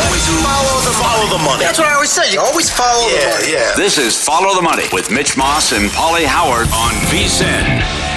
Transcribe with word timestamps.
Always 0.00 0.26
follow 0.42 0.76
the 0.80 0.94
follow 0.96 1.38
the 1.38 1.44
money. 1.44 1.62
That's 1.62 1.78
what 1.78 1.88
I 1.88 1.94
always 1.94 2.10
say. 2.10 2.32
You 2.32 2.40
always 2.40 2.70
follow 2.70 3.06
yeah, 3.08 3.20
the 3.20 3.30
money. 3.36 3.52
Yeah. 3.52 3.74
This 3.76 3.98
is 3.98 4.16
Follow 4.16 4.54
the 4.54 4.62
Money 4.62 4.84
with 4.92 5.10
Mitch 5.10 5.36
Moss 5.36 5.72
and 5.72 5.90
Paulie 5.90 6.24
Howard 6.24 6.68
on 6.72 6.92
VSIN. 7.12 8.10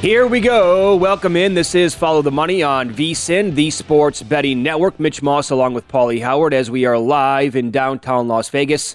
Here 0.00 0.28
we 0.28 0.40
go. 0.40 0.94
Welcome 0.94 1.34
in. 1.34 1.54
This 1.54 1.74
is 1.74 1.92
Follow 1.92 2.22
the 2.22 2.30
Money 2.30 2.62
on 2.62 2.94
VSIN, 2.94 3.56
the 3.56 3.68
Sports 3.70 4.22
Betting 4.22 4.62
Network. 4.62 5.00
Mitch 5.00 5.22
Moss 5.22 5.50
along 5.50 5.74
with 5.74 5.88
Paulie 5.88 6.22
Howard 6.22 6.54
as 6.54 6.70
we 6.70 6.84
are 6.84 6.96
live 6.96 7.56
in 7.56 7.72
downtown 7.72 8.28
Las 8.28 8.48
Vegas 8.48 8.94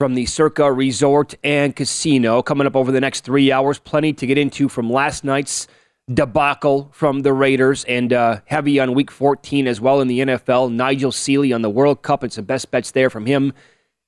from 0.00 0.14
the 0.14 0.24
Circa 0.24 0.72
Resort 0.72 1.34
and 1.44 1.76
Casino. 1.76 2.40
Coming 2.40 2.66
up 2.66 2.74
over 2.74 2.90
the 2.90 3.02
next 3.02 3.22
three 3.22 3.52
hours, 3.52 3.78
plenty 3.78 4.14
to 4.14 4.26
get 4.26 4.38
into 4.38 4.66
from 4.66 4.90
last 4.90 5.24
night's 5.24 5.68
debacle 6.14 6.88
from 6.90 7.20
the 7.20 7.34
Raiders 7.34 7.84
and 7.84 8.10
uh, 8.10 8.38
heavy 8.46 8.80
on 8.80 8.94
week 8.94 9.10
14 9.10 9.66
as 9.66 9.78
well 9.78 10.00
in 10.00 10.08
the 10.08 10.20
NFL. 10.20 10.72
Nigel 10.72 11.12
Seeley 11.12 11.52
on 11.52 11.60
the 11.60 11.68
World 11.68 12.00
Cup 12.00 12.22
and 12.22 12.32
some 12.32 12.46
best 12.46 12.70
bets 12.70 12.92
there 12.92 13.10
from 13.10 13.26
him 13.26 13.52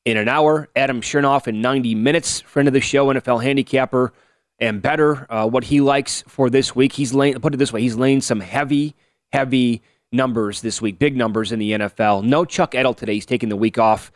in 0.07 0.17
an 0.17 0.29
hour. 0.29 0.71
Adam 0.75 1.03
Chernoff 1.03 1.47
in 1.47 1.61
90 1.61 1.95
minutes, 1.95 2.41
friend 2.41 2.69
of 2.69 2.73
the 2.73 2.81
show, 2.81 3.09
NFL 3.09 3.43
handicapper 3.43 4.15
and 4.59 4.81
better 4.81 5.31
uh, 5.31 5.47
what 5.47 5.65
he 5.65 5.83
likes 5.83 6.25
for 6.27 6.49
this 6.49 6.75
week. 6.75 6.95
He's 6.95 7.13
laying, 7.13 7.39
put 7.39 7.53
it 7.53 7.59
this 7.59 7.71
way, 7.71 7.83
he's 7.83 7.97
laying 7.97 8.23
some 8.23 8.41
heavy, 8.41 8.95
heavy 9.31 9.83
numbers 10.11 10.63
this 10.63 10.81
week, 10.81 10.99
big 10.99 11.19
numbers 11.19 11.53
in 11.53 11.59
the 11.59 11.73
NFL. 11.73 12.25
No 12.25 12.47
Chuck 12.47 12.75
Edel 12.75 12.95
today. 12.95 13.13
He's 13.13 13.27
taking 13.27 13.51
the 13.51 13.57
week 13.57 13.77
off. 13.77 14.11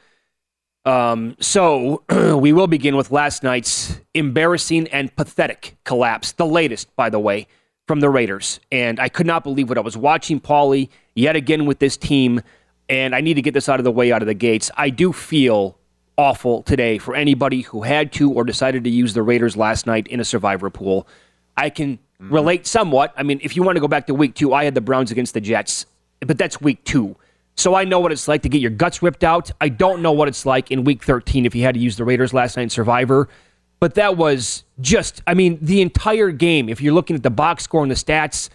Um, 0.86 1.36
so 1.41 2.04
we 2.38 2.52
will 2.52 2.69
begin 2.69 2.97
with 2.97 3.10
last 3.10 3.42
night's 3.42 4.00
embarrassing 4.14 4.86
and 4.88 5.14
pathetic 5.16 5.76
collapse, 5.84 6.32
the 6.32 6.47
latest, 6.47 6.94
by 6.94 7.10
the 7.10 7.19
way, 7.19 7.48
from 7.88 8.00
the 8.00 8.08
Raiders. 8.08 8.60
And 8.70 9.00
I 9.00 9.08
could 9.08 9.26
not 9.26 9.42
believe 9.42 9.69
what 9.69 9.78
I 9.78 9.82
was 9.82 9.96
watching, 9.96 10.41
Paulie, 10.41 10.88
yet 11.14 11.34
again 11.34 11.66
with 11.66 11.80
this 11.80 11.96
team. 11.96 12.41
And 12.88 13.16
I 13.16 13.20
need 13.20 13.34
to 13.34 13.42
get 13.42 13.52
this 13.52 13.69
out 13.69 13.80
of 13.80 13.84
the 13.84 13.91
way, 13.91 14.12
out 14.12 14.22
of 14.22 14.26
the 14.26 14.34
gates. 14.34 14.70
I 14.76 14.91
do 14.91 15.12
feel 15.12 15.76
awful 16.16 16.62
today 16.62 16.98
for 16.98 17.16
anybody 17.16 17.62
who 17.62 17.82
had 17.82 18.12
to 18.12 18.32
or 18.32 18.44
decided 18.44 18.84
to 18.84 18.91
use 18.91 19.12
the 19.12 19.22
Raiders 19.22 19.56
last 19.56 19.86
night 19.86 20.06
in 20.06 20.20
a 20.20 20.25
survivor 20.25 20.70
pool. 20.70 21.06
I 21.56 21.69
can 21.69 21.96
mm-hmm. 21.96 22.32
relate 22.32 22.66
somewhat. 22.66 23.12
I 23.16 23.25
mean, 23.25 23.41
if 23.42 23.56
you 23.56 23.64
want 23.64 23.75
to 23.75 23.80
go 23.80 23.88
back 23.88 24.06
to 24.06 24.14
week 24.14 24.34
two, 24.36 24.54
I 24.54 24.64
had 24.64 24.76
the 24.76 24.80
Browns 24.80 25.10
against 25.10 25.34
the 25.34 25.41
Jets, 25.41 25.86
but 26.20 26.38
that's 26.38 26.60
week 26.60 26.84
two. 26.84 27.16
So 27.56 27.75
I 27.75 27.84
know 27.84 28.00
what 28.00 28.12
it's 28.12 28.28
like 28.28 28.43
to 28.43 28.49
get 28.49 28.61
your 28.61 28.71
guts 28.71 29.03
ripped 29.03 29.25
out. 29.25 29.50
I 29.61 29.71
don't 29.71 30.03
know 30.03 30.12
what 30.12 30.28
it's 30.28 30.44
like 30.44 30.71
in 30.71 30.84
week 30.84 31.03
13 31.03 31.47
if 31.47 31.55
you 31.55 31.62
had 31.62 31.75
to 31.75 31.81
use 31.81 31.97
the 31.97 32.05
Raiders 32.05 32.34
last 32.34 32.56
night 32.56 32.65
in 32.65 32.71
Survivor. 32.71 33.28
But 33.81 33.94
that 33.94 34.17
was 34.17 34.65
just, 34.81 35.22
I 35.27 35.34
mean, 35.34 35.59
the 35.61 35.81
entire 35.81 36.31
game, 36.31 36.69
if 36.69 36.81
you're 36.81 36.94
looking 36.94 37.17
at 37.17 37.22
the 37.22 37.31
box 37.31 37.65
score 37.65 37.83
and 37.83 37.91
the 37.91 37.94
stats, 37.94 38.50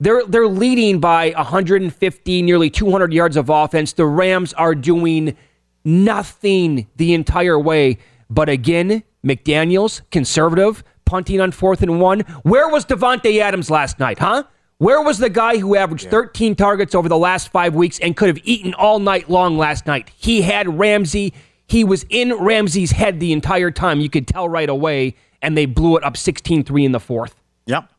they're, 0.00 0.24
they're 0.26 0.48
leading 0.48 0.98
by 0.98 1.30
150, 1.30 2.42
nearly 2.42 2.70
200 2.70 3.12
yards 3.12 3.36
of 3.36 3.48
offense. 3.48 3.92
The 3.92 4.06
Rams 4.06 4.52
are 4.54 4.74
doing 4.74 5.36
nothing 5.84 6.88
the 6.96 7.14
entire 7.14 7.58
way. 7.58 7.98
But 8.28 8.48
again, 8.48 9.02
McDaniels, 9.24 10.02
conservative, 10.10 10.82
punting 11.04 11.40
on 11.40 11.52
fourth 11.52 11.82
and 11.82 12.00
one. 12.00 12.20
Where 12.42 12.68
was 12.68 12.84
Davante 12.84 13.38
Adams 13.40 13.70
last 13.70 13.98
night, 13.98 14.18
huh? 14.18 14.44
Where 14.82 15.00
was 15.00 15.18
the 15.18 15.30
guy 15.30 15.58
who 15.58 15.76
averaged 15.76 16.06
yeah. 16.06 16.10
13 16.10 16.56
targets 16.56 16.92
over 16.92 17.08
the 17.08 17.16
last 17.16 17.52
five 17.52 17.72
weeks 17.72 18.00
and 18.00 18.16
could 18.16 18.26
have 18.26 18.40
eaten 18.42 18.74
all 18.74 18.98
night 18.98 19.30
long 19.30 19.56
last 19.56 19.86
night? 19.86 20.10
He 20.16 20.42
had 20.42 20.76
Ramsey. 20.76 21.34
He 21.68 21.84
was 21.84 22.04
in 22.10 22.32
Ramsey's 22.32 22.90
head 22.90 23.20
the 23.20 23.32
entire 23.32 23.70
time. 23.70 24.00
You 24.00 24.10
could 24.10 24.26
tell 24.26 24.48
right 24.48 24.68
away, 24.68 25.14
and 25.40 25.56
they 25.56 25.66
blew 25.66 25.96
it 25.96 26.02
up 26.02 26.16
16 26.16 26.64
3 26.64 26.84
in 26.84 26.90
the 26.90 26.98
fourth. 26.98 27.36
Yep. 27.66 27.92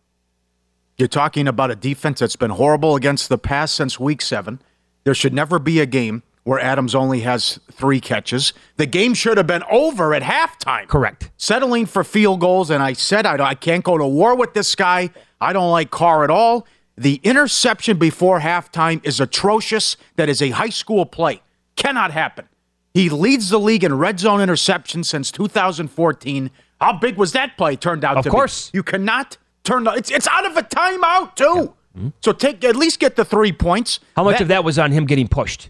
You're 0.97 1.07
talking 1.07 1.47
about 1.47 1.71
a 1.71 1.77
defense 1.77 2.19
that's 2.19 2.35
been 2.35 2.51
horrible 2.51 2.97
against 2.97 3.29
the 3.29 3.37
pass 3.37 3.71
since 3.71 3.97
week 3.97 4.21
seven. 4.21 4.61
There 5.05 5.15
should 5.15 5.33
never 5.33 5.59
be 5.59 5.79
a 5.79 5.85
game 5.85 6.21
where 6.43 6.59
Adams 6.59 6.93
only 6.93 7.21
has 7.21 7.61
three 7.71 8.01
catches. 8.01 8.51
The 8.75 8.85
game 8.85 9.13
should 9.13 9.37
have 9.37 9.47
been 9.47 9.63
over 9.71 10.13
at 10.13 10.21
halftime. 10.21 10.89
Correct. 10.89 11.31
Settling 11.37 11.85
for 11.85 12.03
field 12.03 12.41
goals, 12.41 12.69
and 12.69 12.83
I 12.83 12.91
said 12.91 13.25
I, 13.25 13.41
I 13.41 13.55
can't 13.55 13.85
go 13.85 13.97
to 13.97 14.05
war 14.05 14.35
with 14.35 14.53
this 14.53 14.75
guy. 14.75 15.11
I 15.43 15.53
don't 15.53 15.71
like 15.71 15.91
Carr 15.91 16.23
at 16.23 16.29
all. 16.29 16.65
The 16.95 17.19
interception 17.23 17.97
before 17.97 18.39
halftime 18.39 19.05
is 19.05 19.19
atrocious. 19.19 19.97
That 20.15 20.29
is 20.29 20.41
a 20.41 20.51
high 20.51 20.69
school 20.69 21.05
play. 21.05 21.41
Cannot 21.75 22.11
happen. 22.11 22.47
He 22.93 23.09
leads 23.09 23.49
the 23.49 23.59
league 23.59 23.83
in 23.83 23.97
red 23.97 24.19
zone 24.19 24.39
interception 24.39 25.03
since 25.03 25.31
2014. 25.31 26.51
How 26.79 26.93
big 26.93 27.17
was 27.17 27.31
that 27.31 27.57
play 27.57 27.75
turned 27.75 28.05
out 28.05 28.17
of 28.17 28.23
to 28.23 28.29
course. 28.29 28.69
be? 28.69 28.77
You 28.77 28.83
cannot 28.83 29.37
turn 29.63 29.85
the, 29.85 29.91
it's 29.91 30.11
it's 30.11 30.27
out 30.27 30.45
of 30.45 30.55
a 30.55 30.61
timeout 30.61 31.35
too. 31.35 31.43
Yeah. 31.43 31.61
Mm-hmm. 31.97 32.07
So 32.21 32.31
take 32.31 32.63
at 32.63 32.75
least 32.75 32.99
get 32.99 33.15
the 33.15 33.25
3 33.25 33.51
points. 33.53 33.99
How 34.15 34.23
much 34.23 34.37
that, 34.37 34.43
of 34.43 34.47
that 34.49 34.63
was 34.63 34.77
on 34.77 34.91
him 34.91 35.05
getting 35.05 35.27
pushed? 35.27 35.69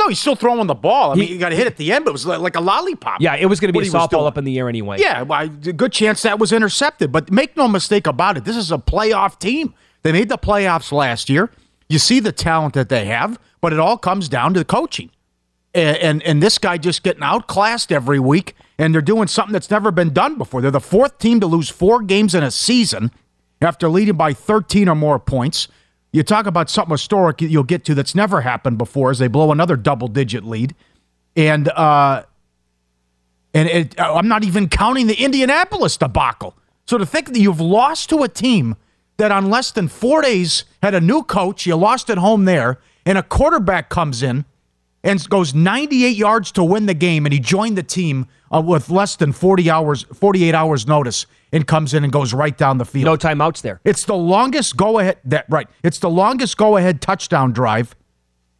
No, 0.00 0.08
he's 0.08 0.18
still 0.18 0.34
throwing 0.34 0.66
the 0.66 0.74
ball. 0.74 1.12
I 1.12 1.14
mean, 1.14 1.28
he, 1.28 1.36
got 1.38 1.50
to 1.50 1.56
hit 1.56 1.66
at 1.66 1.76
the 1.76 1.92
end, 1.92 2.04
but 2.06 2.10
it 2.10 2.12
was 2.12 2.24
like, 2.24 2.40
like 2.40 2.56
a 2.56 2.60
lollipop. 2.60 3.20
Yeah, 3.20 3.36
it 3.36 3.46
was 3.46 3.60
going 3.60 3.72
to 3.72 3.78
be 3.78 3.86
a 3.86 3.90
softball 3.90 4.26
up 4.26 4.38
in 4.38 4.44
the 4.44 4.58
air 4.58 4.68
anyway. 4.68 4.96
Yeah, 4.98 5.22
well, 5.22 5.46
good 5.48 5.92
chance 5.92 6.22
that 6.22 6.38
was 6.38 6.52
intercepted. 6.52 7.12
But 7.12 7.30
make 7.30 7.56
no 7.56 7.68
mistake 7.68 8.06
about 8.06 8.36
it, 8.38 8.44
this 8.44 8.56
is 8.56 8.72
a 8.72 8.78
playoff 8.78 9.38
team. 9.38 9.74
They 10.02 10.12
made 10.12 10.30
the 10.30 10.38
playoffs 10.38 10.90
last 10.90 11.28
year. 11.28 11.50
You 11.88 11.98
see 11.98 12.18
the 12.18 12.32
talent 12.32 12.72
that 12.74 12.88
they 12.88 13.04
have, 13.04 13.38
but 13.60 13.72
it 13.74 13.78
all 13.78 13.98
comes 13.98 14.28
down 14.28 14.54
to 14.54 14.60
the 14.60 14.64
coaching. 14.64 15.10
And, 15.74 15.96
and, 15.98 16.22
and 16.22 16.42
this 16.42 16.56
guy 16.58 16.78
just 16.78 17.02
getting 17.02 17.22
outclassed 17.22 17.92
every 17.92 18.18
week. 18.18 18.54
and 18.78 18.94
they're 18.94 19.02
doing 19.02 19.28
something 19.28 19.52
that's 19.52 19.70
never 19.70 19.90
been 19.90 20.12
done 20.14 20.38
before. 20.38 20.62
They're 20.62 20.70
the 20.70 20.80
fourth 20.80 21.18
team 21.18 21.38
to 21.40 21.46
lose 21.46 21.68
four 21.68 22.00
games 22.02 22.34
in 22.34 22.42
a 22.42 22.50
season 22.50 23.10
after 23.60 23.88
leading 23.90 24.16
by 24.16 24.32
13 24.32 24.88
or 24.88 24.94
more 24.94 25.18
points. 25.18 25.68
You 26.12 26.22
talk 26.22 26.46
about 26.46 26.68
something 26.68 26.92
historic 26.92 27.40
you'll 27.40 27.62
get 27.62 27.84
to 27.84 27.94
that's 27.94 28.14
never 28.14 28.40
happened 28.40 28.78
before 28.78 29.10
as 29.10 29.18
they 29.18 29.28
blow 29.28 29.52
another 29.52 29.76
double 29.76 30.08
digit 30.08 30.44
lead. 30.44 30.74
And 31.36 31.68
uh, 31.68 32.24
and 33.54 33.68
it, 33.68 34.00
I'm 34.00 34.28
not 34.28 34.44
even 34.44 34.68
counting 34.68 35.06
the 35.06 35.22
Indianapolis 35.22 35.96
debacle. 35.96 36.56
So 36.86 36.98
to 36.98 37.06
think 37.06 37.32
that 37.32 37.38
you've 37.38 37.60
lost 37.60 38.10
to 38.10 38.22
a 38.22 38.28
team 38.28 38.76
that 39.16 39.30
on 39.30 39.50
less 39.50 39.70
than 39.70 39.88
four 39.88 40.22
days 40.22 40.64
had 40.82 40.94
a 40.94 41.00
new 41.00 41.22
coach, 41.22 41.66
you 41.66 41.76
lost 41.76 42.10
at 42.10 42.18
home 42.18 42.44
there, 42.44 42.80
and 43.04 43.18
a 43.18 43.22
quarterback 43.22 43.88
comes 43.88 44.22
in 44.22 44.44
and 45.02 45.28
goes 45.28 45.54
98 45.54 46.16
yards 46.16 46.52
to 46.52 46.64
win 46.64 46.86
the 46.86 46.94
game, 46.94 47.26
and 47.26 47.32
he 47.32 47.38
joined 47.38 47.76
the 47.76 47.82
team 47.82 48.26
uh, 48.52 48.60
with 48.60 48.90
less 48.90 49.16
than 49.16 49.32
40 49.32 49.70
hours, 49.70 50.02
48 50.14 50.54
hours 50.54 50.86
notice, 50.86 51.26
and 51.52 51.66
comes 51.66 51.94
in 51.94 52.04
and 52.04 52.12
goes 52.12 52.32
right 52.32 52.56
down 52.56 52.78
the 52.78 52.84
field. 52.84 53.04
No 53.06 53.16
timeouts 53.16 53.62
there. 53.62 53.80
It's 53.84 54.04
the 54.04 54.16
longest 54.16 54.76
go 54.76 54.98
ahead 54.98 55.18
that 55.24 55.46
right. 55.48 55.68
It's 55.82 55.98
the 55.98 56.10
longest 56.10 56.56
go 56.56 56.76
ahead 56.76 57.00
touchdown 57.00 57.52
drive 57.52 57.94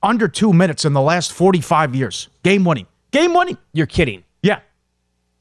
under 0.02 0.28
two 0.28 0.52
minutes 0.52 0.84
in 0.84 0.92
the 0.92 1.00
last 1.00 1.32
45 1.32 1.94
years. 1.94 2.28
Game 2.42 2.64
winning. 2.64 2.87
Game 3.10 3.34
winning. 3.34 3.58
You're 3.72 3.87
kidding. 3.87 4.25
Yeah. 4.42 4.60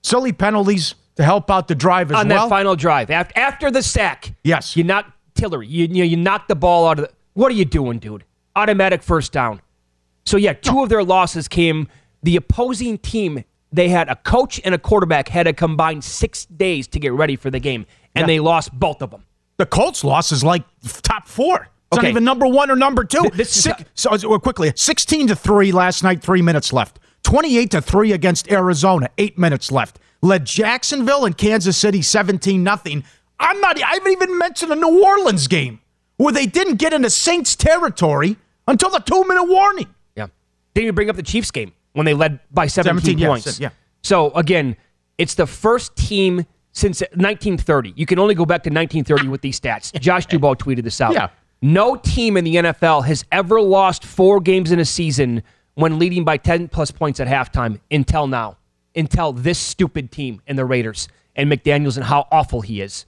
Silly 0.04 0.34
penalties 0.34 0.96
to 1.16 1.24
help 1.24 1.50
out 1.52 1.68
the 1.68 1.76
drive 1.76 2.12
as 2.12 2.18
On 2.18 2.28
well. 2.30 2.44
On 2.44 2.50
that 2.50 2.56
final 2.56 2.76
drive, 2.76 3.10
after, 3.12 3.38
after 3.40 3.72
the 3.72 3.84
sack, 3.84 4.34
Yes. 4.44 4.76
you 4.76 4.84
knock 4.84 5.12
Tillery. 5.36 5.68
You, 5.68 5.86
you 5.86 6.04
you 6.04 6.18
knock 6.18 6.48
the 6.48 6.56
ball 6.56 6.88
out 6.88 7.00
of 7.00 7.06
the. 7.06 7.12
What 7.34 7.50
are 7.52 7.56
you 7.56 7.66
doing, 7.66 8.00
dude? 8.00 8.24
Automatic 8.56 9.02
first 9.04 9.32
down. 9.32 9.62
So 10.26 10.36
yeah, 10.38 10.54
two 10.54 10.84
of 10.84 10.90
their 10.90 11.04
losses 11.04 11.48
came. 11.48 11.88
The 12.24 12.36
opposing 12.36 12.98
team, 12.98 13.46
they 13.72 13.90
had 13.90 14.10
a 14.10 14.16
coach 14.16 14.60
and 14.64 14.74
a 14.74 14.78
quarterback 14.80 15.28
had 15.28 15.48
a 15.48 15.54
combined 15.54 16.04
six 16.04 16.46
days 16.46 16.88
to 16.88 17.00
get 17.00 17.14
ready 17.14 17.36
for 17.36 17.50
the 17.52 17.60
game, 17.60 17.86
and 18.16 18.24
Yeah. 18.24 18.28
they 18.28 18.40
lost 18.40 18.72
both 18.78 19.02
of 19.02 19.12
them. 19.12 19.24
the 19.58 19.66
Colts 19.66 20.04
loss 20.06 20.32
is 20.32 20.42
like 20.44 20.64
top 21.04 21.28
four. 21.28 21.56
It's 21.92 21.98
not 21.98 22.00
Okay. 22.00 22.10
even 22.12 22.24
number 22.24 22.48
one 22.48 22.72
or 22.72 22.76
number 22.78 23.04
two. 23.04 23.22
Th- 23.24 23.34
this 23.34 23.52
Six- 23.52 23.84
so 23.94 24.12
uh, 24.12 24.18
so, 24.18 24.40
quickly, 24.40 24.72
sixteen 24.76 25.28
to 25.28 25.36
three 25.36 25.72
last 25.74 26.02
night. 26.04 26.22
Three 26.22 26.42
minutes 26.42 26.72
left. 26.72 26.98
Twenty-eight 27.24 27.72
to 27.72 27.82
three 27.82 28.14
against 28.14 28.50
Arizona. 28.50 29.10
Eight 29.18 29.38
minutes 29.38 29.70
left. 29.72 30.00
Led 30.22 30.46
Jacksonville 30.46 31.26
and 31.26 31.38
Kansas 31.38 31.76
City 31.76 32.02
seventeen 32.02 32.64
nothing. 32.64 33.04
I'm 33.40 33.60
not. 33.60 33.82
I 33.84 33.96
haven't 33.96 34.12
even 34.14 34.38
mentioned 34.38 34.72
the 34.72 34.76
New 34.78 35.04
Orleans 35.04 35.48
game 35.48 35.82
where 36.18 36.32
they 36.32 36.46
didn't 36.46 36.76
get 36.76 36.94
into 36.94 37.10
Saints 37.10 37.56
territory 37.58 38.38
until 38.68 38.90
the 38.92 39.00
two-minute 39.00 39.44
warning. 39.50 39.88
Yeah. 40.16 40.28
Didn't 40.74 40.86
even 40.86 40.96
bring 40.96 41.10
up 41.10 41.16
the 41.18 41.24
Chiefs 41.24 41.52
game 41.52 41.74
when 41.94 42.06
they 42.06 42.14
led 42.14 42.40
by 42.52 42.68
17, 42.68 43.02
17, 43.02 43.18
yeah, 43.18 43.28
points. 43.28 43.60
yeah. 43.60 43.70
So 44.04 44.32
again, 44.32 44.76
it's 45.18 45.36
the 45.36 45.48
first 45.48 45.96
team 45.96 46.46
since 46.72 47.02
1930. 47.02 47.94
You 47.96 48.06
can 48.06 48.20
only 48.20 48.36
go 48.36 48.46
back 48.46 48.64
to 48.64 48.70
1930 48.70 49.28
with 49.28 49.42
these 49.42 49.60
stats. 49.60 49.92
Josh 50.00 50.28
Dubow 50.28 50.56
tweeted 50.56 50.84
this 50.84 51.02
out. 51.02 51.14
Yeah. 51.14 51.30
No 51.62 51.96
team 51.98 52.38
in 52.38 52.46
the 52.46 52.56
NFL 52.56 53.06
has 53.06 53.26
ever 53.32 53.60
lost 53.60 54.06
four 54.06 54.40
games 54.40 54.72
in 54.72 54.80
a 54.80 54.86
season 54.86 55.44
when 55.76 56.00
leading 56.00 56.24
by 56.24 56.38
10 56.38 56.70
plus 56.70 56.92
points 56.92 57.20
at 57.20 57.28
halftime 57.28 57.80
until 57.92 58.28
now. 58.28 58.58
Until 58.96 59.34
this 59.34 59.60
stupid 59.60 60.12
team 60.12 60.42
and 60.48 60.58
the 60.58 60.66
Raiders 60.66 61.10
and 61.36 61.52
McDaniels 61.52 61.98
and 61.98 62.06
how 62.06 62.28
awful 62.32 62.62
he 62.62 62.82
is. 62.82 63.06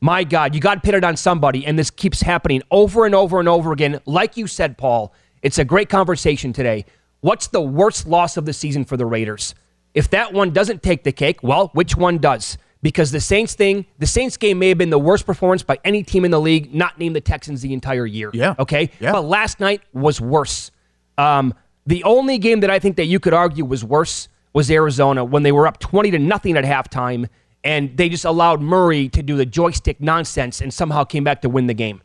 My 0.00 0.24
God, 0.24 0.54
you 0.54 0.60
got 0.60 0.86
it 0.86 1.04
on 1.04 1.16
somebody, 1.16 1.66
and 1.66 1.78
this 1.78 1.90
keeps 1.90 2.22
happening 2.22 2.62
over 2.70 3.04
and 3.04 3.14
over 3.14 3.38
and 3.38 3.48
over 3.48 3.70
again. 3.70 4.00
Like 4.06 4.36
you 4.36 4.46
said, 4.46 4.78
Paul, 4.78 5.12
it's 5.42 5.58
a 5.58 5.64
great 5.64 5.90
conversation 5.90 6.54
today. 6.54 6.86
What's 7.20 7.48
the 7.48 7.60
worst 7.60 8.06
loss 8.06 8.36
of 8.36 8.46
the 8.46 8.52
season 8.52 8.84
for 8.84 8.96
the 8.96 9.06
Raiders? 9.06 9.54
If 9.94 10.10
that 10.10 10.32
one 10.32 10.50
doesn't 10.50 10.82
take 10.82 11.04
the 11.04 11.12
cake, 11.12 11.42
well, 11.42 11.70
which 11.74 11.96
one 11.96 12.18
does? 12.18 12.56
Because 12.82 13.10
the 13.10 13.20
Saints 13.20 13.54
thing, 13.54 13.84
the 13.98 14.06
Saints 14.06 14.36
game 14.36 14.58
may 14.58 14.70
have 14.70 14.78
been 14.78 14.90
the 14.90 14.98
worst 14.98 15.26
performance 15.26 15.62
by 15.62 15.78
any 15.84 16.02
team 16.02 16.24
in 16.24 16.30
the 16.30 16.40
league, 16.40 16.74
not 16.74 16.98
named 16.98 17.14
the 17.14 17.20
Texans 17.20 17.60
the 17.60 17.74
entire 17.74 18.06
year. 18.06 18.30
Yeah. 18.32 18.54
Okay? 18.58 18.90
Yeah. 19.00 19.12
But 19.12 19.22
last 19.22 19.60
night 19.60 19.82
was 19.92 20.20
worse. 20.20 20.70
Um, 21.18 21.52
the 21.86 22.04
only 22.04 22.38
game 22.38 22.60
that 22.60 22.70
I 22.70 22.78
think 22.78 22.96
that 22.96 23.06
you 23.06 23.20
could 23.20 23.34
argue 23.34 23.64
was 23.64 23.84
worse 23.84 24.28
was 24.52 24.70
Arizona 24.70 25.24
when 25.24 25.42
they 25.42 25.52
were 25.52 25.66
up 25.66 25.78
20 25.78 26.10
to 26.12 26.18
nothing 26.18 26.56
at 26.56 26.64
halftime 26.64 27.28
and 27.62 27.94
they 27.96 28.08
just 28.08 28.24
allowed 28.24 28.62
Murray 28.62 29.08
to 29.10 29.22
do 29.22 29.36
the 29.36 29.44
joystick 29.44 30.00
nonsense 30.00 30.60
and 30.62 30.72
somehow 30.72 31.04
came 31.04 31.24
back 31.24 31.42
to 31.42 31.48
win 31.50 31.66
the 31.66 31.74
game. 31.74 32.00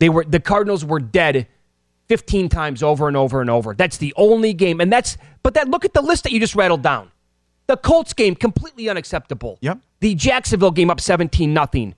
They 0.00 0.08
were 0.08 0.24
the 0.24 0.40
Cardinals 0.40 0.84
were 0.84 0.98
dead 0.98 1.46
15 2.08 2.48
times 2.48 2.82
over 2.82 3.08
and 3.08 3.16
over 3.16 3.40
and 3.40 3.50
over. 3.50 3.74
That's 3.74 3.96
the 3.96 4.14
only 4.16 4.52
game 4.52 4.80
and 4.80 4.92
that's 4.92 5.16
but 5.42 5.54
that 5.54 5.68
look 5.68 5.84
at 5.84 5.94
the 5.94 6.02
list 6.02 6.24
that 6.24 6.32
you 6.32 6.40
just 6.40 6.54
rattled 6.54 6.82
down. 6.82 7.10
The 7.66 7.76
Colts 7.76 8.12
game 8.12 8.34
completely 8.34 8.88
unacceptable. 8.88 9.58
Yep. 9.60 9.78
The 10.00 10.14
Jacksonville 10.14 10.70
game 10.70 10.90
up 10.90 11.00
17 11.00 11.52
nothing. 11.52 11.94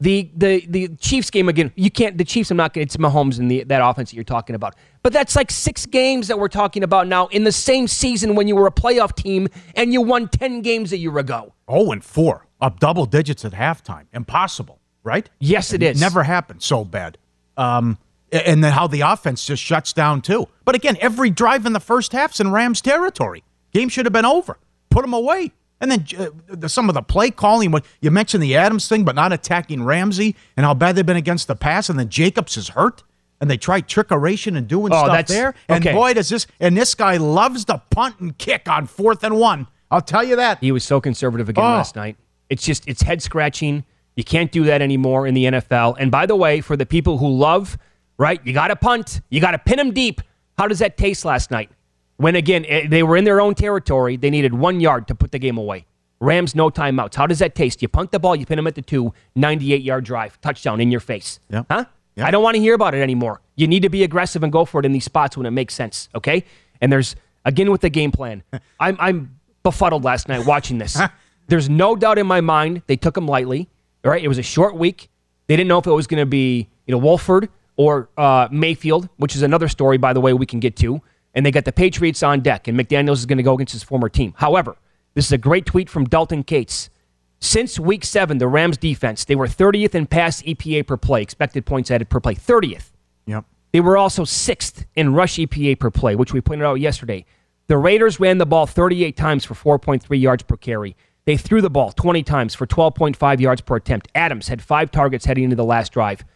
The 0.00 0.30
the 0.34 0.64
the 0.66 0.88
Chiefs 0.96 1.30
game 1.30 1.50
again. 1.50 1.72
You 1.76 1.90
can't. 1.90 2.16
The 2.16 2.24
Chiefs. 2.24 2.50
I'm 2.50 2.56
not. 2.56 2.74
It's 2.74 2.96
Mahomes 2.96 3.38
and 3.38 3.50
the 3.50 3.64
that 3.64 3.86
offense 3.86 4.10
that 4.10 4.14
you're 4.14 4.24
talking 4.24 4.56
about. 4.56 4.74
But 5.02 5.12
that's 5.12 5.36
like 5.36 5.50
six 5.50 5.84
games 5.84 6.28
that 6.28 6.38
we're 6.38 6.48
talking 6.48 6.82
about 6.82 7.06
now 7.06 7.26
in 7.26 7.44
the 7.44 7.52
same 7.52 7.86
season 7.86 8.34
when 8.34 8.48
you 8.48 8.56
were 8.56 8.66
a 8.66 8.72
playoff 8.72 9.14
team 9.14 9.48
and 9.76 9.92
you 9.92 10.00
won 10.00 10.28
10 10.28 10.62
games 10.62 10.92
a 10.92 10.96
year 10.96 11.18
ago. 11.18 11.52
Oh, 11.68 11.92
and 11.92 12.02
four 12.02 12.46
up 12.62 12.80
double 12.80 13.04
digits 13.04 13.44
at 13.44 13.52
halftime. 13.52 14.06
Impossible, 14.14 14.80
right? 15.02 15.28
Yes, 15.38 15.74
it 15.74 15.82
is. 15.82 16.00
Never 16.00 16.22
happened 16.22 16.62
so 16.62 16.82
bad. 16.82 17.18
Um, 17.58 17.98
and 18.32 18.62
then 18.62 18.72
how 18.72 18.86
the 18.86 19.00
offense 19.02 19.44
just 19.44 19.62
shuts 19.62 19.92
down 19.92 20.22
too. 20.22 20.48
But 20.64 20.74
again, 20.74 20.96
every 21.00 21.30
drive 21.30 21.66
in 21.66 21.72
the 21.72 21.80
first 21.80 22.12
half's 22.12 22.40
in 22.40 22.50
Rams 22.52 22.80
territory. 22.80 23.42
Game 23.72 23.88
should 23.88 24.06
have 24.06 24.12
been 24.12 24.24
over. 24.24 24.58
Put 24.90 25.02
them 25.02 25.14
away. 25.14 25.52
And 25.80 25.90
then 25.90 26.06
uh, 26.18 26.26
the, 26.46 26.68
some 26.68 26.88
of 26.88 26.94
the 26.94 27.02
play 27.02 27.30
calling. 27.30 27.70
What 27.70 27.84
you 28.00 28.10
mentioned 28.10 28.42
the 28.42 28.56
Adams 28.56 28.86
thing, 28.88 29.04
but 29.04 29.14
not 29.14 29.32
attacking 29.32 29.82
Ramsey 29.82 30.36
and 30.56 30.66
how 30.66 30.74
bad 30.74 30.94
they've 30.96 31.06
been 31.06 31.16
against 31.16 31.46
the 31.48 31.56
pass. 31.56 31.88
And 31.88 31.98
then 31.98 32.08
Jacobs 32.08 32.56
is 32.56 32.68
hurt. 32.68 33.02
And 33.40 33.48
they 33.50 33.56
tried 33.56 33.88
trickeration 33.88 34.54
and 34.58 34.68
doing 34.68 34.92
Oh, 34.92 35.04
stuff 35.06 35.26
there. 35.26 35.54
And 35.68 35.82
okay. 35.86 35.94
boy, 35.96 36.12
does 36.12 36.28
this 36.28 36.46
and 36.60 36.76
this 36.76 36.94
guy 36.94 37.16
loves 37.16 37.64
to 37.66 37.80
punt 37.90 38.20
and 38.20 38.36
kick 38.36 38.68
on 38.68 38.86
fourth 38.86 39.24
and 39.24 39.38
one. 39.38 39.66
I'll 39.90 40.02
tell 40.02 40.22
you 40.22 40.36
that. 40.36 40.58
He 40.60 40.70
was 40.72 40.84
so 40.84 41.00
conservative 41.00 41.48
again 41.48 41.64
Oh. 41.64 41.68
last 41.68 41.96
night. 41.96 42.16
It's 42.50 42.62
just 42.64 42.86
it's 42.86 43.00
head 43.00 43.22
scratching. 43.22 43.84
You 44.16 44.24
can't 44.24 44.52
do 44.52 44.64
that 44.64 44.82
anymore 44.82 45.26
in 45.26 45.32
the 45.32 45.44
NFL. 45.46 45.96
And 45.98 46.10
by 46.10 46.26
the 46.26 46.36
way, 46.36 46.60
for 46.60 46.76
the 46.76 46.84
people 46.84 47.16
who 47.16 47.28
love, 47.28 47.78
right, 48.20 48.40
you 48.44 48.52
got 48.52 48.68
to 48.68 48.76
punt, 48.76 49.22
you 49.30 49.40
got 49.40 49.52
to 49.52 49.58
pin 49.58 49.78
them 49.78 49.92
deep. 49.92 50.20
How 50.58 50.68
does 50.68 50.78
that 50.80 50.96
taste 50.96 51.24
last 51.24 51.50
night? 51.50 51.70
When 52.18 52.36
again 52.36 52.66
eh, 52.66 52.86
they 52.86 53.02
were 53.02 53.16
in 53.16 53.24
their 53.24 53.40
own 53.40 53.54
territory, 53.54 54.16
they 54.16 54.28
needed 54.28 54.52
one 54.52 54.78
yard 54.78 55.08
to 55.08 55.14
put 55.14 55.32
the 55.32 55.38
game 55.38 55.56
away. 55.56 55.86
Rams 56.20 56.54
no 56.54 56.68
timeouts. 56.68 57.14
How 57.14 57.26
does 57.26 57.38
that 57.38 57.54
taste? 57.54 57.80
You 57.80 57.88
punt 57.88 58.12
the 58.12 58.18
ball, 58.18 58.36
you 58.36 58.44
pin 58.44 58.56
them 58.56 58.66
at 58.66 58.74
the 58.74 58.82
two, 58.82 59.14
98 59.34 59.80
yard 59.82 60.04
drive, 60.04 60.38
touchdown 60.42 60.80
in 60.80 60.90
your 60.90 61.00
face. 61.00 61.40
Yep. 61.48 61.66
Huh? 61.70 61.84
Yep. 62.16 62.26
I 62.26 62.30
don't 62.30 62.42
want 62.42 62.56
to 62.56 62.60
hear 62.60 62.74
about 62.74 62.94
it 62.94 63.00
anymore. 63.00 63.40
You 63.56 63.66
need 63.66 63.80
to 63.82 63.88
be 63.88 64.04
aggressive 64.04 64.42
and 64.42 64.52
go 64.52 64.66
for 64.66 64.80
it 64.80 64.86
in 64.86 64.92
these 64.92 65.04
spots 65.04 65.36
when 65.36 65.46
it 65.46 65.52
makes 65.52 65.74
sense. 65.74 66.10
Okay. 66.14 66.44
And 66.82 66.92
there's 66.92 67.16
again 67.46 67.70
with 67.70 67.80
the 67.80 67.88
game 67.88 68.12
plan. 68.12 68.42
I'm 68.80 68.98
I'm 69.00 69.40
befuddled 69.62 70.04
last 70.04 70.28
night 70.28 70.44
watching 70.44 70.76
this. 70.76 71.00
There's 71.46 71.68
no 71.68 71.96
doubt 71.96 72.16
in 72.18 72.26
my 72.26 72.40
mind 72.40 72.82
they 72.86 72.96
took 72.96 73.16
him 73.16 73.26
lightly. 73.26 73.68
All 74.04 74.10
right. 74.10 74.22
It 74.22 74.28
was 74.28 74.38
a 74.38 74.42
short 74.42 74.76
week. 74.76 75.08
They 75.46 75.56
didn't 75.56 75.68
know 75.68 75.78
if 75.78 75.86
it 75.86 75.92
was 75.92 76.06
going 76.06 76.20
to 76.20 76.26
be 76.26 76.68
you 76.86 76.92
know 76.92 76.98
Wolford 76.98 77.48
or 77.80 78.10
uh, 78.18 78.46
Mayfield, 78.50 79.08
which 79.16 79.34
is 79.34 79.40
another 79.40 79.66
story 79.66 79.96
by 79.96 80.12
the 80.12 80.20
way 80.20 80.34
we 80.34 80.44
can 80.44 80.60
get 80.60 80.76
to. 80.76 81.00
And 81.32 81.46
they 81.46 81.50
got 81.50 81.64
the 81.64 81.72
Patriots 81.72 82.22
on 82.22 82.40
deck, 82.40 82.68
and 82.68 82.78
McDaniels 82.78 83.14
is 83.14 83.24
going 83.24 83.38
to 83.38 83.42
go 83.42 83.54
against 83.54 83.72
his 83.72 83.82
former 83.82 84.10
team. 84.10 84.34
However, 84.36 84.76
this 85.14 85.24
is 85.24 85.32
a 85.32 85.38
great 85.38 85.64
tweet 85.64 85.88
from 85.88 86.04
Dalton 86.04 86.42
Cates. 86.42 86.90
Since 87.38 87.80
week 87.80 88.04
seven, 88.04 88.36
the 88.36 88.48
Rams 88.48 88.76
defense, 88.76 89.24
they 89.24 89.34
were 89.34 89.46
30th 89.46 89.94
in 89.94 90.06
pass 90.06 90.42
EPA 90.42 90.86
per 90.86 90.98
play, 90.98 91.22
expected 91.22 91.64
points 91.64 91.90
added 91.90 92.10
per 92.10 92.20
play, 92.20 92.34
30th. 92.34 92.90
Yep. 93.24 93.46
They 93.72 93.80
were 93.80 93.96
also 93.96 94.24
sixth 94.24 94.84
in 94.94 95.14
rush 95.14 95.36
EPA 95.36 95.80
per 95.80 95.90
play, 95.90 96.16
which 96.16 96.34
we 96.34 96.42
pointed 96.42 96.66
out 96.66 96.80
yesterday. 96.80 97.24
The 97.68 97.78
Raiders 97.78 98.20
ran 98.20 98.36
the 98.36 98.44
ball 98.44 98.66
38 98.66 99.16
times 99.16 99.46
for 99.46 99.54
4.3 99.54 100.20
yards 100.20 100.42
per 100.42 100.58
carry. 100.58 100.96
They 101.24 101.38
threw 101.38 101.62
the 101.62 101.70
ball 101.70 101.92
20 101.92 102.22
times 102.24 102.54
for 102.54 102.66
12.5 102.66 103.40
yards 103.40 103.62
per 103.62 103.76
attempt. 103.76 104.08
Adams 104.14 104.48
had 104.48 104.60
five 104.60 104.90
targets 104.90 105.24
heading 105.24 105.44
into 105.44 105.56
the 105.56 105.64
last 105.64 105.92
drive. 105.92 106.26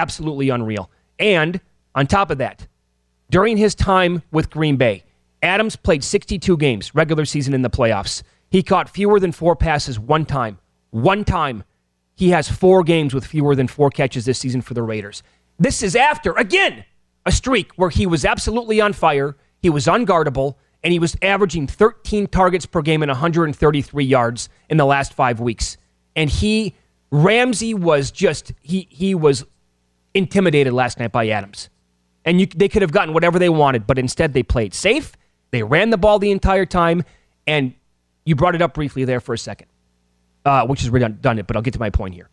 Absolutely 0.00 0.48
unreal. 0.48 0.90
And 1.18 1.60
on 1.94 2.06
top 2.06 2.30
of 2.30 2.38
that, 2.38 2.66
during 3.28 3.58
his 3.58 3.74
time 3.74 4.22
with 4.32 4.48
Green 4.48 4.76
Bay, 4.76 5.04
Adams 5.42 5.76
played 5.76 6.02
62 6.02 6.56
games, 6.56 6.94
regular 6.94 7.26
season 7.26 7.52
in 7.52 7.60
the 7.60 7.68
playoffs. 7.68 8.22
He 8.50 8.62
caught 8.62 8.88
fewer 8.88 9.20
than 9.20 9.30
four 9.30 9.54
passes 9.56 10.00
one 10.00 10.24
time. 10.24 10.58
One 10.88 11.22
time. 11.24 11.64
He 12.16 12.30
has 12.30 12.48
four 12.48 12.82
games 12.82 13.12
with 13.12 13.26
fewer 13.26 13.54
than 13.54 13.68
four 13.68 13.90
catches 13.90 14.24
this 14.24 14.38
season 14.38 14.62
for 14.62 14.72
the 14.72 14.82
Raiders. 14.82 15.22
This 15.58 15.82
is 15.82 15.94
after, 15.94 16.32
again, 16.32 16.86
a 17.26 17.32
streak 17.32 17.72
where 17.76 17.90
he 17.90 18.06
was 18.06 18.24
absolutely 18.24 18.80
on 18.80 18.94
fire, 18.94 19.36
he 19.60 19.68
was 19.68 19.84
unguardable, 19.84 20.54
and 20.82 20.94
he 20.94 20.98
was 20.98 21.14
averaging 21.20 21.66
13 21.66 22.26
targets 22.26 22.64
per 22.64 22.80
game 22.80 23.02
and 23.02 23.10
133 23.10 24.04
yards 24.04 24.48
in 24.70 24.78
the 24.78 24.86
last 24.86 25.12
five 25.12 25.40
weeks. 25.40 25.76
And 26.16 26.30
he, 26.30 26.74
Ramsey 27.10 27.74
was 27.74 28.10
just, 28.10 28.52
he, 28.62 28.88
he 28.90 29.14
was 29.14 29.44
intimidated 30.14 30.72
last 30.72 30.98
night 30.98 31.12
by 31.12 31.28
Adams. 31.28 31.68
And 32.24 32.40
you, 32.40 32.46
they 32.46 32.68
could 32.68 32.82
have 32.82 32.92
gotten 32.92 33.14
whatever 33.14 33.38
they 33.38 33.48
wanted, 33.48 33.86
but 33.86 33.98
instead 33.98 34.34
they 34.34 34.42
played 34.42 34.74
safe. 34.74 35.12
They 35.52 35.62
ran 35.62 35.90
the 35.90 35.96
ball 35.98 36.18
the 36.18 36.30
entire 36.30 36.66
time. 36.66 37.02
And 37.46 37.74
You 38.24 38.36
brought 38.36 38.54
it 38.54 38.62
up 38.62 38.74
briefly 38.74 39.04
there 39.04 39.20
for 39.20 39.32
a 39.34 39.38
second, 39.38 39.68
uh, 40.44 40.66
which 40.66 40.82
is 40.82 40.90
redundant, 40.90 41.46
but 41.46 41.56
I'll 41.56 41.62
get 41.62 41.74
to 41.74 41.80
my 41.80 41.90
point 41.90 42.14
here. 42.14 42.28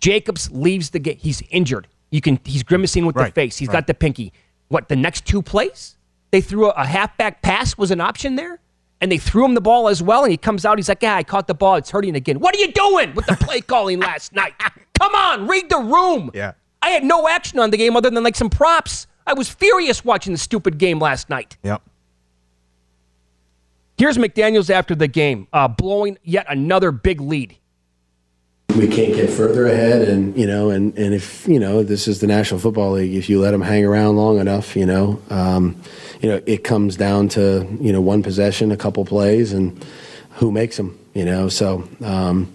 Jacobs 0.00 0.50
leaves 0.50 0.90
the 0.90 0.98
game. 0.98 1.16
He's 1.18 1.42
injured. 1.50 1.86
You 2.10 2.20
can. 2.20 2.40
He's 2.44 2.62
grimacing 2.64 3.06
with 3.06 3.14
Right, 3.16 3.26
the 3.26 3.40
face. 3.40 3.56
He's 3.56 3.68
right. 3.68 3.74
got 3.74 3.86
the 3.86 3.94
pinky. 3.94 4.32
What 4.68 4.88
the 4.88 4.96
next 4.96 5.24
two 5.26 5.40
plays? 5.42 5.96
They 6.32 6.40
threw 6.40 6.66
a, 6.66 6.70
a 6.70 6.84
halfback 6.86 7.40
pass 7.40 7.78
was 7.78 7.90
an 7.92 8.00
option 8.00 8.34
there, 8.34 8.58
and 9.00 9.12
they 9.12 9.18
threw 9.18 9.44
him 9.44 9.54
the 9.54 9.60
ball 9.60 9.88
as 9.88 10.02
well. 10.02 10.24
And 10.24 10.30
he 10.32 10.36
comes 10.36 10.64
out. 10.64 10.76
He's 10.76 10.88
like, 10.88 11.02
"Yeah, 11.02 11.14
I 11.14 11.22
caught 11.22 11.46
the 11.46 11.54
ball. 11.54 11.76
It's 11.76 11.90
hurting 11.90 12.16
again." 12.16 12.40
What 12.40 12.54
are 12.56 12.58
you 12.58 12.72
doing 12.72 13.14
with 13.14 13.26
the 13.26 13.36
play 13.36 13.60
calling 13.60 14.00
last 14.00 14.34
night? 14.34 14.54
Come 14.98 15.14
on, 15.14 15.46
read 15.46 15.70
the 15.70 15.78
room. 15.78 16.30
Yeah. 16.34 16.52
I 16.82 16.88
had 16.90 17.04
no 17.04 17.28
action 17.28 17.58
on 17.60 17.70
the 17.70 17.76
game 17.76 17.96
other 17.96 18.10
than 18.10 18.22
like 18.24 18.36
some 18.36 18.50
props. 18.50 19.06
I 19.26 19.34
was 19.34 19.48
furious 19.48 20.04
watching 20.04 20.32
the 20.32 20.38
stupid 20.38 20.78
game 20.78 20.98
last 20.98 21.30
night. 21.30 21.56
Yep. 21.62 21.80
Here's 23.96 24.18
McDaniels 24.18 24.68
after 24.68 24.94
the 24.94 25.06
game, 25.06 25.46
uh, 25.52 25.68
blowing 25.68 26.18
yet 26.24 26.46
another 26.48 26.90
big 26.90 27.20
lead. 27.20 27.56
we 28.76 28.88
can't 28.88 29.14
get 29.14 29.28
further 29.30 29.66
ahead 29.66 30.08
and 30.08 30.34
you 30.36 30.46
know 30.46 30.70
and, 30.70 30.96
and 30.96 31.12
if 31.14 31.46
you 31.46 31.60
know 31.60 31.82
this 31.82 32.08
is 32.08 32.20
the 32.20 32.26
national 32.26 32.58
football 32.58 32.92
league 32.92 33.14
if 33.14 33.28
you 33.28 33.38
let 33.38 33.50
them 33.50 33.60
hang 33.60 33.84
around 33.84 34.16
long 34.16 34.38
enough 34.38 34.74
you 34.74 34.86
know 34.86 35.20
um, 35.28 35.76
you 36.22 36.28
know 36.30 36.40
it 36.46 36.64
comes 36.64 36.96
down 36.96 37.28
to 37.28 37.68
you 37.82 37.92
know 37.92 38.00
one 38.00 38.22
possession 38.22 38.72
a 38.72 38.76
couple 38.76 39.04
plays 39.04 39.52
and 39.52 39.84
who 40.30 40.50
makes 40.50 40.78
them 40.78 40.98
you 41.12 41.22
know 41.24 41.50
so 41.50 41.86
um, 42.02 42.50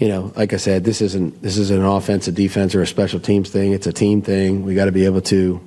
you 0.00 0.08
know 0.08 0.32
like 0.34 0.52
i 0.52 0.56
said 0.56 0.82
this 0.82 1.00
isn't 1.00 1.40
this 1.42 1.56
isn't 1.56 1.78
an 1.78 1.86
offensive 1.86 2.34
defense 2.34 2.74
or 2.74 2.82
a 2.82 2.86
special 2.86 3.20
teams 3.20 3.48
thing 3.50 3.72
it's 3.72 3.86
a 3.86 3.92
team 3.92 4.20
thing 4.20 4.64
we 4.64 4.74
got 4.74 4.86
to 4.86 4.92
be 4.92 5.04
able 5.04 5.20
to 5.20 5.60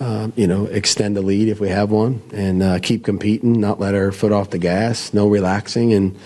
uh, 0.00 0.28
you 0.36 0.46
know, 0.46 0.66
extend 0.66 1.16
the 1.16 1.22
lead 1.22 1.48
if 1.48 1.58
we 1.58 1.68
have 1.68 1.90
one, 1.90 2.22
and 2.32 2.62
uh, 2.62 2.78
keep 2.78 3.04
competing, 3.04 3.60
not 3.60 3.80
let 3.80 3.96
our 3.96 4.12
foot 4.12 4.30
off 4.30 4.50
the 4.50 4.58
gas, 4.58 5.12
no 5.12 5.26
relaxing, 5.26 5.92
and 5.92 6.16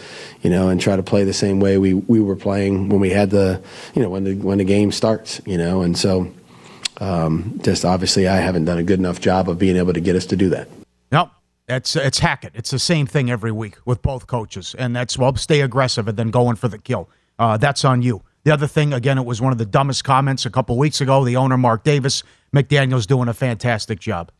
you 0.43 0.51
know, 0.51 0.69
and 0.69 0.79
try 0.81 0.95
to 0.95 1.03
play 1.03 1.25
the 1.25 1.33
same 1.33 1.59
way 1.59 1.79
we, 1.79 1.95
we 1.95 2.21
were 2.21 2.37
playing 2.37 2.91
when 2.91 3.01
we 3.01 3.09
had 3.09 3.31
the, 3.31 3.63
you 3.95 4.03
know, 4.03 4.11
when 4.11 4.25
the 4.25 4.35
when 4.35 4.59
the 4.59 4.65
game 4.65 4.93
starts, 4.93 5.41
you 5.47 5.57
know, 5.57 5.81
and 5.81 5.97
so 5.97 6.31
um, 7.01 7.59
just 7.63 7.85
obviously 7.85 8.29
I 8.29 8.37
haven't 8.37 8.67
done 8.67 8.79
a 8.79 8.83
good 8.83 8.99
enough 8.99 9.21
job 9.21 9.49
of 9.49 9.59
being 9.59 9.77
able 9.77 9.95
to 9.95 10.01
get 10.01 10.17
us 10.17 10.27
to 10.27 10.37
do 10.37 10.51
that. 10.51 10.69
No, 11.11 11.31
it's 11.67 11.97
it's 11.97 12.19
Hackett. 12.19 12.53
It's 12.55 12.71
the 12.71 12.79
same 12.79 13.07
thing 13.07 13.31
every 13.31 13.53
week 13.53 13.79
with 13.87 14.03
both 14.03 14.27
coaches, 14.27 14.77
and 14.79 14.95
that's 14.95 15.17
well, 15.17 15.35
stay 15.37 15.63
aggressive 15.63 16.09
and 16.09 16.19
then 16.19 16.31
going 16.31 16.57
for 16.57 16.69
the 16.69 16.79
kill. 16.79 17.09
Uh, 17.43 17.57
that's 17.57 17.85
on 17.85 18.03
you. 18.03 18.23
The 18.45 18.53
other 18.53 18.67
thing, 18.69 18.93
again, 18.93 19.19
it 19.19 19.25
was 19.25 19.41
one 19.41 19.51
of 19.53 19.59
the 19.59 19.67
dumbest 19.67 20.05
comments 20.05 20.47
a 20.47 20.51
couple 20.51 20.77
weeks 20.79 21.01
ago. 21.01 21.25
The 21.25 21.37
owner, 21.37 21.57
Mark 21.57 21.83
Davis, 21.83 22.23
McDaniel's 22.55 23.07
doing 23.07 23.29
a 23.29 23.35
fantastic 23.35 23.99
job. 23.99 24.31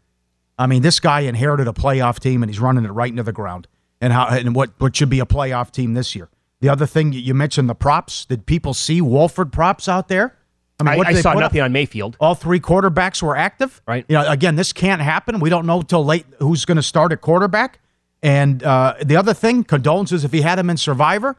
I 0.59 0.67
mean, 0.69 0.83
this 0.83 1.01
guy 1.01 1.21
inherited 1.21 1.67
a 1.67 1.73
playoff 1.73 2.21
team 2.21 2.43
and 2.43 2.51
he's 2.51 2.61
running 2.61 2.85
it 2.85 2.91
right 2.91 3.11
into 3.11 3.23
the 3.25 3.33
ground. 3.33 3.67
And 4.01 4.13
how 4.13 4.27
and 4.29 4.55
what 4.55 4.71
what 4.79 4.95
should 4.97 5.11
be 5.11 5.21
a 5.21 5.25
playoff 5.27 5.71
team 5.73 5.95
this 5.95 6.15
year. 6.15 6.29
The 6.61 6.69
other 6.69 6.87
thing 6.87 7.13
you- 7.13 7.35
mentioned 7.35 7.69
the 7.69 7.75
props. 7.75 8.25
Did 8.25 8.47
people 8.47 8.75
see 8.75 9.01
Wolford 9.01 9.53
props 9.53 9.89
out 9.89 10.07
there? 10.09 10.37
I, 10.81 10.97
what 10.97 11.07
I 11.07 11.13
they 11.13 11.23
saw 11.23 11.33
put 11.33 11.39
up? 11.43 11.51
nothing 11.53 11.61
on 11.63 11.73
Mayfield. 11.73 12.17
all 12.21 12.35
three 12.35 12.59
quarterbacks 12.61 13.23
were 13.23 13.37
active. 13.37 13.81
Right. 13.87 14.05
You 14.09 14.17
know, 14.17 14.29
again, 14.29 14.57
this 14.57 14.73
can't 14.73 15.01
happen. 15.01 15.39
We 15.39 15.51
don't 15.51 15.67
know 15.67 15.83
till 15.83 16.05
late 16.05 16.27
who's 16.41 16.65
going 16.65 16.77
to 16.77 16.83
start 16.83 17.13
at 17.13 17.21
quarterback. 17.21 17.79
And 18.23 18.63
uh, 18.63 18.95
the 19.03 19.17
other 19.17 19.35
thing, 19.35 19.63
condolences 19.65 20.25
if 20.25 20.33
he 20.33 20.43
had 20.43 20.59
him 20.59 20.71
in 20.71 20.77
Survivor. 20.77 21.37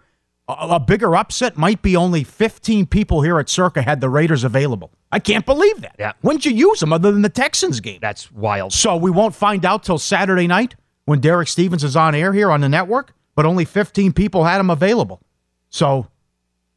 A, 0.50 0.78
bigger 0.80 1.16
upset 1.16 1.58
might 1.58 1.82
be 1.82 1.96
only 1.96 2.24
15 2.24 2.86
people 2.88 3.22
here 3.22 3.40
at 3.40 3.48
Circa 3.48 3.82
had 3.82 4.02
the 4.02 4.10
Raiders 4.10 4.44
available. 4.44 4.92
I 5.10 5.20
can't 5.20 5.46
believe 5.46 5.82
that. 5.82 5.96
Yeah. 5.98 6.14
When'd 6.22 6.44
you 6.44 6.52
use 6.52 6.82
them 6.82 6.92
other 6.92 7.12
than 7.14 7.22
the 7.22 7.30
Texans 7.30 7.80
game? 7.80 8.00
That's 8.02 8.30
wild. 8.32 8.74
So 8.74 8.98
we 8.98 9.10
won't 9.10 9.36
find 9.36 9.64
out 9.64 9.84
till 9.84 9.98
Saturday 9.98 10.48
night 10.48 10.76
when 11.06 11.22
Derek 11.22 11.48
Stevens 11.48 11.84
is 11.84 11.96
on 11.96 12.14
air 12.14 12.34
here 12.34 12.52
on 12.52 12.60
the 12.60 12.68
network, 12.68 13.14
but 13.36 13.46
only 13.46 13.64
15 13.64 14.12
people 14.12 14.44
had 14.44 14.60
him 14.60 14.70
available. 14.70 15.22
So, 15.70 16.08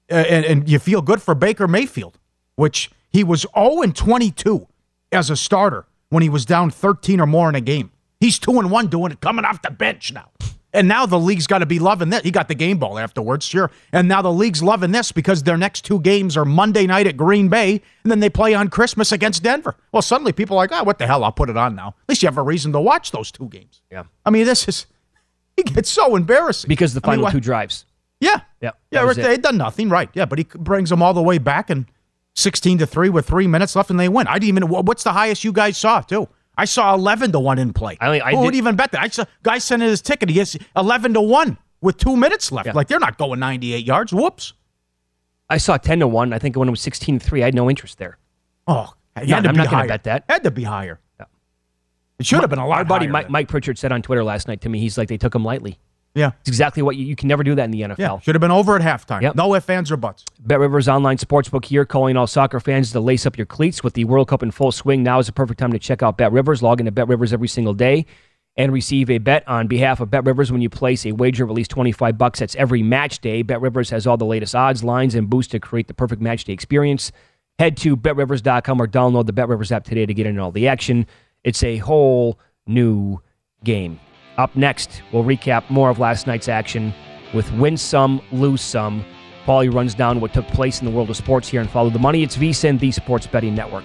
and, 0.08 0.44
and 0.44 0.68
you 0.68 0.78
feel 0.78 1.02
good 1.02 1.20
for 1.20 1.35
Baker 1.35 1.66
Mayfield, 1.66 2.18
which 2.54 2.90
he 3.11 3.25
was 3.25 3.46
0 3.56 3.82
and 3.82 3.96
22 3.96 4.68
as 5.11 5.28
a 5.28 5.37
starter 5.37 5.87
when 6.11 6.23
he 6.23 6.28
was 6.28 6.44
down 6.44 6.70
13 6.70 7.20
or 7.20 7.26
more 7.26 7.49
in 7.49 7.56
a 7.56 7.61
game. 7.61 7.90
He's 8.20 8.38
2 8.38 8.61
and 8.61 8.70
1 8.70 8.87
doing 8.87 9.11
it 9.11 9.20
coming 9.20 9.44
off 9.44 9.61
the 9.61 9.70
bench 9.70 10.12
now. 10.12 10.30
And 10.76 10.87
now 10.88 11.06
the 11.06 11.18
league's 11.18 11.47
got 11.47 11.59
to 11.59 11.66
be 11.66 11.78
loving 11.78 12.11
this. 12.11 12.23
He 12.23 12.30
got 12.30 12.49
the 12.49 12.54
game 12.54 12.78
ball 12.78 12.99
afterwards, 12.99 13.47
sure. 13.47 13.71
And 13.92 14.06
now 14.06 14.21
the 14.21 14.33
league's 14.33 14.62
loving 14.62 14.92
this 14.92 15.11
because 15.11 15.42
their 15.42 15.56
next 15.56 15.85
two 15.85 16.00
games 16.00 16.37
are 16.37 16.45
Monday 16.45 16.87
night 16.87 17.06
at 17.06 17.16
Green 17.16 17.49
Bay, 17.49 17.80
and 18.04 18.11
then 18.11 18.21
they 18.21 18.28
play 18.28 18.54
on 18.54 18.68
Christmas 18.68 19.11
against 19.11 19.42
Denver. 19.42 19.75
Well, 19.92 20.02
suddenly 20.02 20.33
people 20.33 20.56
are 20.56 20.62
like, 20.62 20.73
oh, 20.73 20.85
what 20.85 20.99
the 20.99 21.06
hell? 21.06 21.25
I'll 21.25 21.33
put 21.33 21.49
it 21.49 21.56
on 21.56 21.75
now. 21.75 21.88
At 21.88 22.09
least 22.11 22.23
you 22.23 22.26
have 22.28 22.38
a 22.38 22.42
reason 22.42 22.73
to 22.73 22.80
watch 22.80 23.11
those 23.11 23.33
two 23.33 23.49
games. 23.49 23.80
Yeah. 23.90 24.04
I 24.25 24.30
mean, 24.30 24.45
this 24.45 24.68
is, 24.68 24.87
he 25.56 25.62
gets 25.62 25.90
so 25.90 26.14
embarrassing. 26.14 26.68
Because 26.68 26.92
the 26.92 27.00
I 27.04 27.11
mean, 27.12 27.21
final 27.21 27.33
two 27.33 27.40
drives. 27.40 27.87
Yeah. 28.21 28.40
Yeah, 28.61 28.71
Yeah, 28.90 29.02
right, 29.02 29.16
it. 29.16 29.23
they 29.23 29.37
done 29.37 29.56
nothing, 29.56 29.88
right. 29.88 30.11
Yeah, 30.14 30.25
but 30.26 30.38
he 30.38 30.45
brings 30.45 30.90
them 30.90 31.02
all 31.02 31.14
the 31.14 31.23
way 31.23 31.38
back 31.38 31.71
and 31.71 31.87
16 32.35 32.78
to 32.78 32.87
3 32.87 33.09
with 33.09 33.26
three 33.26 33.47
minutes 33.47 33.75
left, 33.76 33.90
and 33.90 33.99
they 33.99 34.09
win. 34.09 34.26
I 34.26 34.38
didn't 34.38 34.56
even, 34.56 34.68
what's 34.68 35.04
the 35.04 35.12
highest 35.12 35.42
you 35.45 35.52
guys 35.52 35.76
saw, 35.78 36.00
too? 36.00 36.28
I 36.58 36.64
saw 36.64 36.94
11 36.94 37.32
to 37.32 37.40
1 37.40 37.58
in 37.58 37.72
play. 37.72 37.96
I 38.00 38.06
only- 38.06 38.22
I 38.22 38.30
Who 38.32 38.40
would 38.40 38.54
even 38.54 38.76
bet 38.76 38.92
that? 38.92 39.02
I 39.02 39.08
saw 39.08 39.25
guy 39.42 39.58
sent 39.58 39.82
in 39.82 39.88
his 39.88 40.00
ticket. 40.00 40.28
He 40.30 40.34
gets 40.36 40.56
11 40.76 41.14
to 41.14 41.20
1 41.20 41.58
with 41.80 41.98
two 41.98 42.16
minutes 42.16 42.50
left. 42.50 42.66
Yeah. 42.66 42.72
Like, 42.72 42.88
they're 42.88 42.98
not 42.98 43.18
going 43.18 43.38
98 43.40 43.84
yards. 43.84 44.12
Whoops. 44.12 44.54
I 45.50 45.58
saw 45.58 45.76
10 45.76 46.00
to 46.00 46.08
1. 46.08 46.32
I 46.32 46.38
think 46.38 46.56
when 46.56 46.66
it 46.68 46.70
was 46.70 46.80
16 46.80 47.18
to 47.18 47.25
3, 47.25 47.42
I 47.42 47.46
had 47.46 47.54
no 47.54 47.68
interest 47.68 47.98
there. 47.98 48.18
Oh, 48.66 48.94
it 49.16 49.28
No, 49.28 49.34
had 49.36 49.42
to 49.44 49.48
I'm 49.50 49.54
be 49.54 49.58
not 49.58 49.66
gonna 49.66 49.76
higher. 49.76 49.88
bet 49.88 50.04
that. 50.04 50.25
Had 50.28 50.42
to 50.44 50.50
be 50.50 50.64
higher. 50.64 50.98
It 52.18 52.25
should 52.25 52.40
have 52.40 52.48
been 52.48 52.58
a 52.58 52.66
lot 52.66 52.78
Our 52.78 52.84
buddy 52.86 53.04
higher 53.04 53.12
Mike, 53.12 53.30
Mike 53.30 53.48
Pritchard 53.48 53.76
said 53.76 53.92
on 53.92 54.00
Twitter 54.00 54.25
last 54.25 54.48
night 54.48 54.62
to 54.62 54.70
me, 54.70 54.78
he's 54.80 54.96
like, 54.96 55.08
they 55.08 55.18
took 55.18 55.34
him 55.34 55.44
lightly. 55.44 55.78
Yeah. 56.16 56.32
It's 56.40 56.49
exactly 56.49 56.82
what 56.82 56.96
you, 56.96 57.04
you 57.04 57.14
can 57.14 57.28
never 57.28 57.44
do 57.44 57.54
that 57.54 57.64
in 57.64 57.70
the 57.70 57.82
NFL. 57.82 57.99
Yeah. 57.99 58.18
Should 58.20 58.35
have 58.35 58.40
been 58.40 58.50
over 58.50 58.75
at 58.75 58.82
halftime. 58.82 59.20
Yep. 59.20 59.37
No 59.37 59.54
ifs, 59.54 59.68
ands, 59.68 59.92
or 59.92 59.99
buts. 59.99 60.25
Bet 60.40 60.58
Rivers 60.58 60.88
Online 60.88 61.18
Sportsbook 61.18 61.66
here, 61.66 61.85
calling 61.85 62.16
all 62.16 62.26
soccer 62.26 62.58
fans 62.58 62.90
to 62.92 63.00
lace 63.00 63.26
up 63.26 63.37
your 63.37 63.46
cleats 63.46 63.85
with 63.85 63.92
the 63.92 64.04
World 64.04 64.28
Cup 64.28 64.42
in 64.42 64.50
full 64.50 64.73
swing. 64.73 65.02
Now 65.02 65.18
is 65.18 65.26
the 65.26 65.32
perfect 65.32 65.61
time 65.61 65.73
to 65.73 65.78
check 65.78 66.02
out 66.02 66.16
Bet 66.16 66.32
Rivers. 66.32 66.62
Log 66.62 66.80
into 66.80 66.90
Bet 66.90 67.06
Rivers 67.06 67.35
every 67.35 67.49
single 67.49 67.75
day 67.75 68.06
and 68.56 68.73
receive 68.73 69.11
a 69.11 69.18
bet 69.18 69.46
on 69.46 69.66
behalf 69.66 70.00
of 70.00 70.11
Bet 70.11 70.25
Rivers 70.25 70.50
when 70.50 70.62
you 70.62 70.70
place 70.70 71.04
a 71.04 71.12
wager 71.12 71.44
of 71.44 71.50
at 71.50 71.56
least 71.56 71.70
25 71.70 72.16
bucks. 72.16 72.38
That's 72.38 72.56
every 72.56 72.82
match 72.82 73.18
day. 73.20 73.42
Bet 73.42 73.61
Rivers 73.61 73.90
has 73.90 74.06
all 74.06 74.16
the 74.16 74.25
latest 74.25 74.54
odds, 74.54 74.82
lines, 74.82 75.14
and 75.14 75.28
boosts 75.28 75.50
to 75.52 75.61
create 75.61 75.87
the 75.87 75.94
perfect 75.94 76.23
match 76.23 76.44
day 76.44 76.54
experience. 76.54 77.12
Head 77.58 77.76
to 77.78 77.94
betrivers.com 77.94 78.80
or 78.80 78.87
download 78.87 79.26
the 79.26 79.35
Bet 79.35 79.49
Rivers 79.49 79.70
app 79.70 79.85
today 79.85 80.06
to 80.06 80.14
get 80.14 80.26
in 80.26 80.38
all 80.38 80.50
the 80.50 80.68
action. 80.68 81.06
It's 81.44 81.62
a 81.62 81.76
whole 81.76 82.38
new 82.66 83.20
game. 83.62 84.00
Up 84.38 84.54
next, 84.54 85.02
we'll 85.12 85.24
recap 85.24 85.68
more 85.70 85.88
of 85.88 85.98
last 85.98 86.26
night's 86.26 86.48
action 86.48 86.92
with 87.32 87.50
win 87.52 87.76
some, 87.76 88.20
lose 88.32 88.60
some. 88.60 89.04
Paulie 89.46 89.72
runs 89.72 89.94
down 89.94 90.20
what 90.20 90.34
took 90.34 90.46
place 90.48 90.80
in 90.80 90.84
the 90.84 90.90
world 90.90 91.08
of 91.08 91.16
sports 91.16 91.48
here 91.48 91.60
and 91.60 91.70
follow 91.70 91.88
the 91.88 91.98
money. 91.98 92.22
It's 92.22 92.36
VSIN, 92.36 92.78
the 92.78 92.90
Sports 92.90 93.26
Betting 93.26 93.54
Network. 93.54 93.84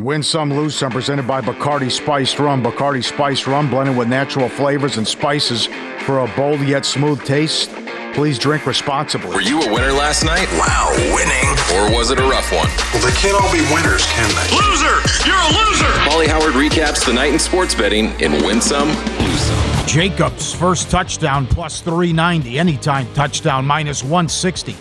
Win 0.00 0.22
some, 0.22 0.54
lose 0.54 0.76
some. 0.76 0.92
Presented 0.92 1.26
by 1.26 1.40
Bacardi 1.40 1.90
Spiced 1.90 2.38
Rum. 2.38 2.62
Bacardi 2.62 3.02
Spiced 3.02 3.48
Rum 3.48 3.68
blended 3.68 3.96
with 3.96 4.06
natural 4.06 4.48
flavors 4.48 4.96
and 4.96 5.06
spices 5.06 5.66
for 6.02 6.20
a 6.20 6.28
bold 6.36 6.60
yet 6.60 6.86
smooth 6.86 7.20
taste. 7.24 7.72
Please 8.14 8.38
drink 8.38 8.64
responsibly. 8.64 9.34
Were 9.34 9.40
you 9.40 9.60
a 9.60 9.72
winner 9.72 9.90
last 9.90 10.22
night? 10.22 10.46
Wow, 10.52 10.94
winning. 11.12 11.50
Or 11.74 11.92
was 11.98 12.12
it 12.12 12.20
a 12.20 12.22
rough 12.22 12.48
one? 12.52 12.68
Well, 12.94 13.02
they 13.04 13.16
can't 13.16 13.34
all 13.42 13.52
be 13.52 13.58
winners, 13.74 14.06
can 14.06 14.28
they? 14.36 14.54
Loser! 14.54 15.02
You're 15.26 15.34
a 15.34 15.66
loser! 15.66 15.92
Paulie 16.06 16.28
Howard 16.28 16.54
recaps 16.54 17.04
the 17.04 17.12
night 17.12 17.32
in 17.32 17.40
sports 17.40 17.74
betting 17.74 18.12
in 18.20 18.30
Win 18.46 18.60
Some, 18.60 18.90
Lose 19.18 19.40
Some. 19.40 19.86
Jacobs 19.88 20.54
first 20.54 20.92
touchdown 20.92 21.44
plus 21.44 21.80
390. 21.80 22.56
Anytime 22.56 23.12
touchdown 23.14 23.66
minus 23.66 24.04
160. 24.04 24.76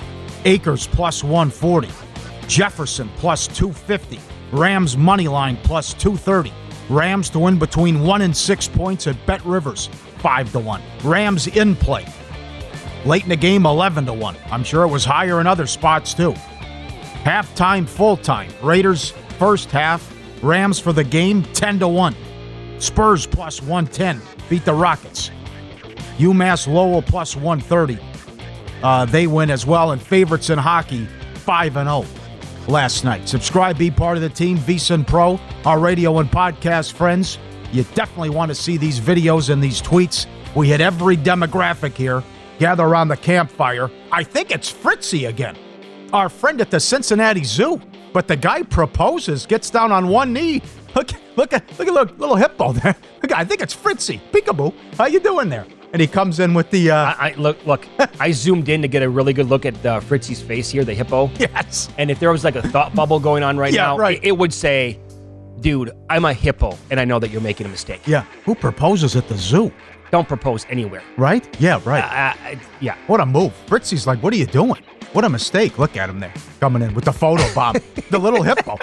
Akers 0.45 0.85
plus 0.85 1.23
140. 1.23 1.89
Jefferson 2.47 3.09
plus 3.17 3.47
250. 3.47 4.19
Rams 4.51 4.95
money 4.95 5.27
line 5.27 5.57
plus 5.63 5.93
230. 5.93 6.53
Rams 6.89 7.29
to 7.31 7.39
win 7.39 7.59
between 7.59 8.01
1 8.01 8.21
and 8.21 8.35
6 8.35 8.67
points 8.69 9.07
at 9.07 9.25
Bet 9.25 9.43
Rivers 9.45 9.87
5 10.19 10.51
to 10.53 10.59
1. 10.59 10.81
Rams 11.03 11.47
in 11.47 11.75
play. 11.75 12.05
Late 13.05 13.23
in 13.23 13.29
the 13.29 13.35
game 13.35 13.65
11 13.65 14.05
to 14.05 14.13
1. 14.13 14.35
I'm 14.51 14.63
sure 14.63 14.83
it 14.83 14.87
was 14.87 15.03
higher 15.03 15.41
in 15.41 15.47
other 15.47 15.67
spots 15.67 16.13
too. 16.13 16.31
Halftime, 17.23 17.87
full 17.87 18.17
time. 18.17 18.51
Raiders 18.63 19.11
first 19.37 19.69
half. 19.69 20.13
Rams 20.41 20.79
for 20.79 20.93
the 20.93 21.03
game 21.03 21.43
10 21.53 21.79
to 21.79 21.87
1. 21.87 22.15
Spurs 22.79 23.25
plus 23.27 23.61
110 23.61 24.21
beat 24.49 24.63
the 24.63 24.73
Rockets. 24.73 25.31
UMass 26.17 26.71
Lowell 26.71 27.01
plus 27.01 27.35
130. 27.35 27.99
Uh, 28.81 29.05
they 29.05 29.27
win 29.27 29.49
as 29.49 29.65
well. 29.65 29.91
And 29.91 30.01
favorites 30.01 30.49
in 30.49 30.57
hockey 30.57 31.05
5 31.35 31.77
and 31.77 31.89
0 31.89 32.05
last 32.67 33.03
night. 33.03 33.27
Subscribe, 33.27 33.77
be 33.77 33.91
part 33.91 34.17
of 34.17 34.21
the 34.23 34.29
team. 34.29 34.57
VSiN 34.57 35.05
Pro, 35.05 35.39
our 35.65 35.79
radio 35.79 36.19
and 36.19 36.29
podcast 36.29 36.93
friends. 36.93 37.37
You 37.71 37.83
definitely 37.95 38.29
want 38.29 38.49
to 38.49 38.55
see 38.55 38.77
these 38.77 38.99
videos 38.99 39.49
and 39.49 39.61
these 39.61 39.81
tweets. 39.81 40.25
We 40.55 40.69
hit 40.69 40.81
every 40.81 41.17
demographic 41.17 41.93
here. 41.93 42.23
Gather 42.59 42.83
around 42.85 43.09
the 43.09 43.17
campfire. 43.17 43.91
I 44.11 44.23
think 44.23 44.51
it's 44.51 44.71
Fritzy 44.71 45.25
again, 45.25 45.55
our 46.11 46.29
friend 46.29 46.59
at 46.61 46.71
the 46.71 46.79
Cincinnati 46.79 47.43
Zoo. 47.43 47.81
But 48.13 48.27
the 48.27 48.35
guy 48.35 48.63
proposes, 48.63 49.45
gets 49.45 49.69
down 49.69 49.91
on 49.91 50.07
one 50.07 50.33
knee. 50.33 50.61
Look, 50.95 51.11
look 51.35 51.53
at, 51.53 51.67
look 51.77 51.87
at 51.87 51.93
look, 51.93 52.17
little 52.17 52.35
hippo 52.35 52.71
there. 52.73 52.95
Look, 53.21 53.31
I 53.35 53.43
think 53.43 53.61
it's 53.61 53.75
Fritzy. 53.75 54.19
Peekaboo. 54.31 54.73
How 54.97 55.05
you 55.05 55.19
doing 55.19 55.49
there? 55.49 55.67
And 55.93 56.01
he 56.01 56.07
comes 56.07 56.39
in 56.39 56.53
with 56.53 56.69
the. 56.69 56.91
Uh, 56.91 56.95
I, 57.17 57.29
I 57.31 57.33
look, 57.37 57.65
look. 57.65 57.87
I 58.19 58.31
zoomed 58.31 58.67
in 58.69 58.81
to 58.81 58.87
get 58.87 59.03
a 59.03 59.09
really 59.09 59.33
good 59.33 59.47
look 59.47 59.65
at 59.65 59.85
uh, 59.85 59.99
Fritzy's 60.01 60.41
face 60.41 60.69
here, 60.69 60.83
the 60.83 60.93
hippo. 60.93 61.29
Yes. 61.39 61.89
And 61.97 62.11
if 62.11 62.19
there 62.19 62.31
was 62.31 62.43
like 62.43 62.55
a 62.55 62.61
thought 62.69 62.93
bubble 62.93 63.19
going 63.19 63.41
on 63.43 63.57
right 63.57 63.73
Yeah, 63.73 63.85
now, 63.87 63.97
right. 63.97 64.17
It, 64.17 64.27
it 64.29 64.37
would 64.37 64.53
say, 64.53 64.99
"Dude, 65.61 65.91
I'm 66.09 66.25
a 66.25 66.33
hippo, 66.33 66.77
and 66.91 66.99
I 66.99 67.05
know 67.05 67.19
that 67.19 67.29
you're 67.31 67.41
making 67.41 67.65
a 67.67 67.69
mistake. 67.69 68.01
yeah. 68.05 68.25
Who 68.45 68.53
proposes 68.53 69.15
at 69.15 69.27
the 69.29 69.37
zoo? 69.37 69.71
Don't 70.11 70.27
propose 70.27 70.65
anywhere." 70.69 71.03
Right? 71.15 71.47
Yeah, 71.59 71.79
right. 71.85 72.03
Uh, 72.03 72.49
uh, 72.51 72.59
yeah. 72.81 72.95
What 73.07 73.19
a 73.21 73.25
move. 73.25 73.53
Fritzy's 73.67 74.05
like, 74.05 74.21
what 74.21 74.33
are 74.33 74.37
you 74.37 74.45
doing? 74.45 74.81
What 75.13 75.23
a 75.23 75.29
mistake. 75.29 75.79
Look 75.79 75.95
at 75.95 76.09
him 76.09 76.19
there, 76.19 76.33
coming 76.59 76.81
in 76.81 76.93
with 76.93 77.05
the 77.05 77.13
photo 77.13 77.43
bomb. 77.55 77.75
the 78.11 78.19
little 78.19 78.43
hippo. 78.43 78.77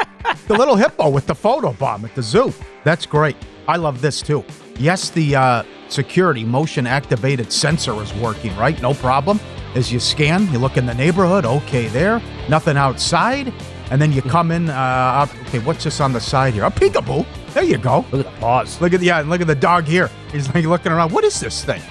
The 0.49 0.55
little 0.57 0.75
hippo 0.77 1.11
with 1.11 1.27
the 1.27 1.35
photo 1.35 1.73
bomb 1.75 2.05
at 2.07 2.15
the 2.15 2.23
zoo. 2.23 2.53
That's 2.83 3.05
great. 3.05 3.37
I 3.69 3.77
love 3.77 4.01
this 4.01 4.23
too. 4.23 4.43
Yes, 4.79 5.11
the 5.11 5.37
uh, 5.37 5.63
security 5.95 6.45
motion 6.45 6.87
activated 6.87 7.53
sensor 7.53 8.01
is 8.03 8.13
working, 8.15 8.55
right? 8.57 8.81
No 8.83 8.93
problem. 8.95 9.39
As 9.75 9.93
you 9.93 10.01
scan, 10.01 10.51
you 10.53 10.59
look 10.59 10.77
in 10.77 10.87
the 10.87 10.95
neighborhood, 10.95 11.45
okay, 11.45 11.87
there. 11.89 12.21
Nothing 12.49 12.77
outside. 12.77 13.53
And 13.91 14.01
then 14.01 14.13
you 14.13 14.23
come 14.23 14.51
in, 14.51 14.71
uh, 14.71 15.27
okay, 15.47 15.61
what's 15.61 15.85
this 15.85 16.01
on 16.01 16.13
the 16.13 16.21
side 16.21 16.55
here? 16.55 16.65
A 16.65 16.71
peekaboo. 16.71 17.27
There 17.53 17.63
you 17.63 17.79
go. 17.79 18.05
Look 18.11 18.27
at 18.27 18.33
the 18.33 18.41
paws. 18.41 18.81
Look 18.81 18.93
at 18.93 19.01
the 19.01 19.07
yeah, 19.07 19.21
and 19.21 19.31
look 19.31 19.41
at 19.41 19.47
the 19.47 19.55
dog 19.55 19.85
here. 19.85 20.11
He's 20.33 20.53
like 20.55 20.65
looking 20.65 20.91
around. 20.91 21.13
What 21.13 21.25
is 21.25 21.39
this 21.39 21.65
thing? 21.65 21.83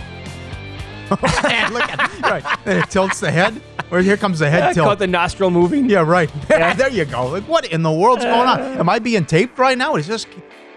Look 1.09 1.23
at 1.23 2.21
right. 2.23 2.43
And 2.65 2.79
it 2.79 2.89
tilts 2.89 3.19
the 3.19 3.31
head. 3.31 3.61
Or 3.91 3.99
here 3.99 4.17
comes 4.17 4.39
the 4.39 4.49
head 4.49 4.63
I 4.63 4.73
tilt. 4.73 4.87
caught 4.87 4.99
the 4.99 5.07
nostril 5.07 5.51
moving. 5.51 5.87
yeah, 5.89 5.99
right. 5.99 6.31
there 6.47 6.89
you 6.89 7.05
go. 7.05 7.27
Like 7.27 7.43
what 7.43 7.65
in 7.65 7.83
the 7.83 7.91
world's 7.91 8.23
going 8.23 8.47
on? 8.47 8.59
Am 8.79 8.89
I 8.89 8.99
being 8.99 9.25
taped 9.25 9.59
right 9.59 9.77
now? 9.77 9.95
Is 9.95 10.07
this 10.07 10.25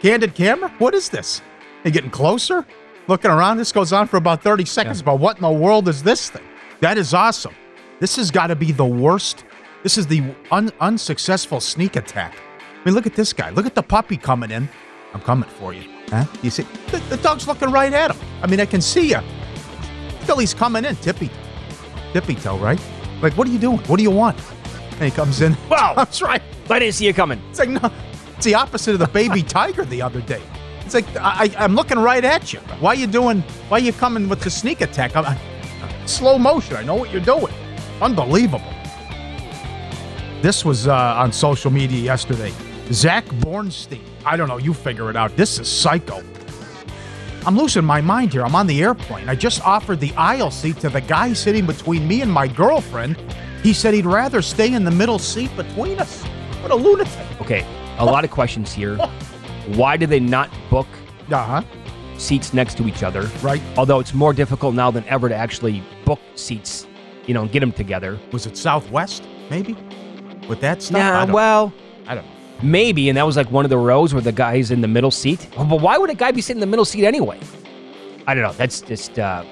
candid 0.00 0.34
camera? 0.34 0.68
What 0.78 0.94
is 0.94 1.08
this? 1.08 1.40
Are 1.84 1.88
you 1.88 1.90
getting 1.90 2.10
closer? 2.10 2.66
Looking 3.08 3.30
around. 3.30 3.58
This 3.58 3.72
goes 3.72 3.92
on 3.92 4.06
for 4.08 4.16
about 4.16 4.42
30 4.42 4.64
seconds. 4.64 5.02
But 5.02 5.18
what 5.20 5.36
in 5.36 5.42
the 5.42 5.50
world 5.50 5.88
is 5.88 6.02
this 6.02 6.28
thing? 6.30 6.42
That 6.80 6.98
is 6.98 7.14
awesome. 7.14 7.54
This 8.00 8.16
has 8.16 8.30
got 8.30 8.48
to 8.48 8.56
be 8.56 8.72
the 8.72 8.84
worst. 8.84 9.44
This 9.82 9.96
is 9.96 10.06
the 10.06 10.34
un- 10.50 10.72
unsuccessful 10.80 11.60
sneak 11.60 11.96
attack. 11.96 12.34
I 12.34 12.84
mean, 12.84 12.94
look 12.94 13.06
at 13.06 13.14
this 13.14 13.32
guy. 13.32 13.50
Look 13.50 13.66
at 13.66 13.74
the 13.74 13.82
puppy 13.82 14.16
coming 14.16 14.50
in. 14.50 14.68
I'm 15.14 15.20
coming 15.20 15.48
for 15.48 15.72
you. 15.72 15.88
Huh? 16.08 16.24
You 16.42 16.50
see? 16.50 16.64
The, 16.90 16.98
the 17.08 17.16
dog's 17.18 17.46
looking 17.48 17.70
right 17.70 17.92
at 17.92 18.10
him. 18.10 18.18
I 18.42 18.46
mean, 18.46 18.60
I 18.60 18.66
can 18.66 18.80
see 18.80 19.10
you. 19.10 19.20
Billy's 20.26 20.52
coming 20.54 20.84
in. 20.84 20.96
Tippy. 20.96 21.30
Tippy 22.12 22.34
toe, 22.34 22.58
right? 22.58 22.80
Like, 23.22 23.36
what 23.36 23.48
are 23.48 23.50
you 23.50 23.58
doing? 23.58 23.78
What 23.86 23.96
do 23.96 24.02
you 24.02 24.10
want? 24.10 24.38
And 24.92 25.04
he 25.04 25.10
comes 25.10 25.40
in. 25.40 25.56
Wow. 25.70 25.94
That's 25.96 26.20
right. 26.20 26.42
I 26.68 26.78
didn't 26.80 26.94
see 26.94 27.06
you 27.06 27.14
coming. 27.14 27.40
It's 27.50 27.58
like, 27.58 27.68
no, 27.68 27.90
it's 28.36 28.44
the 28.44 28.54
opposite 28.54 28.92
of 28.94 28.98
the 28.98 29.06
baby 29.08 29.42
tiger 29.56 29.84
the 29.84 30.02
other 30.02 30.20
day. 30.20 30.42
It's 30.86 30.94
like, 30.94 31.16
I, 31.16 31.52
I'm 31.58 31.74
looking 31.74 31.98
right 31.98 32.24
at 32.24 32.52
you. 32.52 32.60
Why 32.78 32.92
are 32.92 32.94
you 32.94 33.08
doing, 33.08 33.40
why 33.68 33.78
are 33.78 33.80
you 33.80 33.92
coming 33.92 34.28
with 34.28 34.40
the 34.40 34.50
sneak 34.50 34.82
attack? 34.82 35.16
I'm, 35.16 35.26
I, 35.26 35.36
slow 36.06 36.38
motion. 36.38 36.76
I 36.76 36.84
know 36.84 36.94
what 36.94 37.10
you're 37.10 37.20
doing. 37.20 37.52
Unbelievable. 38.00 38.72
This 40.42 40.64
was 40.64 40.86
uh, 40.86 40.94
on 40.94 41.32
social 41.32 41.72
media 41.72 42.00
yesterday. 42.00 42.52
Zach 42.92 43.24
Bornstein. 43.26 44.00
I 44.24 44.36
don't 44.36 44.46
know. 44.46 44.58
You 44.58 44.72
figure 44.72 45.10
it 45.10 45.16
out. 45.16 45.36
This 45.36 45.58
is 45.58 45.66
psycho. 45.66 46.22
I'm 47.44 47.58
losing 47.58 47.84
my 47.84 48.00
mind 48.00 48.32
here. 48.32 48.44
I'm 48.44 48.54
on 48.54 48.68
the 48.68 48.80
airplane. 48.80 49.28
I 49.28 49.34
just 49.34 49.66
offered 49.66 49.98
the 49.98 50.14
aisle 50.14 50.52
seat 50.52 50.78
to 50.80 50.88
the 50.88 51.00
guy 51.00 51.32
sitting 51.32 51.66
between 51.66 52.06
me 52.06 52.22
and 52.22 52.30
my 52.32 52.46
girlfriend. 52.46 53.16
He 53.64 53.72
said 53.72 53.92
he'd 53.92 54.06
rather 54.06 54.40
stay 54.40 54.72
in 54.72 54.84
the 54.84 54.92
middle 54.92 55.18
seat 55.18 55.50
between 55.56 55.98
us. 55.98 56.22
What 56.62 56.70
a 56.70 56.76
lunatic. 56.76 57.40
Okay, 57.40 57.66
a 57.98 58.04
lot 58.04 58.22
of 58.22 58.30
questions 58.30 58.72
here. 58.72 58.96
Why 59.74 59.96
do 59.96 60.06
they 60.06 60.20
not 60.20 60.50
book 60.70 60.86
uh-huh. 61.30 61.62
seats 62.18 62.54
next 62.54 62.76
to 62.78 62.86
each 62.86 63.02
other? 63.02 63.22
Right. 63.42 63.60
Although 63.76 63.98
it's 63.98 64.14
more 64.14 64.32
difficult 64.32 64.74
now 64.74 64.90
than 64.90 65.04
ever 65.04 65.28
to 65.28 65.34
actually 65.34 65.82
book 66.04 66.20
seats, 66.36 66.86
you 67.26 67.34
know, 67.34 67.42
and 67.42 67.50
get 67.50 67.60
them 67.60 67.72
together. 67.72 68.18
Was 68.32 68.46
it 68.46 68.56
Southwest, 68.56 69.24
maybe? 69.50 69.76
With 70.48 70.60
that 70.60 70.82
stuff? 70.82 70.98
Nah, 70.98 71.22
I 71.22 71.24
well, 71.24 71.72
I 72.06 72.14
don't 72.14 72.24
know. 72.24 72.30
maybe, 72.62 73.08
and 73.08 73.18
that 73.18 73.26
was 73.26 73.36
like 73.36 73.50
one 73.50 73.64
of 73.64 73.70
the 73.70 73.78
rows 73.78 74.14
where 74.14 74.22
the 74.22 74.32
guy's 74.32 74.70
in 74.70 74.80
the 74.80 74.88
middle 74.88 75.10
seat. 75.10 75.48
Oh, 75.56 75.64
but 75.64 75.80
why 75.80 75.98
would 75.98 76.10
a 76.10 76.14
guy 76.14 76.30
be 76.30 76.40
sitting 76.40 76.58
in 76.58 76.68
the 76.68 76.70
middle 76.70 76.84
seat 76.84 77.04
anyway? 77.04 77.40
I 78.26 78.34
don't 78.34 78.44
know. 78.44 78.52
That's 78.52 78.80
just. 78.80 79.18
Uh, 79.18 79.44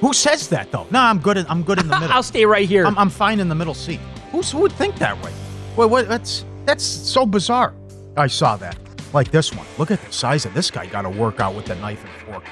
Who 0.00 0.12
says 0.14 0.48
that 0.48 0.70
though? 0.72 0.86
No, 0.90 1.00
I'm 1.00 1.18
good. 1.18 1.36
In, 1.36 1.46
I'm 1.48 1.62
good 1.62 1.78
in 1.78 1.88
the 1.88 1.94
middle. 2.00 2.14
I'll 2.14 2.22
stay 2.22 2.46
right 2.46 2.66
here. 2.66 2.86
I'm, 2.86 2.96
I'm 2.98 3.10
fine 3.10 3.40
in 3.40 3.48
the 3.48 3.54
middle 3.54 3.74
seat. 3.74 4.00
Who's, 4.32 4.50
who 4.50 4.60
would 4.60 4.72
think 4.72 4.96
that 4.96 5.22
way? 5.22 5.32
Well, 5.76 5.88
what, 5.88 6.08
that's 6.08 6.44
that's 6.64 6.84
so 6.84 7.26
bizarre. 7.26 7.74
I 8.16 8.26
saw 8.26 8.56
that. 8.56 8.76
Like 9.14 9.30
this 9.30 9.54
one. 9.54 9.66
Look 9.78 9.90
at 9.90 10.02
the 10.02 10.12
size 10.12 10.44
of 10.44 10.52
this 10.52 10.70
guy. 10.70 10.86
Got 10.86 11.02
to 11.02 11.10
work 11.10 11.40
out 11.40 11.54
with 11.54 11.66
the 11.66 11.76
knife 11.76 12.02
and 12.04 12.12
fork. 12.34 12.44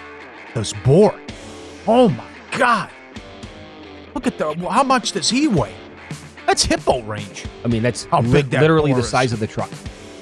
This 0.55 0.73
boar. 0.85 1.19
Oh 1.87 2.09
my 2.09 2.25
god. 2.57 2.89
Look 4.15 4.27
at 4.27 4.39
the. 4.39 4.55
How 4.71 4.83
much 4.85 5.13
does 5.13 5.29
he 5.29 5.49
weigh? 5.49 5.75
That's 6.47 6.63
hippo 6.65 7.03
range. 7.03 7.45
I 7.65 7.69
mean, 7.69 7.83
that's 7.83 8.05
How 8.05 8.21
big 8.23 8.51
that 8.51 8.61
literally 8.61 8.93
the 8.93 9.01
is. 9.01 9.09
size 9.09 9.33
of 9.33 9.41
the 9.41 9.47
truck. 9.47 9.71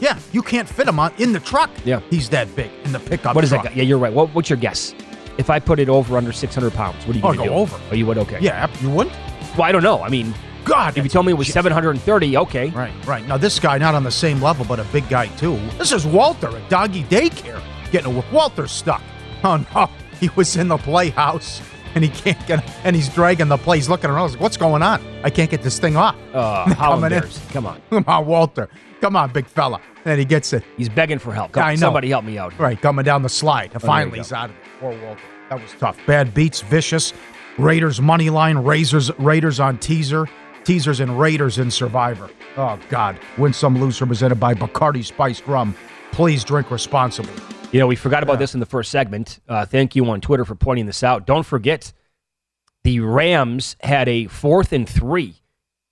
Yeah, 0.01 0.19
you 0.33 0.41
can't 0.43 0.69
fit 0.69 0.89
him 0.89 0.99
on 0.99 1.13
in 1.19 1.33
the 1.33 1.41
truck. 1.41 1.71
Yeah. 1.85 2.01
he's 2.09 2.29
that 2.31 2.55
big 2.57 2.71
in 2.85 2.93
the 2.93 3.01
pickup. 3.01 3.35
What 3.35 3.45
is 3.45 3.51
truck. 3.51 3.65
that? 3.65 3.71
guy? 3.71 3.77
Yeah, 3.77 3.83
you're 3.83 3.99
right. 3.99 4.13
What, 4.13 4.35
what's 4.35 4.49
your 4.49 4.59
guess? 4.59 4.95
If 5.37 5.51
I 5.51 5.59
put 5.59 5.79
it 5.79 5.89
over 5.91 6.17
under 6.17 6.33
600 6.33 6.73
pounds, 6.73 7.07
what 7.07 7.17
are 7.17 7.19
you 7.19 7.25
Oh, 7.25 7.33
going 7.35 7.39
to 7.39 7.45
go 7.45 7.51
do? 7.51 7.55
over. 7.55 7.81
Oh, 7.91 7.95
you 7.95 8.07
would? 8.07 8.17
Okay. 8.19 8.39
Yeah, 8.41 8.71
you 8.81 8.89
wouldn't. 8.91 9.15
Well, 9.59 9.63
I 9.65 9.73
don't 9.73 9.83
know. 9.83 10.03
I 10.03 10.09
mean, 10.09 10.33
God, 10.65 10.97
if 10.97 11.05
you 11.05 11.11
told 11.11 11.27
me 11.27 11.33
it 11.33 11.39
was 11.39 11.49
730, 11.49 12.37
okay. 12.39 12.71
Right, 12.71 12.93
right. 13.07 13.27
Now 13.27 13.37
this 13.37 13.59
guy 13.59 13.79
not 13.79 13.95
on 13.95 14.05
the 14.05 14.11
same 14.11 14.41
level, 14.41 14.65
but 14.65 14.79
a 14.79 14.85
big 14.85 15.09
guy 15.09 15.27
too. 15.37 15.57
This 15.79 15.93
is 15.93 16.07
Walter 16.07 16.49
at 16.57 16.69
doggy 16.69 17.05
daycare 17.05 17.63
getting 17.91 18.17
a 18.17 18.25
Walter's 18.33 18.71
stuck. 18.73 19.03
Oh 19.43 19.65
no, 19.75 19.89
he 20.19 20.29
was 20.37 20.57
in 20.57 20.69
the 20.69 20.77
playhouse 20.77 21.61
and 21.95 22.05
he 22.05 22.11
can't 22.11 22.47
get, 22.47 22.65
and 22.85 22.95
he's 22.95 23.09
dragging 23.09 23.49
the 23.49 23.57
play. 23.57 23.79
He's 23.79 23.89
looking 23.89 24.11
around. 24.11 24.29
He's 24.29 24.33
like, 24.37 24.43
What's 24.43 24.57
going 24.57 24.83
on? 24.83 25.03
I 25.25 25.31
can't 25.31 25.51
get 25.51 25.63
this 25.63 25.79
thing 25.79 25.97
off. 25.97 26.17
Uh, 26.33 26.67
embarrassing. 27.03 27.49
Come 27.51 27.67
on. 27.67 27.81
Come 27.91 28.05
on, 28.07 28.27
Walter. 28.27 28.69
Come 29.01 29.17
on, 29.17 29.33
big 29.33 29.47
fella. 29.47 29.81
And 30.05 30.19
he 30.19 30.25
gets 30.25 30.53
it. 30.53 30.63
He's 30.77 30.89
begging 30.89 31.19
for 31.19 31.33
help. 31.33 31.53
Come, 31.53 31.65
I 31.65 31.75
know. 31.75 31.81
Somebody 31.81 32.11
help 32.11 32.25
me 32.25 32.39
out. 32.39 32.59
Right, 32.59 32.81
coming 32.81 33.05
down 33.05 33.23
the 33.23 33.29
slide. 33.29 33.73
you 33.75 33.81
Finally, 33.81 34.19
he's 34.19 34.33
out 34.33 34.51
of 34.51 34.57
it. 34.57 34.63
Poor 34.79 34.91
Walter. 35.03 35.21
That 35.49 35.61
was 35.61 35.73
tough. 35.79 35.99
Bad 36.07 36.33
beats, 36.33 36.61
vicious. 36.61 37.13
Raiders 37.59 38.01
money 38.01 38.31
line. 38.31 38.59
Razors, 38.59 39.11
Raiders 39.19 39.59
on 39.59 39.79
teaser. 39.79 40.29
Teasers 40.65 41.01
and 41.01 41.19
Raiders 41.19 41.59
in 41.59 41.71
Survivor. 41.71 42.31
Oh 42.57 42.79
God. 42.89 43.19
Win 43.39 43.53
some, 43.53 43.79
lose 43.81 43.97
some. 43.97 44.09
Presented 44.09 44.37
by 44.41 44.55
Bacardi 44.55 45.05
Spiced 45.05 45.47
Rum. 45.47 45.75
Please 46.13 46.45
drink 46.45 46.71
responsibly. 46.71 47.33
You 47.73 47.79
know, 47.79 47.87
we 47.87 47.97
forgot 47.97 48.23
about 48.23 48.39
this 48.39 48.55
in 48.55 48.61
the 48.61 48.67
first 48.67 48.91
segment. 48.91 49.39
Uh, 49.49 49.65
thank 49.65 49.95
you 49.95 50.05
on 50.11 50.21
Twitter 50.21 50.45
for 50.45 50.55
pointing 50.57 50.87
this 50.87 51.03
out. 51.05 51.25
Don't 51.27 51.45
forget, 51.47 51.93
the 52.83 53.01
Rams 53.01 53.77
had 53.81 54.09
a 54.09 54.27
fourth 54.27 54.73
and 54.73 54.89
three 54.89 55.37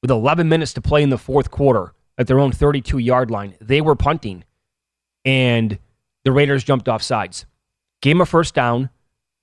with 0.03 0.11
11 0.11 0.49
minutes 0.49 0.73
to 0.75 0.81
play 0.81 1.03
in 1.03 1.11
the 1.11 1.19
fourth 1.19 1.51
quarter 1.51 1.93
at 2.17 2.27
their 2.27 2.41
own 2.41 2.51
32 2.51 2.99
yard 2.99 3.31
line. 3.31 3.55
They 3.61 3.81
were 3.81 3.95
punting, 3.95 4.45
and 5.25 5.79
the 6.25 6.33
Raiders 6.33 6.65
jumped 6.65 6.89
off 6.89 7.03
sides. 7.03 7.47
Gave 8.03 8.17
'em 8.17 8.23
a 8.23 8.27
first 8.27 8.55
down. 8.55 8.91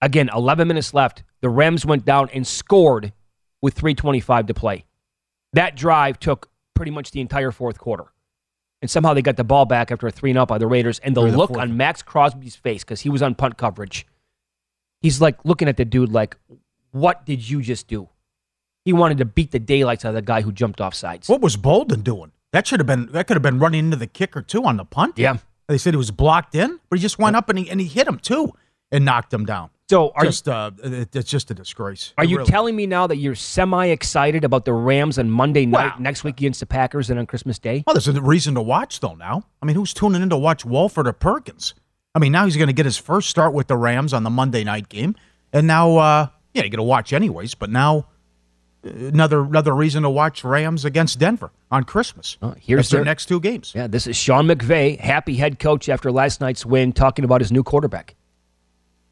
Again, 0.02 0.30
11 0.34 0.68
minutes 0.68 0.94
left. 0.94 1.24
The 1.42 1.50
Rams 1.50 1.86
went 1.86 2.04
down 2.04 2.30
and 2.34 2.46
scored 2.46 3.14
with 3.62 3.76
3.25 3.76 4.48
to 4.48 4.54
play. 4.54 4.86
That 5.56 5.76
drive 5.76 6.20
took 6.20 6.50
pretty 6.74 6.92
much 6.92 7.12
the 7.12 7.22
entire 7.22 7.52
fourth 7.52 7.80
quarter. 7.80 8.06
And 8.82 8.92
somehow 8.92 9.14
they 9.14 9.22
got 9.22 9.38
the 9.38 9.44
ball 9.44 9.66
back 9.66 9.90
after 9.90 10.06
a 10.06 10.12
3 10.12 10.32
and 10.32 10.40
up 10.40 10.50
by 10.50 10.58
the 10.58 10.68
Raiders. 10.68 11.00
And 11.00 11.16
the 11.16 11.22
look 11.22 11.52
on 11.52 11.78
Maxx 11.78 12.04
Crosby's 12.04 12.56
face, 12.56 12.84
because 12.84 13.02
he 13.02 13.10
was 13.10 13.22
on 13.22 13.36
punt 13.36 13.58
coverage, 13.58 14.06
he's 15.02 15.22
like 15.22 15.44
looking 15.46 15.68
at 15.68 15.78
the 15.78 15.86
dude 15.86 16.12
like, 16.12 16.38
what 16.92 17.26
did 17.26 17.50
you 17.50 17.62
just 17.62 17.88
do? 17.88 18.10
He 18.84 18.94
wanted 18.94 19.18
to 19.18 19.26
beat 19.26 19.52
the 19.52 19.60
daylights 19.60 20.06
out 20.06 20.10
of 20.10 20.16
the 20.16 20.22
guy 20.22 20.42
who 20.42 20.52
jumped 20.52 20.82
off 20.82 20.94
sides. 20.94 21.28
What 21.30 21.42
was 21.42 21.56
Bolden 21.56 22.02
doing? 22.02 22.32
That 22.52 22.68
should 22.68 22.80
have 22.80 22.88
been. 22.88 23.08
That 23.12 23.26
could 23.26 23.36
have 23.36 23.42
been 23.42 23.58
running 23.58 23.86
into 23.86 23.98
the 23.98 24.08
kicker 24.08 24.42
too 24.42 24.64
on 24.66 24.78
the 24.78 24.86
punt. 24.86 25.18
Yeah. 25.18 25.38
They 25.68 25.78
said 25.78 25.94
he 25.94 25.98
was 25.98 26.12
blocked 26.12 26.54
in, 26.54 26.80
but 26.90 27.00
he 27.00 27.02
just 27.02 27.18
went 27.18 27.36
up 27.36 27.50
and 27.50 27.58
he 27.58 27.70
and 27.70 27.82
he 27.82 27.88
hit 27.88 28.08
him 28.08 28.20
too 28.20 28.54
and 28.92 29.04
knocked 29.04 29.34
him 29.34 29.46
down. 29.46 29.72
So 29.90 30.12
are 30.16 30.24
just 30.26 30.48
uh, 30.50 30.72
it- 30.84 31.16
it's 31.16 31.30
just 31.30 31.52
a 31.52 31.54
disgrace. 31.54 32.14
Are 32.18 32.24
It 32.24 32.30
you 32.32 32.38
really- 32.38 32.50
telling 32.50 32.76
me 32.76 32.88
now 32.88 33.06
that 33.06 33.18
you're 33.18 33.36
semi 33.36 33.86
excited 33.88 34.44
about 34.44 34.66
the 34.66 34.74
Rams 34.74 35.20
on 35.20 35.30
Monday 35.30 35.66
night 35.68 36.00
next 36.00 36.24
week 36.24 36.40
against 36.40 36.60
the 36.60 36.66
Packers 36.66 37.12
and 37.12 37.20
on 37.20 37.28
Christmas 37.28 37.60
Day? 37.60 37.84
Well, 37.86 37.94
there's 37.94 38.08
a 38.08 38.20
reason 38.20 38.56
to 38.56 38.62
watch 38.64 39.00
though. 39.00 39.14
Now, 39.14 39.44
I 39.62 39.66
mean, 39.68 39.76
who's 39.76 39.94
tuning 39.94 40.24
in 40.24 40.30
to 40.32 40.38
watch 40.38 40.66
Wolford 40.66 41.08
or 41.08 41.14
Perkins? 41.14 41.76
I 42.16 42.20
mean, 42.20 42.32
now 42.32 42.46
he's 42.46 42.56
going 42.58 42.68
to 42.68 42.74
get 42.74 42.86
his 42.86 42.98
first 42.98 43.30
start 43.30 43.54
with 43.54 43.68
the 43.68 43.78
Rams 43.78 44.12
on 44.14 44.24
the 44.24 44.30
Monday 44.30 44.64
night 44.64 44.90
game, 44.90 45.16
and 45.54 45.68
now, 45.68 45.98
uh, 45.98 46.28
yeah, 46.54 46.62
you're 46.64 46.70
going 46.70 46.78
to 46.78 46.84
watch 46.84 47.14
anyways. 47.14 47.54
But 47.54 47.70
now, 47.70 48.08
uh, 48.84 48.90
another 48.90 49.42
another 49.42 49.76
reason 49.76 50.02
to 50.02 50.10
watch 50.10 50.44
Rams 50.44 50.84
against 50.84 51.20
Denver 51.20 51.52
on 51.70 51.84
Christmas. 51.84 52.38
here's 52.60 52.80
That's 52.80 52.90
their 52.90 52.98
their- 53.00 53.06
next 53.06 53.28
two 53.28 53.40
games. 53.40 53.74
Yeah, 53.76 53.86
this 53.86 54.08
is 54.08 54.16
Sean 54.16 54.48
McVay, 54.48 55.00
happy 55.00 55.36
head 55.36 55.60
coach 55.60 55.90
after 55.90 56.12
last 56.12 56.42
night's 56.42 56.66
win, 56.66 56.92
talking 56.92 57.24
about 57.24 57.42
his 57.42 57.52
new 57.52 57.62
quarterback. 57.62 58.16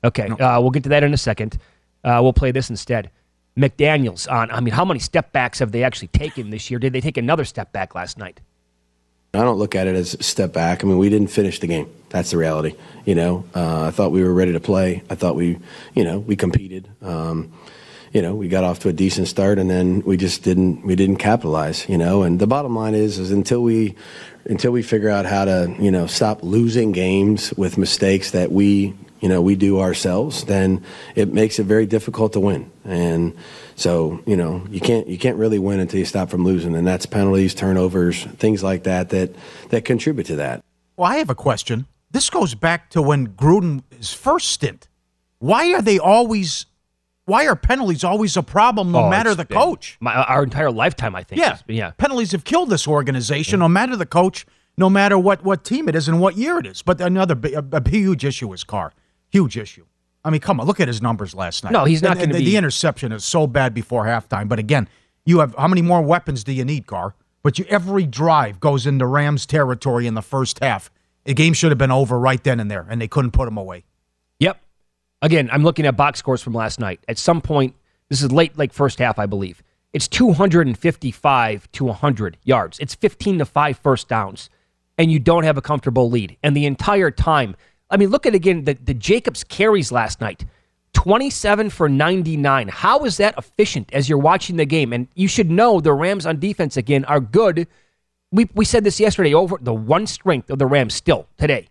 Okay, 0.03 0.27
uh, 0.27 0.59
we'll 0.59 0.71
get 0.71 0.83
to 0.83 0.89
that 0.89 1.03
in 1.03 1.13
a 1.13 1.17
second. 1.17 1.57
Uh, 2.03 2.19
we'll 2.21 2.33
play 2.33 2.51
this 2.51 2.69
instead. 2.69 3.09
McDaniels 3.57 4.29
on. 4.31 4.51
I 4.51 4.59
mean, 4.59 4.73
how 4.73 4.83
many 4.83 4.99
step 4.99 5.31
backs 5.31 5.59
have 5.59 5.71
they 5.71 5.83
actually 5.83 6.09
taken 6.09 6.49
this 6.49 6.69
year? 6.69 6.79
Did 6.79 6.93
they 6.93 7.01
take 7.01 7.17
another 7.17 7.45
step 7.45 7.71
back 7.71 7.95
last 7.95 8.17
night? 8.17 8.39
I 9.35 9.39
don't 9.39 9.57
look 9.57 9.73
at 9.73 9.87
it 9.87 9.95
as 9.95 10.13
a 10.13 10.21
step 10.21 10.53
back. 10.53 10.83
I 10.83 10.87
mean, 10.87 10.97
we 10.99 11.09
didn't 11.09 11.29
finish 11.29 11.59
the 11.59 11.65
game. 11.65 11.89
That's 12.09 12.31
the 12.31 12.37
reality. 12.37 12.75
You 13.05 13.15
know, 13.15 13.45
uh, 13.55 13.85
I 13.87 13.91
thought 13.91 14.11
we 14.11 14.23
were 14.23 14.33
ready 14.33 14.53
to 14.53 14.59
play. 14.59 15.01
I 15.09 15.15
thought 15.15 15.35
we, 15.35 15.57
you 15.95 16.03
know, 16.03 16.19
we 16.19 16.35
competed. 16.35 16.87
Um, 17.01 17.51
you 18.11 18.21
know, 18.21 18.35
we 18.35 18.47
got 18.47 18.63
off 18.63 18.77
to 18.79 18.89
a 18.89 18.93
decent 18.93 19.27
start, 19.27 19.57
and 19.57 19.71
then 19.71 20.01
we 20.01 20.17
just 20.17 20.43
didn't. 20.43 20.85
We 20.85 20.95
didn't 20.95 21.17
capitalize. 21.17 21.89
You 21.89 21.97
know, 21.97 22.21
and 22.21 22.39
the 22.39 22.45
bottom 22.45 22.75
line 22.75 22.93
is, 22.93 23.17
is 23.17 23.31
until 23.31 23.63
we, 23.63 23.95
until 24.45 24.71
we 24.71 24.83
figure 24.83 25.09
out 25.09 25.25
how 25.25 25.45
to, 25.45 25.75
you 25.79 25.89
know, 25.89 26.05
stop 26.05 26.43
losing 26.43 26.91
games 26.91 27.51
with 27.53 27.79
mistakes 27.79 28.31
that 28.31 28.51
we, 28.51 28.93
you 29.23 29.29
know, 29.29 29.41
we 29.41 29.55
do 29.55 29.79
ourselves, 29.79 30.43
then 30.43 30.83
it 31.15 31.31
makes 31.33 31.57
it 31.57 31.63
very 31.63 31.86
difficult 31.86 32.33
to 32.33 32.41
win. 32.41 32.69
And 32.83 33.33
so, 33.75 34.21
you 34.25 34.36
know, 34.36 34.67
you 34.69 34.81
can't 34.81 35.07
you 35.07 35.17
can't 35.17 35.38
really 35.38 35.59
win 35.59 35.79
until 35.79 35.99
you 35.99 36.05
stop 36.05 36.29
from 36.29 36.43
losing, 36.43 36.75
and 36.75 36.86
that's 36.86 37.05
penalties, 37.05 37.53
turnovers, 37.55 38.25
things 38.38 38.62
like 38.62 38.83
that 38.83 39.09
that 39.09 39.29
that 39.69 39.86
contribute 39.86 40.25
to 40.27 40.36
that. 40.36 40.62
Well, 40.97 41.09
I 41.09 41.15
have 41.17 41.29
a 41.29 41.36
question. 41.36 41.86
This 42.12 42.29
goes 42.29 42.53
back 42.53 42.89
to 42.91 43.01
when 43.01 43.29
Gruden's 43.29 44.13
first 44.13 44.49
stint. 44.49 44.89
Why 45.39 45.73
are 45.73 45.81
they 45.81 45.97
always? 45.99 46.65
Why 47.25 47.47
are 47.47 47.55
penalties 47.55 48.03
always 48.03 48.36
a 48.36 48.43
problem, 48.43 48.91
no 48.91 49.05
Oh, 49.05 49.09
matter 49.09 49.33
the 49.33 49.45
been 49.45 49.57
coach? 49.57 49.95
My, 50.01 50.13
our 50.13 50.43
entire 50.43 50.69
lifetime, 50.69 51.15
I 51.15 51.23
think. 51.23 51.39
Yeah, 51.39 51.57
been- 51.65 51.77
yeah. 51.77 51.91
Penalties 51.91 52.33
have 52.33 52.43
killed 52.43 52.69
this 52.69 52.86
organization, 52.86 53.59
no 53.62 53.69
matter 53.69 53.95
the 53.95 54.05
coach, 54.05 54.45
no 54.77 54.89
matter 54.89 55.17
what 55.17 55.45
what 55.45 55.63
team 55.63 55.88
it 55.88 55.95
is 55.95 56.09
and 56.09 56.19
what 56.19 56.36
year 56.36 56.57
it 56.59 56.65
is. 56.67 56.81
But 56.81 56.99
another 56.99 57.36
bi- 57.36 57.55
a, 57.55 57.63
a 57.71 57.89
huge 57.89 58.25
issue 58.25 58.51
is 58.51 58.65
Carr. 58.65 58.91
Huge 59.34 59.58
issue. 59.58 59.86
I 60.24 60.30
mean, 60.30 60.39
come 60.41 60.60
on, 60.60 60.67
look 60.67 60.80
at 60.80 60.88
his 60.88 61.02
numbers 61.02 61.34
last 61.34 61.63
night. 61.63 61.74
No, 61.74 61.86
he's 61.86 62.04
not 62.04 62.17
gonna 62.17 62.32
the- 62.34 62.39
be- 62.39 62.46
The 62.46 62.56
interception 62.56 63.12
is 63.12 63.26
so 63.26 63.48
bad 63.48 63.74
before 63.74 64.06
halftime. 64.06 64.48
But 64.48 64.60
again, 64.60 64.88
you 65.26 65.39
have 65.39 65.56
how 65.58 65.67
many 65.67 65.82
more 65.82 66.04
weapons 66.04 66.43
do 66.43 66.54
you 66.54 66.63
need, 66.63 66.86
Carr? 66.86 67.15
But 67.41 67.58
you, 67.58 67.65
every 67.67 68.06
drive 68.06 68.60
goes 68.60 68.86
into 68.86 69.08
Rams 69.08 69.48
territory 69.48 70.06
in 70.06 70.13
the 70.13 70.22
first 70.22 70.60
half. 70.63 70.91
The 71.26 71.34
game 71.34 71.54
should 71.54 71.72
have 71.72 71.78
been 71.80 71.91
over 71.91 72.19
right 72.19 72.41
then 72.43 72.60
and 72.60 72.69
there, 72.69 72.86
and 72.88 73.02
they 73.02 73.08
couldn't 73.08 73.32
put 73.32 73.48
him 73.48 73.58
away. 73.58 73.86
Yep. 74.39 74.62
Again, 75.24 75.50
I'm 75.52 75.63
looking 75.63 75.86
at 75.88 75.98
box 75.98 76.19
scores 76.19 76.41
from 76.43 76.54
last 76.54 76.80
night. 76.80 77.00
At 77.08 77.17
some 77.17 77.41
point, 77.41 77.76
this 78.10 78.22
is 78.22 78.32
late, 78.32 78.56
like 78.58 78.72
first 78.72 79.00
half, 79.00 79.17
I 79.17 79.26
believe. 79.26 79.63
It's 79.93 80.08
255 80.08 81.72
to 81.74 81.86
100 81.86 82.38
yards. 82.43 82.80
It's 82.80 82.96
15 82.96 83.39
to 83.39 83.46
5 83.46 83.78
first 83.78 84.08
downs, 84.08 84.50
and 84.98 85.12
you 85.12 85.19
don't 85.19 85.43
have 85.43 85.58
a 85.58 85.62
comfortable 85.62 86.10
lead. 86.10 86.38
And 86.43 86.56
the 86.56 86.65
entire 86.65 87.12
time, 87.12 87.56
I 87.93 87.97
mean, 87.97 88.10
look 88.10 88.25
at 88.25 88.34
again 88.34 88.63
the, 88.65 88.73
the 88.73 88.95
Jacobs 88.95 89.43
carries 89.43 89.91
last 89.91 90.19
night 90.19 90.45
27 90.93 91.69
for 91.69 91.88
99. 91.88 92.67
How 92.67 93.06
is 93.06 93.17
that 93.17 93.36
efficient 93.38 93.89
as 93.93 94.10
you're 94.10 94.17
watching 94.17 94.58
the 94.58 94.65
game? 94.65 94.93
And 94.93 95.08
you 95.15 95.27
should 95.27 95.49
know 95.49 95.79
the 95.79 95.93
Rams 95.93 96.25
on 96.25 96.39
defense, 96.39 96.75
again, 96.75 97.06
are 97.06 97.19
good. 97.19 97.67
We, 98.32 98.49
we 98.56 98.65
said 98.65 98.84
this 98.84 98.99
yesterday 98.99 99.34
over 99.34 99.58
the 99.62 99.73
one 99.73 100.08
strength 100.08 100.49
of 100.49 100.60
the 100.60 100.65
Rams 100.65 100.95
still 100.95 101.27
today 101.38 101.67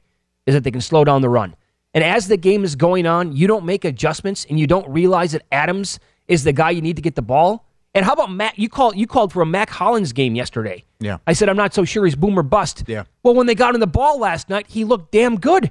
is 0.46 0.54
that 0.54 0.64
they 0.64 0.70
can 0.70 0.80
slow 0.80 1.04
down 1.04 1.22
the 1.22 1.28
run. 1.28 1.56
And 1.94 2.02
as 2.04 2.28
the 2.28 2.37
game 2.37 2.64
is 2.64 2.76
going 2.76 3.06
on, 3.06 3.35
you 3.37 3.46
don't 3.46 3.64
make 3.64 3.85
adjustments 3.85 4.46
and 4.48 4.58
you 4.58 4.66
don't 4.66 4.88
realize 4.88 5.32
that 5.32 5.42
Adams 5.50 5.98
is 6.28 6.44
the 6.44 6.52
guy 6.52 6.70
you 6.70 6.82
need 6.82 6.96
to 6.96 7.02
get 7.02 7.16
the 7.16 7.22
ball. 7.22 7.66
And 7.94 8.04
how 8.04 8.12
about 8.12 8.30
Matt? 8.30 8.58
You 8.58 8.68
called 8.68 8.96
you 8.96 9.06
called 9.06 9.32
for 9.32 9.42
a 9.42 9.46
Mack 9.46 9.68
Hollins 9.68 10.12
game 10.12 10.35
yesterday. 10.35 10.85
Yeah. 10.98 11.18
I 11.26 11.35
said 11.35 11.50
I'm 11.50 11.56
not 11.56 11.74
so 11.74 11.85
sure 11.85 12.06
he's 12.06 12.16
boom 12.16 12.38
or 12.38 12.42
bust. 12.42 12.85
Yeah. 12.87 13.04
Well, 13.22 13.35
when 13.35 13.46
they 13.46 13.54
got 13.54 13.74
him 13.74 13.80
the 13.80 13.87
ball 13.87 14.18
last 14.18 14.48
night, 14.48 14.66
he 14.68 14.85
looked 14.85 15.12
damn 15.12 15.38
good. 15.38 15.70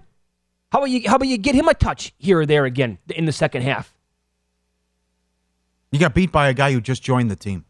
How 0.72 0.80
about 0.80 0.90
you? 0.90 1.02
How 1.10 1.16
about 1.16 1.28
you 1.28 1.38
get 1.38 1.56
him 1.56 1.68
a 1.68 1.74
touch 1.74 2.14
here 2.18 2.40
or 2.40 2.46
there 2.46 2.66
again 2.66 2.98
in 3.16 3.26
the 3.26 3.32
second 3.32 3.64
half? 3.64 3.94
You 5.92 6.00
got 6.00 6.14
beat 6.14 6.32
by 6.32 6.48
a 6.48 6.54
guy 6.54 6.72
who 6.72 6.80
just 6.80 7.04
joined 7.04 7.30
the 7.30 7.36
team. 7.36 7.66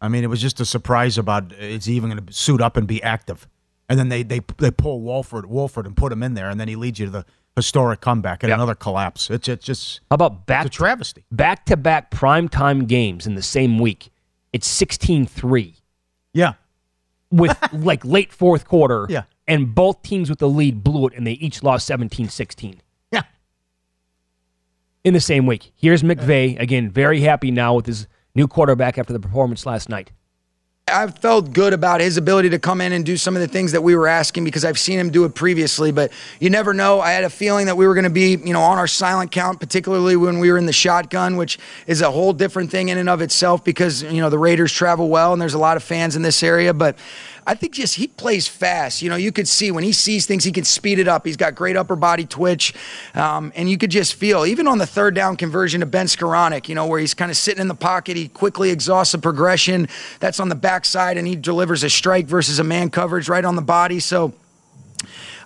I 0.00 0.08
mean, 0.08 0.24
it 0.24 0.26
was 0.26 0.40
just 0.40 0.58
a 0.60 0.64
surprise 0.64 1.16
about 1.16 1.52
uh, 1.52 1.56
is 1.58 1.84
he 1.84 1.94
even 1.94 2.10
going 2.10 2.24
to 2.26 2.32
suit 2.32 2.60
up 2.60 2.76
and 2.76 2.86
be 2.88 3.00
active. 3.02 3.46
And 3.88 3.98
then 3.98 4.08
they 4.08 4.22
they 4.22 4.40
they 4.58 4.70
pull 4.70 5.00
Wolford 5.00 5.46
Wolford 5.46 5.86
and 5.86 5.96
put 5.96 6.12
him 6.12 6.22
in 6.22 6.34
there, 6.34 6.50
and 6.50 6.58
then 6.58 6.66
he 6.68 6.74
leads 6.76 6.98
you 6.98 7.06
to 7.06 7.12
the 7.12 7.24
historic 7.54 8.00
comeback 8.00 8.42
and 8.42 8.48
Yeah. 8.48 8.54
another 8.56 8.74
collapse. 8.74 9.30
It's 9.30 9.46
it's 9.48 9.64
just 9.64 10.00
How 10.10 10.14
about 10.14 10.46
back 10.46 10.66
it's 10.66 10.74
a 10.74 10.78
travesty. 10.78 11.24
back 11.30 11.66
to 11.66 11.76
back 11.76 12.10
primetime 12.10 12.86
games 12.88 13.26
in 13.26 13.34
the 13.34 13.42
same 13.42 13.78
week? 13.78 14.10
It's 14.52 14.66
16-3 14.68 15.74
Yeah, 16.34 16.54
with 17.30 17.56
like 17.72 18.04
late 18.04 18.32
fourth 18.32 18.66
quarter. 18.66 19.06
Yeah. 19.08 19.22
And 19.48 19.74
both 19.74 20.02
teams 20.02 20.30
with 20.30 20.38
the 20.38 20.48
lead 20.48 20.84
blew 20.84 21.06
it 21.06 21.14
and 21.14 21.26
they 21.26 21.32
each 21.32 21.62
lost 21.62 21.88
17-16. 21.90 22.78
Yeah. 23.10 23.22
In 25.04 25.14
the 25.14 25.20
same 25.20 25.46
week. 25.46 25.72
Here's 25.76 26.02
McVay 26.02 26.58
again, 26.60 26.90
very 26.90 27.20
happy 27.20 27.50
now 27.50 27.74
with 27.74 27.86
his 27.86 28.06
new 28.34 28.46
quarterback 28.46 28.98
after 28.98 29.12
the 29.12 29.20
performance 29.20 29.66
last 29.66 29.88
night. 29.88 30.12
I 30.88 31.06
felt 31.06 31.52
good 31.52 31.72
about 31.72 32.00
his 32.00 32.16
ability 32.16 32.50
to 32.50 32.58
come 32.58 32.80
in 32.80 32.92
and 32.92 33.06
do 33.06 33.16
some 33.16 33.36
of 33.36 33.40
the 33.40 33.46
things 33.46 33.72
that 33.72 33.82
we 33.82 33.94
were 33.94 34.08
asking 34.08 34.44
because 34.44 34.64
I've 34.64 34.78
seen 34.78 34.98
him 34.98 35.10
do 35.10 35.24
it 35.24 35.34
previously, 35.34 35.92
but 35.92 36.12
you 36.40 36.50
never 36.50 36.74
know. 36.74 37.00
I 37.00 37.12
had 37.12 37.22
a 37.24 37.30
feeling 37.30 37.66
that 37.66 37.76
we 37.76 37.86
were 37.86 37.94
going 37.94 38.04
to 38.04 38.10
be, 38.10 38.30
you 38.32 38.52
know, 38.52 38.60
on 38.60 38.78
our 38.78 38.88
silent 38.88 39.30
count, 39.30 39.60
particularly 39.60 40.16
when 40.16 40.40
we 40.40 40.50
were 40.50 40.58
in 40.58 40.66
the 40.66 40.72
shotgun, 40.72 41.36
which 41.36 41.58
is 41.86 42.02
a 42.02 42.10
whole 42.10 42.32
different 42.32 42.70
thing 42.70 42.88
in 42.88 42.98
and 42.98 43.08
of 43.08 43.22
itself 43.22 43.64
because, 43.64 44.02
you 44.02 44.20
know, 44.20 44.28
the 44.28 44.38
Raiders 44.38 44.72
travel 44.72 45.08
well 45.08 45.32
and 45.32 45.40
there's 45.40 45.54
a 45.54 45.58
lot 45.58 45.76
of 45.76 45.84
fans 45.84 46.16
in 46.16 46.22
this 46.22 46.42
area, 46.42 46.74
but 46.74 46.98
I 47.46 47.54
think 47.54 47.74
just 47.74 47.96
he 47.96 48.06
plays 48.06 48.46
fast. 48.46 49.02
You 49.02 49.10
know, 49.10 49.16
you 49.16 49.32
could 49.32 49.48
see 49.48 49.70
when 49.70 49.82
he 49.82 49.92
sees 49.92 50.26
things, 50.26 50.44
he 50.44 50.52
can 50.52 50.64
speed 50.64 50.98
it 50.98 51.08
up. 51.08 51.26
He's 51.26 51.36
got 51.36 51.54
great 51.54 51.76
upper 51.76 51.96
body 51.96 52.24
twitch. 52.24 52.74
Um, 53.14 53.52
and 53.56 53.68
you 53.68 53.78
could 53.78 53.90
just 53.90 54.14
feel, 54.14 54.46
even 54.46 54.68
on 54.68 54.78
the 54.78 54.86
third 54.86 55.14
down 55.14 55.36
conversion 55.36 55.80
to 55.80 55.86
Ben 55.86 56.06
Skowronek, 56.06 56.68
you 56.68 56.74
know, 56.74 56.86
where 56.86 57.00
he's 57.00 57.14
kind 57.14 57.30
of 57.30 57.36
sitting 57.36 57.60
in 57.60 57.68
the 57.68 57.74
pocket, 57.74 58.16
he 58.16 58.28
quickly 58.28 58.70
exhausts 58.70 59.14
a 59.14 59.18
progression. 59.18 59.88
That's 60.20 60.38
on 60.38 60.48
the 60.48 60.54
backside, 60.54 61.18
and 61.18 61.26
he 61.26 61.34
delivers 61.34 61.82
a 61.82 61.90
strike 61.90 62.26
versus 62.26 62.58
a 62.58 62.64
man 62.64 62.90
coverage 62.90 63.28
right 63.28 63.44
on 63.44 63.56
the 63.56 63.62
body. 63.62 63.98
So, 63.98 64.34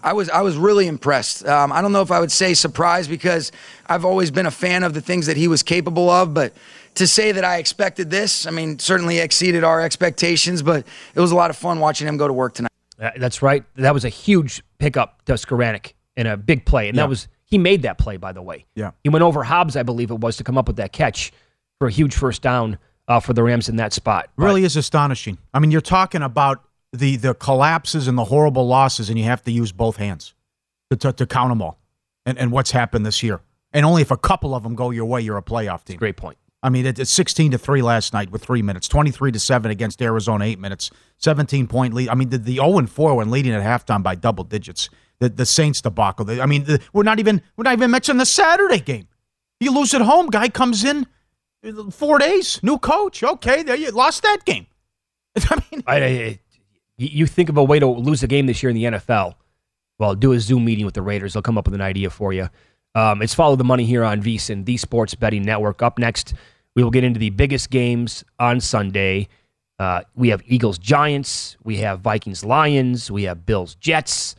I 0.02 0.12
was 0.12 0.28
I 0.30 0.42
was 0.42 0.56
really 0.56 0.87
impressed. 0.87 1.44
Um, 1.46 1.72
I 1.72 1.82
don't 1.82 1.90
know 1.90 2.02
if 2.02 2.12
I 2.12 2.20
would 2.20 2.30
say 2.30 2.54
surprised 2.54 3.11
because 3.11 3.50
I've 3.87 4.04
always 4.04 4.30
been 4.30 4.46
a 4.46 4.52
fan 4.52 4.85
of 4.85 4.94
the 4.94 5.00
things 5.00 5.26
that 5.26 5.37
he 5.37 5.48
was 5.48 5.64
capable 5.64 6.09
of, 6.09 6.32
but 6.32 6.52
to 6.96 7.06
say 7.06 7.32
that 7.32 7.44
I 7.44 7.56
expected 7.59 8.11
this, 8.11 8.46
I 8.46 8.50
mean, 8.50 8.78
certainly 8.78 9.18
exceeded 9.18 9.64
our 9.64 9.80
expectations. 9.80 10.62
But 10.62 10.87
it 11.14 11.20
was 11.20 11.30
a 11.32 11.37
lot 11.37 11.50
of 11.50 11.56
fun 11.56 11.80
watching 11.80 12.06
him 12.09 12.16
go 12.16 12.26
to 12.26 12.32
work 12.35 12.54
tonight. 12.54 12.72
That's 12.98 13.42
right. 13.42 13.64
That 13.76 13.94
was 13.94 14.04
a 14.04 14.09
huge 14.09 14.62
pickup 14.78 15.24
to 15.26 15.35
Skowronek 15.35 15.92
in 16.16 16.26
a 16.26 16.37
big 16.37 16.64
play. 16.66 16.88
And 16.88 16.96
Yeah. 16.96 17.02
that 17.04 17.09
was 17.09 17.28
he 17.44 17.59
made 17.59 17.82
that 17.82 17.96
play, 17.98 18.16
by 18.16 18.32
the 18.32 18.42
way. 18.42 18.64
Yeah. 18.74 18.90
He 19.04 19.11
went 19.11 19.22
over 19.22 19.44
Hobbs, 19.44 19.76
I 19.76 19.82
believe 19.85 20.11
it 20.11 20.18
was, 20.20 20.37
to 20.38 20.44
come 20.44 20.59
up 20.59 20.66
with 20.66 20.76
that 20.76 20.92
catch 20.92 21.32
for 21.78 21.87
a 21.87 21.90
huge 21.92 22.14
first 22.14 22.42
down 22.42 22.78
uh, 23.06 23.20
for 23.20 23.32
the 23.35 23.42
Rams 23.44 23.68
in 23.68 23.76
that 23.76 23.92
spot. 23.92 24.30
really 24.37 24.64
is 24.64 24.76
astonishing. 24.76 25.38
I 25.54 25.61
mean, 25.61 25.70
you're 25.70 25.80
talking 25.80 26.22
about 26.22 26.64
the 26.92 27.16
the 27.16 27.35
collapses 27.35 28.09
and 28.09 28.16
the 28.16 28.24
horrible 28.24 28.66
losses, 28.66 29.11
and 29.11 29.18
you 29.18 29.24
have 29.26 29.42
to 29.44 29.52
use 29.52 29.70
both 29.72 29.96
hands 29.98 30.35
to 30.90 30.96
to, 30.96 31.12
to 31.12 31.26
count 31.26 31.50
them 31.50 31.61
all, 31.62 31.78
and 32.24 32.38
and 32.38 32.50
what's 32.50 32.70
happened 32.70 33.04
this 33.06 33.22
year. 33.22 33.40
And 33.72 33.85
only 33.85 34.00
if 34.02 34.11
a 34.11 34.16
couple 34.16 34.54
of 34.54 34.62
them 34.62 34.74
go 34.74 34.90
your 34.90 35.04
way, 35.04 35.20
you're 35.20 35.37
a 35.37 35.42
playoff 35.42 35.85
team. 35.85 35.98
Great 35.98 36.16
point. 36.16 36.38
I 36.62 36.71
mean, 36.71 36.87
it's 36.87 37.11
16 37.11 37.53
to 37.53 37.59
3 37.59 37.83
last 37.83 38.12
night 38.12 38.31
with 38.31 38.42
three 38.42 38.62
minutes, 38.62 38.88
23 38.88 39.31
to 39.33 39.38
7 39.38 39.71
against 39.71 40.03
Arizona, 40.03 40.45
eight 40.45 40.59
minutes, 40.59 40.90
17 41.19 41.66
point 41.69 41.95
lead. 41.95 42.09
I 42.09 42.14
mean, 42.14 42.31
the, 42.31 42.38
the 42.38 42.57
0 42.57 42.79
and 42.79 42.90
4 42.90 43.14
when 43.16 43.31
leading 43.31 43.53
at 43.53 43.62
halftime 43.62 44.03
by 44.03 44.14
double 44.14 44.42
digits. 44.45 44.88
The, 45.19 45.29
the 45.31 45.47
Saints 45.47 45.81
debacle. 45.81 46.29
I 46.42 46.47
mean, 46.47 46.64
the, 46.64 46.81
we're 46.92 47.03
not 47.03 47.19
even 47.19 47.40
we're 47.57 47.62
not 47.64 47.73
even 47.73 47.90
mentioning 47.90 48.19
the 48.19 48.27
Saturday 48.27 48.81
game. 48.81 49.09
You 49.61 49.73
lose 49.73 49.95
at 49.95 50.03
home, 50.03 50.27
guy 50.29 50.49
comes 50.51 50.85
in 50.85 51.07
four 51.90 52.19
days, 52.19 52.61
new 52.62 52.77
coach. 52.79 53.23
Okay, 53.23 53.62
there 53.62 53.77
you 53.77 53.90
lost 53.92 54.23
that 54.25 54.45
game. 54.45 54.66
I 55.51 55.62
mean, 55.73 55.83
I, 55.87 55.97
I- 56.05 56.40
you 56.99 57.27
think 57.27 57.49
of 57.51 57.57
a 57.59 57.64
way 57.64 57.79
to 57.79 57.87
lose 57.87 58.23
a 58.23 58.27
game 58.27 58.47
this 58.47 58.62
year 58.62 58.71
in 58.71 58.77
the 58.77 58.85
NFL. 58.85 59.35
Well, 59.99 60.14
do 60.14 60.33
a 60.33 60.40
Zoom 60.40 60.64
meeting 60.64 60.85
with 60.87 60.95
the 60.95 61.03
Raiders. 61.03 61.33
They'll 61.35 61.42
come 61.42 61.59
up 61.59 61.66
with 61.66 61.75
an 61.75 61.81
idea 61.83 62.09
for 62.11 62.33
you. 62.33 62.49
Um, 62.96 63.20
it's 63.20 63.35
follow 63.35 63.56
the 63.56 63.64
money 63.64 63.85
here 63.85 64.02
on 64.02 64.22
VSiN, 64.22 64.64
the 64.64 64.78
Sports 64.78 65.14
Betting 65.14 65.42
Network. 65.42 65.82
Up 65.82 65.98
next, 65.98 66.32
we 66.74 66.82
will 66.82 66.90
get 66.90 67.04
into 67.04 67.20
the 67.20 67.28
biggest 67.28 67.68
games 67.68 68.24
on 68.38 68.59
Sunday. 68.59 69.28
Uh, 69.78 70.00
we 70.14 70.30
have 70.30 70.42
Eagles 70.46 70.78
Giants, 70.78 71.59
we 71.62 71.76
have 71.76 72.00
Vikings 72.00 72.42
Lions, 72.42 73.11
we 73.11 73.24
have 73.24 73.44
Bills 73.44 73.74
Jets, 73.74 74.35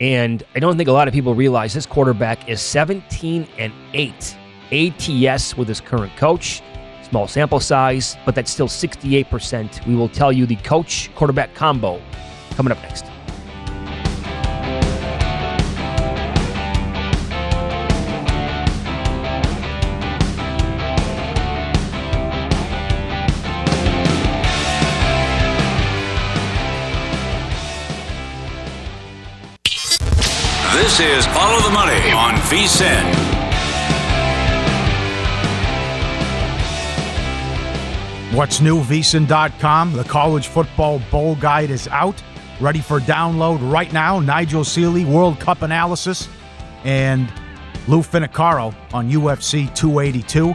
and 0.00 0.42
I 0.56 0.58
don't 0.58 0.76
think 0.76 0.88
a 0.88 0.92
lot 0.92 1.06
of 1.06 1.14
people 1.14 1.36
realize 1.36 1.72
this 1.72 1.86
quarterback 1.86 2.48
is 2.48 2.60
17 2.60 3.46
and 3.58 3.72
8 3.94 4.36
ATS 4.72 5.56
with 5.56 5.68
his 5.68 5.80
current 5.80 6.16
coach. 6.16 6.62
Small 7.08 7.28
sample 7.28 7.60
size, 7.60 8.16
but 8.26 8.34
that's 8.34 8.50
still 8.50 8.66
68%. 8.66 9.86
We 9.86 9.94
will 9.94 10.08
tell 10.08 10.32
you 10.32 10.46
the 10.46 10.56
coach 10.56 11.14
quarterback 11.14 11.54
combo 11.54 12.02
coming 12.56 12.72
up 12.72 12.82
next. 12.82 13.04
VSIN. 32.50 33.04
What's 38.34 38.60
new? 38.60 38.82
VSiN.com. 38.82 39.92
The 39.92 40.02
college 40.02 40.48
football 40.48 41.00
bowl 41.12 41.36
guide 41.36 41.70
is 41.70 41.86
out, 41.86 42.20
ready 42.60 42.80
for 42.80 42.98
download 42.98 43.72
right 43.72 43.92
now. 43.92 44.18
Nigel 44.18 44.64
Seeley, 44.64 45.04
World 45.04 45.38
Cup 45.38 45.62
analysis, 45.62 46.28
and 46.82 47.32
Lou 47.86 48.00
Finicaro 48.00 48.74
on 48.92 49.08
UFC 49.08 49.72
282. 49.76 50.52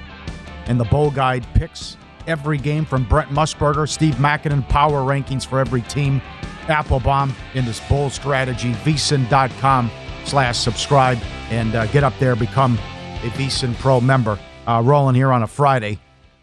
And 0.65 0.77
the 0.77 0.83
bowl 0.83 1.11
guide 1.11 1.47
picks 1.53 1.95
every 2.27 2.57
game 2.57 2.83
from 2.83 3.05
Brent 3.05 3.29
Musburger, 3.29 3.87
Steve 3.87 4.15
Makinen, 4.15 4.67
power 4.67 4.99
rankings 5.03 5.47
for 5.47 5.61
every 5.61 5.83
team. 5.83 6.21
Appelbaum 6.63 7.31
in 7.53 7.63
this 7.63 7.79
bowl 7.87 8.09
strategy. 8.09 8.73
VSiN.com 8.73 9.89
slash 10.25 10.57
subscribe 10.57 11.17
and 11.49 11.75
uh, 11.75 11.85
get 11.87 12.03
up 12.03 12.13
there, 12.19 12.35
become 12.35 12.77
a 13.23 13.29
VSiN 13.29 13.75
Pro 13.79 14.01
member. 14.01 14.39
Uh, 14.67 14.81
rolling 14.83 15.15
here 15.15 15.31
on 15.31 15.43
a 15.43 15.47
Friday. 15.47 15.99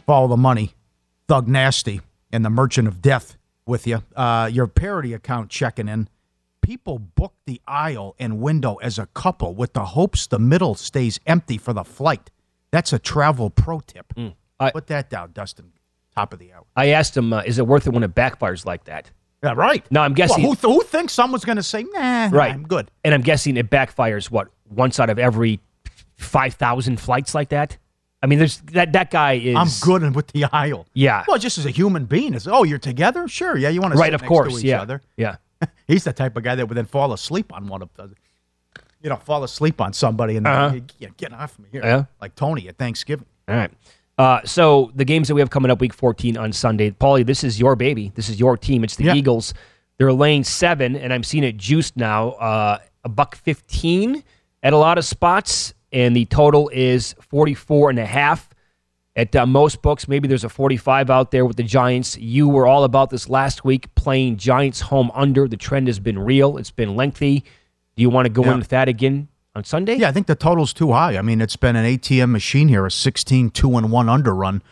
Follow 0.07 0.29
the 0.29 0.37
money. 0.37 0.73
Thug 1.29 1.49
Nasty 1.49 2.01
and 2.33 2.45
the 2.45 2.51
Merchant 2.51 2.87
of 2.87 3.03
Death 3.03 3.37
with 3.67 3.87
you. 3.87 4.03
Uh, 4.15 4.49
your 4.53 4.67
parody 4.67 5.13
account 5.13 5.51
checking 5.51 5.89
in. 5.89 6.09
People 6.61 6.99
book 6.99 7.35
the 7.47 7.61
aisle 7.67 8.15
and 8.21 8.41
window 8.41 8.77
as 8.77 8.99
a 8.99 9.07
couple 9.07 9.55
with 9.55 9.73
the 9.73 9.85
hopes 9.85 10.29
the 10.29 10.39
middle 10.39 10.75
stays 10.77 11.19
empty 11.27 11.59
for 11.59 11.73
the 11.73 11.83
flight. 11.83 12.31
That's 12.71 12.93
a 12.93 12.99
travel 13.01 13.51
pro 13.51 13.81
tip. 13.81 14.13
Put 14.73 14.87
that 14.87 15.11
down, 15.11 15.33
Dustin. 15.33 15.73
Top 16.15 16.33
of 16.33 16.39
the 16.39 16.53
hour. 16.53 16.65
I 16.77 16.91
asked 16.91 17.17
him, 17.17 17.33
uh, 17.33 17.43
is 17.45 17.59
it 17.59 17.67
worth 17.67 17.87
it 17.87 17.91
when 17.93 18.03
it 18.05 18.15
backfires 18.15 18.65
like 18.65 18.85
that? 18.85 19.11
Yeah, 19.43 19.55
right. 19.57 19.85
Now 19.91 20.03
I'm 20.03 20.15
guessing. 20.15 20.43
Well, 20.45 20.55
who, 20.55 20.75
who 20.75 20.83
thinks 20.83 21.13
someone's 21.13 21.45
going 21.45 21.57
to 21.57 21.63
say, 21.63 21.83
nah, 21.83 22.29
nah, 22.29 22.37
right. 22.37 22.53
I'm 22.53 22.63
good? 22.63 22.91
And 23.05 23.13
I'm 23.15 23.23
guessing 23.23 23.57
it 23.57 23.71
backfires, 23.71 24.31
what, 24.31 24.49
once 24.71 25.01
out 25.01 25.11
of 25.11 25.19
every 25.19 25.59
5,000 26.17 27.01
flights 27.01 27.35
like 27.35 27.49
that? 27.51 27.77
I 28.23 28.29
mean, 28.29 28.39
there's 28.39 28.59
that, 28.73 28.93
that 28.93 29.11
guy 29.11 29.33
is. 29.33 29.57
I'm 29.57 29.69
good 29.85 30.15
with 30.15 30.29
the 30.29 30.45
aisle. 30.53 30.87
Yeah. 30.95 31.25
Well, 31.27 31.39
just 31.39 31.59
as 31.59 31.67
a 31.67 31.71
human 31.71 32.05
being, 32.05 32.35
is 32.35 32.47
oh, 32.47 32.63
you're 32.63 32.79
together? 32.79 33.27
Sure. 33.27 33.57
Yeah, 33.57 33.69
you 33.71 33.81
want 33.81 33.95
to 33.95 33.99
Right, 33.99 34.09
sit 34.09 34.15
of 34.15 34.21
next 34.23 34.29
course, 34.29 34.53
to 34.55 34.59
each 34.61 34.65
yeah. 34.67 34.81
other. 34.81 35.03
Yeah. 35.17 35.37
He's 35.89 36.05
the 36.05 36.13
type 36.13 36.37
of 36.37 36.45
guy 36.45 36.55
that 36.55 36.69
would 36.69 36.77
then 36.77 36.85
fall 36.87 37.13
asleep 37.13 37.53
on 37.53 37.67
one 37.67 37.83
of 37.83 37.89
the, 37.95 38.15
you 39.03 39.11
know, 39.11 39.17
fall 39.17 39.43
asleep 39.43 39.81
on 39.81 39.93
somebody 39.93 40.37
and 40.37 40.47
Uh-huh. 40.47 40.69
then, 40.69 40.87
yeah, 41.01 41.09
get 41.17 41.33
off 41.33 41.59
me 41.59 41.67
here. 41.73 41.83
Yeah. 41.83 42.05
Like 42.21 42.37
Tony 42.37 42.69
at 42.69 42.79
Thanksgiving. 42.79 43.27
All 43.49 43.57
right. 43.57 43.73
Uh, 44.19 44.41
so 44.45 44.93
the 44.95 45.05
games 45.05 45.29
that 45.29 45.35
we 45.35 45.41
have 45.41 45.51
coming 45.51 45.71
up 45.71 45.81
week 45.81 45.95
14 45.95 46.37
on 46.37 46.53
Sunday, 46.53 46.91
Paulie, 46.91 47.25
this 47.27 47.43
is 47.43 47.59
your 47.59 47.75
baby. 47.77 48.13
This 48.15 48.29
is 48.29 48.39
your 48.39 48.57
team. 48.57 48.85
It's 48.85 48.97
the 48.97 49.05
Yeah. 49.05 49.15
Eagles. 49.15 49.55
They're 49.99 50.13
laying 50.13 50.45
seven, 50.45 50.97
and 50.97 51.13
I'm 51.13 51.23
seeing 51.23 51.45
it 51.45 51.57
juiced 51.57 51.97
now, 51.97 52.31
uh, 52.33 52.79
a 53.05 53.09
buck 53.09 53.35
15 53.37 54.23
at 54.63 54.73
a 54.73 54.77
lot 54.77 54.99
of 54.99 55.05
spots, 55.05 55.75
and 55.93 56.15
the 56.15 56.25
total 56.27 56.71
is 56.73 57.15
44 57.21 57.91
and 57.91 57.99
a 57.99 58.07
half. 58.07 58.49
At 59.15 59.37
uh, 59.37 59.45
most 59.45 59.83
books, 59.83 60.09
maybe 60.09 60.27
there's 60.27 60.45
a 60.45 60.49
45 60.49 61.11
out 61.11 61.31
there 61.33 61.45
with 61.45 61.57
the 61.57 61.63
Giants. 61.63 62.17
You 62.17 62.49
were 62.49 62.67
all 62.67 62.85
about 62.85 63.11
this 63.11 63.29
last 63.29 63.63
week, 63.65 63.95
playing 63.95 64.39
Giants 64.39 64.81
home 64.81 65.11
under. 65.15 65.47
The 65.47 65.59
trend 65.59 65.87
has 65.89 65.99
been 66.01 66.19
real. 66.19 66.57
It's 66.57 66.71
been 66.71 66.97
lengthy. 66.97 67.41
Do 67.95 68.03
you 68.03 68.09
want 68.09 68.25
to 68.27 68.31
go 68.33 68.43
Yeah. 68.45 68.53
in 68.53 68.59
with 68.61 68.69
that 68.69 68.89
again 68.89 69.29
on 69.55 69.65
Sunday? 69.65 69.97
Yeah, 69.97 70.09
I 70.09 70.13
think 70.13 70.27
the 70.27 70.35
total's 70.35 70.73
too 70.73 70.93
high. 70.93 71.17
I 71.17 71.23
mean, 71.23 71.41
it's 71.41 71.57
been 71.57 71.77
an 71.77 71.85
ATM 71.85 72.31
machine 72.31 72.69
here, 72.69 72.87
a 72.87 72.91
16 72.91 73.51
2 73.51 73.77
and 73.77 73.91
1 73.91 74.09
under 74.09 74.35
run 74.35 74.63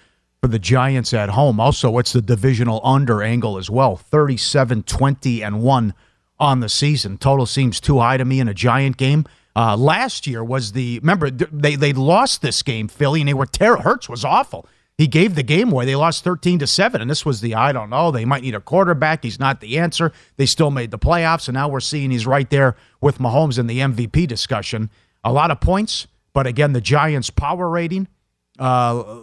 for 0.41 0.49
the 0.49 0.59
Giants 0.59 1.13
at 1.13 1.31
home. 1.31 1.61
Also, 1.61 1.99
it's 1.99 2.13
the 2.13 2.23
divisional 2.23 2.81
under 2.83 3.23
angle 3.23 3.59
as 3.59 3.71
well 3.71 3.97
37 3.97 4.83
20 4.85 5.43
and 5.43 5.63
1 5.63 5.95
on 6.39 6.61
the 6.61 6.69
season. 6.69 7.19
Total 7.19 7.47
seems 7.47 7.81
too 7.81 7.99
high 7.99 8.17
to 8.17 8.25
me 8.25 8.41
in 8.41 8.49
a 8.49 8.55
Giant 8.55 8.97
game. 8.97 9.27
Uh, 9.55 9.77
last 9.77 10.27
year 10.27 10.43
was 10.43 10.73
the 10.73 10.99
remember 11.01 11.29
they 11.29 11.75
they 11.75 11.93
lost 11.93 12.41
this 12.41 12.63
game 12.63 12.89
Philly 12.89 13.21
and 13.21 13.29
they 13.29 13.35
were 13.35 13.47
terrible. 13.47 13.83
Hurts 13.83 14.09
was 14.09 14.25
awful. 14.25 14.67
He 15.01 15.07
gave 15.07 15.35
the 15.35 15.43
game 15.43 15.73
away. 15.73 15.87
They 15.87 15.97
lost 15.97 16.25
13 16.25 16.59
to 16.59 16.67
7 16.67 17.01
and 17.01 17.11
this 17.11 17.25
was 17.25 17.41
the 17.41 17.55
I 17.55 17.73
don't 17.73 17.89
know, 17.89 18.11
they 18.11 18.27
might 18.27 18.43
need 18.43 18.55
a 18.55 18.61
quarterback. 18.61 19.25
He's 19.25 19.41
not 19.41 19.63
the 19.63 19.79
answer. 19.79 20.13
They 20.37 20.45
still 20.45 20.71
made 20.71 20.91
the 20.91 20.99
playoffs 20.99 21.49
and 21.49 21.55
now 21.55 21.69
we're 21.69 21.81
seeing 21.81 22.11
he's 22.11 22.27
right 22.27 22.51
there 22.51 22.77
with 23.01 23.17
Mahomes 23.17 23.59
in 23.59 23.67
the 23.67 23.79
MVP 23.79 24.29
discussion. 24.29 24.91
A 25.25 25.33
lot 25.33 25.51
of 25.51 25.59
points, 25.59 26.07
but 26.35 26.47
again, 26.47 26.75
the 26.75 26.83
Giants 26.83 27.31
power 27.31 27.71
rating 27.71 28.09
uh, 28.59 29.23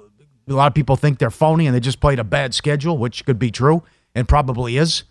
a 0.49 0.53
lot 0.53 0.65
of 0.65 0.73
people 0.73 0.95
think 0.95 1.19
they're 1.19 1.29
phony 1.29 1.67
and 1.67 1.75
they 1.75 1.79
just 1.79 1.99
played 1.99 2.17
a 2.17 2.23
bad 2.23 2.55
schedule, 2.55 2.97
which 2.97 3.23
could 3.23 3.37
be 3.37 3.51
true 3.51 3.83
and 4.15 4.27
probably 4.27 4.77
is. 4.77 5.03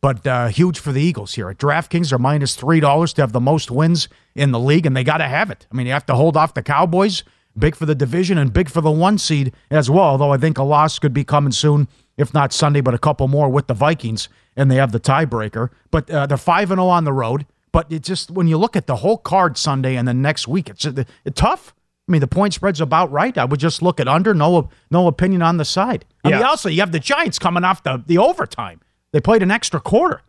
But 0.00 0.26
uh, 0.26 0.48
huge 0.48 0.80
for 0.80 0.90
the 0.90 1.00
Eagles 1.00 1.34
here. 1.34 1.48
At 1.48 1.58
DraftKings, 1.58 2.12
are 2.12 2.18
minus 2.18 2.56
$3 2.56 3.14
to 3.14 3.22
have 3.22 3.32
the 3.32 3.40
most 3.40 3.70
wins 3.70 4.08
in 4.34 4.50
the 4.52 4.58
league, 4.58 4.86
and 4.86 4.96
they 4.96 5.04
got 5.04 5.18
to 5.18 5.28
have 5.28 5.50
it. 5.50 5.66
I 5.70 5.76
mean, 5.76 5.86
you 5.86 5.92
have 5.92 6.06
to 6.06 6.14
hold 6.14 6.36
off 6.36 6.54
the 6.54 6.62
Cowboys, 6.62 7.22
big 7.58 7.74
for 7.74 7.86
the 7.86 7.94
division 7.94 8.38
and 8.38 8.52
big 8.52 8.70
for 8.70 8.80
the 8.80 8.90
one 8.90 9.18
seed 9.18 9.52
as 9.70 9.90
well, 9.90 10.04
although 10.04 10.32
I 10.32 10.38
think 10.38 10.58
a 10.58 10.62
loss 10.62 10.98
could 10.98 11.12
be 11.12 11.24
coming 11.24 11.52
soon, 11.52 11.88
if 12.16 12.32
not 12.34 12.52
Sunday, 12.52 12.80
but 12.80 12.94
a 12.94 12.98
couple 12.98 13.28
more 13.28 13.48
with 13.48 13.66
the 13.66 13.74
Vikings, 13.74 14.28
and 14.56 14.70
they 14.70 14.76
have 14.76 14.92
the 14.92 15.00
tiebreaker. 15.00 15.70
But 15.90 16.10
uh, 16.10 16.26
they're 16.26 16.36
5 16.36 16.70
and 16.70 16.78
0 16.78 16.88
on 16.88 17.04
the 17.04 17.12
road. 17.12 17.46
But 17.70 17.92
it 17.92 18.02
just, 18.02 18.30
when 18.30 18.48
you 18.48 18.56
look 18.56 18.76
at 18.76 18.86
the 18.86 18.96
whole 18.96 19.18
card 19.18 19.58
Sunday 19.58 19.96
and 19.96 20.08
the 20.08 20.14
next 20.14 20.48
week, 20.48 20.70
it's, 20.70 20.86
it's 20.86 21.08
tough. 21.34 21.74
I 22.08 22.12
mean, 22.12 22.20
the 22.20 22.26
point 22.26 22.54
spread's 22.54 22.80
about 22.80 23.12
right. 23.12 23.36
I 23.36 23.44
would 23.44 23.60
just 23.60 23.82
look 23.82 24.00
at 24.00 24.08
under. 24.08 24.32
No, 24.32 24.70
no 24.90 25.06
opinion 25.06 25.42
on 25.42 25.58
the 25.58 25.64
side. 25.64 26.06
I 26.24 26.30
mean, 26.30 26.42
also 26.42 26.68
you 26.70 26.80
have 26.80 26.92
the 26.92 26.98
Giants 26.98 27.38
coming 27.38 27.64
off 27.64 27.82
the 27.82 28.02
the 28.06 28.16
overtime. 28.16 28.80
They 29.12 29.20
played 29.20 29.42
an 29.42 29.50
extra 29.50 29.78
quarter, 29.78 30.22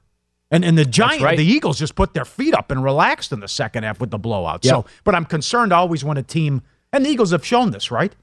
and 0.52 0.66
and 0.66 0.78
the 0.78 0.84
Giants, 0.84 1.24
right. 1.24 1.38
the 1.38 1.46
Eagles 1.46 1.80
just 1.80 1.96
put 1.96 2.14
their 2.14 2.26
feet 2.26 2.54
up 2.54 2.70
and 2.70 2.84
relaxed 2.84 3.32
in 3.32 3.40
the 3.40 3.48
second 3.48 3.84
half 3.84 4.02
with 4.02 4.12
the 4.12 4.18
blowout. 4.18 4.66
Yep. 4.66 4.72
So, 4.72 4.86
but 5.06 5.16
I'm 5.16 5.24
concerned 5.24 5.72
always 5.72 6.04
when 6.04 6.18
a 6.18 6.24
team 6.24 6.64
and 6.92 7.06
the 7.06 7.10
Eagles 7.10 7.32
have 7.32 7.46
shown 7.46 7.72
this, 7.72 7.92
right? 7.92 8.16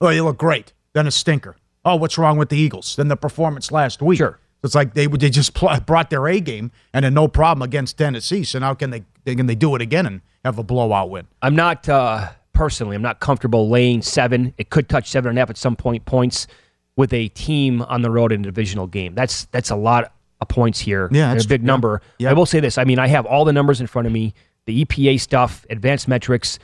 Oh, 0.00 0.08
they 0.08 0.20
look 0.20 0.38
great. 0.38 0.72
Then 0.92 1.06
a 1.06 1.10
stinker. 1.10 1.56
Oh, 1.84 1.96
what's 1.96 2.18
wrong 2.18 2.36
with 2.38 2.48
the 2.48 2.56
Eagles? 2.56 2.96
Then 2.96 3.08
the 3.08 3.16
performance 3.16 3.70
last 3.70 4.02
week. 4.02 4.18
Sure. 4.18 4.38
It's 4.64 4.74
like 4.74 4.94
they 4.94 5.06
they 5.06 5.30
just 5.30 5.54
pl- 5.54 5.78
brought 5.86 6.10
their 6.10 6.26
A 6.26 6.40
game 6.40 6.72
and 6.92 7.04
had 7.04 7.14
no 7.14 7.28
problem 7.28 7.62
against 7.62 7.96
Tennessee. 7.98 8.42
So 8.42 8.58
now 8.58 8.74
can 8.74 8.90
they 8.90 9.04
can 9.24 9.46
they 9.46 9.54
do 9.54 9.74
it 9.76 9.82
again 9.82 10.06
and 10.06 10.20
have 10.44 10.58
a 10.58 10.62
blowout 10.62 11.10
win? 11.10 11.26
I'm 11.42 11.54
not 11.54 11.88
uh, 11.88 12.30
personally. 12.52 12.96
I'm 12.96 13.02
not 13.02 13.20
comfortable 13.20 13.68
laying 13.68 14.02
seven. 14.02 14.52
It 14.58 14.70
could 14.70 14.88
touch 14.88 15.08
seven 15.10 15.28
and 15.30 15.38
a 15.38 15.40
half 15.40 15.50
at 15.50 15.56
some 15.56 15.76
point 15.76 16.04
points 16.04 16.48
with 16.96 17.12
a 17.12 17.28
team 17.28 17.82
on 17.82 18.02
the 18.02 18.10
road 18.10 18.32
in 18.32 18.40
a 18.40 18.44
divisional 18.44 18.86
game. 18.86 19.14
That's 19.14 19.44
that's 19.46 19.70
a 19.70 19.76
lot 19.76 20.12
of 20.40 20.48
points 20.48 20.80
here. 20.80 21.08
Yeah, 21.12 21.32
that's 21.32 21.44
a 21.44 21.48
big 21.48 21.62
number. 21.62 22.02
Yeah. 22.18 22.30
I 22.30 22.32
will 22.32 22.46
say 22.46 22.58
this. 22.58 22.78
I 22.78 22.84
mean, 22.84 22.98
I 22.98 23.06
have 23.06 23.26
all 23.26 23.44
the 23.44 23.52
numbers 23.52 23.80
in 23.80 23.86
front 23.86 24.06
of 24.06 24.12
me. 24.12 24.34
The 24.64 24.84
EPA 24.84 25.20
stuff, 25.20 25.64
advanced 25.70 26.08
metrics. 26.08 26.58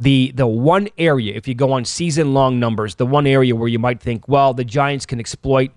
The 0.00 0.32
the 0.34 0.46
one 0.46 0.88
area, 0.98 1.34
if 1.34 1.46
you 1.46 1.54
go 1.54 1.72
on 1.72 1.84
season 1.84 2.34
long 2.34 2.58
numbers, 2.58 2.96
the 2.96 3.06
one 3.06 3.26
area 3.26 3.54
where 3.54 3.68
you 3.68 3.78
might 3.78 4.00
think, 4.00 4.26
well, 4.28 4.52
the 4.52 4.64
Giants 4.64 5.06
can 5.06 5.20
exploit 5.20 5.70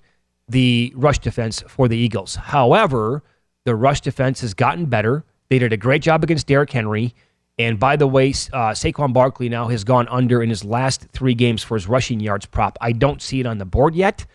the 0.48 0.92
rush 0.96 1.20
defense 1.20 1.64
for 1.68 1.88
the 1.88 1.98
Eagles. 1.98 2.36
However, 2.36 3.24
the 3.66 3.76
rush 3.76 4.02
defense 4.02 4.42
has 4.42 4.54
gotten 4.54 4.86
better. 4.86 5.24
They 5.50 5.60
did 5.60 5.74
a 5.74 5.78
great 5.78 6.02
job 6.02 6.24
against 6.24 6.48
Derrick 6.48 6.72
Henry. 6.72 7.14
And 7.60 7.80
by 7.80 7.96
the 7.96 8.08
way, 8.08 8.30
uh, 8.30 8.72
Saquon 8.72 9.14
Barkley 9.14 9.50
now 9.50 9.68
has 9.68 9.84
gone 9.84 10.08
under 10.10 10.44
in 10.44 10.50
his 10.50 10.64
last 10.64 11.08
three 11.12 11.34
games 11.34 11.64
for 11.64 11.76
his 11.76 11.88
rushing 11.88 12.20
yards 12.20 12.46
prop. 12.46 12.78
I 12.82 12.92
don't 12.92 13.22
see 13.22 13.40
it 13.40 13.46
on 13.46 13.58
the 13.58 13.66
board 13.66 13.96
yet, 13.96 14.26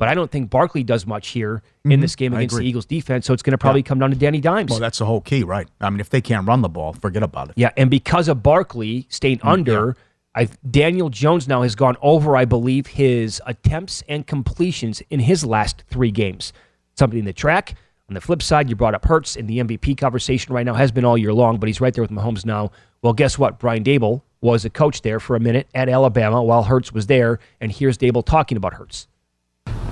but 0.00 0.08
I 0.08 0.14
don't 0.14 0.30
think 0.30 0.50
Barkley 0.50 0.82
does 0.82 1.06
much 1.06 1.28
here 1.28 1.62
in 1.84 1.92
Mhm. 1.92 2.00
this 2.00 2.16
game 2.16 2.32
against 2.34 2.56
the 2.56 2.62
Eagles 2.64 2.86
defense. 2.86 3.26
So 3.26 3.32
it's 3.34 3.42
going 3.42 3.52
to 3.52 3.58
probably 3.58 3.82
come 3.84 3.98
down 4.00 4.10
to 4.10 4.16
Danny 4.16 4.40
Dimes. 4.40 4.70
Well, 4.70 4.80
that's 4.80 4.98
the 4.98 5.04
whole 5.06 5.20
key, 5.20 5.44
right? 5.44 5.68
I 5.80 5.90
mean, 5.90 6.00
if 6.00 6.08
they 6.10 6.20
can't 6.22 6.48
run 6.48 6.62
the 6.62 6.68
ball, 6.70 6.94
forget 6.94 7.22
about 7.22 7.50
it. 7.50 7.54
Yeah, 7.56 7.70
and 7.76 7.90
because 7.90 8.26
of 8.26 8.42
Barkley 8.42 9.06
staying 9.10 9.38
Mm, 9.40 9.52
under, 9.52 9.96
I 10.34 10.48
Daniel 10.68 11.10
Jones 11.10 11.46
now 11.46 11.62
has 11.62 11.74
gone 11.74 11.96
over, 12.02 12.36
I 12.36 12.44
believe, 12.46 12.86
his 12.88 13.40
attempts 13.46 14.02
and 14.08 14.26
completions 14.26 15.02
in 15.10 15.20
his 15.20 15.44
last 15.44 15.84
three 15.90 16.10
games. 16.10 16.52
Something 16.98 17.18
in 17.18 17.24
the 17.26 17.32
track. 17.32 17.74
On 18.08 18.14
the 18.14 18.20
flip 18.20 18.42
side, 18.42 18.68
you 18.68 18.74
brought 18.76 18.94
up 18.94 19.04
Hurts, 19.04 19.36
and 19.36 19.46
the 19.48 19.60
MVP 19.60 19.94
conversation 19.94 20.52
right 20.54 20.66
now 20.66 20.74
has 20.74 20.90
been 20.90 21.04
all 21.04 21.16
year 21.18 21.32
long, 21.32 21.58
but 21.58 21.68
he's 21.68 21.80
right 21.80 21.94
there 21.94 22.02
with 22.02 22.10
Mahomes 22.10 22.44
now. 22.44 22.70
Well, 23.02 23.12
guess 23.12 23.38
what? 23.38 23.58
Brian 23.60 23.84
Daboll 23.84 24.22
was 24.40 24.64
a 24.64 24.70
coach 24.70 25.02
there 25.02 25.20
for 25.20 25.36
a 25.36 25.40
minute 25.40 25.68
at 25.74 25.88
Alabama 25.88 26.42
while 26.42 26.62
Hurts 26.64 26.92
was 26.92 27.06
there, 27.06 27.38
and 27.60 27.70
here's 27.70 27.98
Daboll 27.98 28.24
talking 28.24 28.56
about 28.56 28.72
Hurts. 28.74 29.06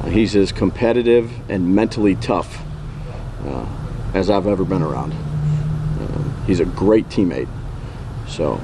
He's 0.06 0.34
as 0.36 0.52
competitive 0.52 1.30
and 1.50 1.74
mentally 1.74 2.14
tough 2.16 2.62
uh, 3.44 3.66
as 4.14 4.30
I've 4.30 4.46
ever 4.46 4.64
been 4.64 4.82
around. 4.82 5.12
Uh, 5.12 6.44
he's 6.46 6.60
a 6.60 6.64
great 6.64 7.08
teammate. 7.08 7.48
So, 8.26 8.60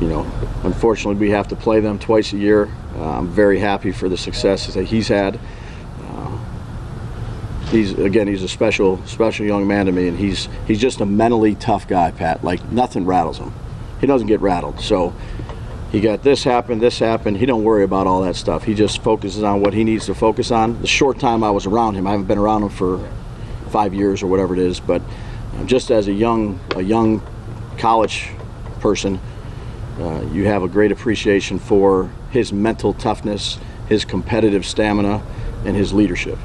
you 0.00 0.08
know, 0.08 0.30
unfortunately, 0.64 1.14
we 1.16 1.30
have 1.30 1.48
to 1.48 1.56
play 1.56 1.80
them 1.80 1.98
twice 1.98 2.32
a 2.32 2.38
year. 2.38 2.68
Uh, 2.96 3.18
I'm 3.18 3.28
very 3.28 3.58
happy 3.58 3.92
for 3.92 4.08
the 4.08 4.16
successes 4.16 4.74
that 4.74 4.84
he's 4.84 5.08
had. 5.08 5.38
Uh, 6.02 6.38
he's 7.70 7.92
again, 7.98 8.28
he's 8.28 8.42
a 8.42 8.48
special, 8.48 9.04
special 9.06 9.46
young 9.46 9.66
man 9.66 9.86
to 9.86 9.92
me, 9.92 10.08
and 10.08 10.18
he's 10.18 10.48
he's 10.66 10.80
just 10.80 11.00
a 11.00 11.06
mentally 11.06 11.54
tough 11.54 11.88
guy, 11.88 12.10
Pat. 12.10 12.44
Like 12.44 12.64
nothing 12.70 13.04
rattles 13.04 13.38
him. 13.38 13.52
He 14.00 14.06
doesn't 14.06 14.26
get 14.26 14.40
rattled. 14.40 14.80
So 14.80 15.14
he 15.92 16.00
got 16.00 16.22
this 16.22 16.42
happen, 16.42 16.78
this 16.78 16.98
happened. 16.98 17.36
He 17.36 17.44
don't 17.44 17.64
worry 17.64 17.84
about 17.84 18.06
all 18.06 18.22
that 18.22 18.34
stuff. 18.34 18.64
He 18.64 18.72
just 18.72 19.02
focuses 19.02 19.42
on 19.42 19.60
what 19.60 19.74
he 19.74 19.84
needs 19.84 20.06
to 20.06 20.14
focus 20.14 20.50
on. 20.50 20.80
The 20.80 20.86
short 20.86 21.20
time 21.20 21.44
I 21.44 21.50
was 21.50 21.66
around 21.66 21.96
him, 21.96 22.06
I 22.06 22.12
haven't 22.12 22.26
been 22.26 22.38
around 22.38 22.62
him 22.62 22.70
for 22.70 23.06
five 23.68 23.92
years 23.92 24.22
or 24.22 24.26
whatever 24.26 24.54
it 24.54 24.58
is, 24.58 24.80
but 24.80 25.02
uh, 25.54 25.64
just 25.64 25.90
as 25.90 26.08
a 26.08 26.12
young 26.12 26.58
a 26.76 26.80
young 26.80 27.22
college 27.76 28.30
person, 28.80 29.20
uh, 29.98 30.22
you 30.32 30.46
have 30.46 30.62
a 30.62 30.68
great 30.68 30.92
appreciation 30.92 31.58
for 31.58 32.10
his 32.30 32.54
mental 32.54 32.94
toughness, 32.94 33.58
his 33.86 34.06
competitive 34.06 34.64
stamina, 34.64 35.22
and 35.66 35.76
his 35.76 35.92
leadership. 35.92 36.38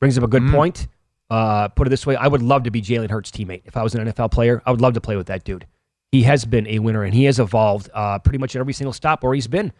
Brings 0.00 0.16
up 0.16 0.24
a 0.24 0.28
good 0.28 0.50
point. 0.50 0.88
Uh, 1.28 1.68
put 1.68 1.86
it 1.86 1.90
this 1.90 2.06
way: 2.06 2.16
I 2.16 2.26
would 2.26 2.42
love 2.42 2.62
to 2.62 2.70
be 2.70 2.80
Jalen 2.80 3.10
Hurts' 3.10 3.30
teammate 3.30 3.62
if 3.66 3.76
I 3.76 3.82
was 3.82 3.94
an 3.94 4.06
NFL 4.06 4.30
player. 4.30 4.62
I 4.64 4.70
would 4.70 4.80
love 4.80 4.94
to 4.94 5.00
play 5.02 5.16
with 5.16 5.26
that 5.26 5.44
dude. 5.44 5.66
He 6.12 6.24
has 6.24 6.44
been 6.44 6.66
a 6.68 6.78
winner, 6.78 7.02
and 7.04 7.14
he 7.14 7.24
has 7.24 7.40
evolved 7.40 7.88
uh, 7.94 8.18
pretty 8.18 8.38
much 8.38 8.54
at 8.54 8.60
every 8.60 8.74
single 8.74 8.92
stop 8.92 9.24
where 9.24 9.32
he's 9.32 9.46
been. 9.46 9.72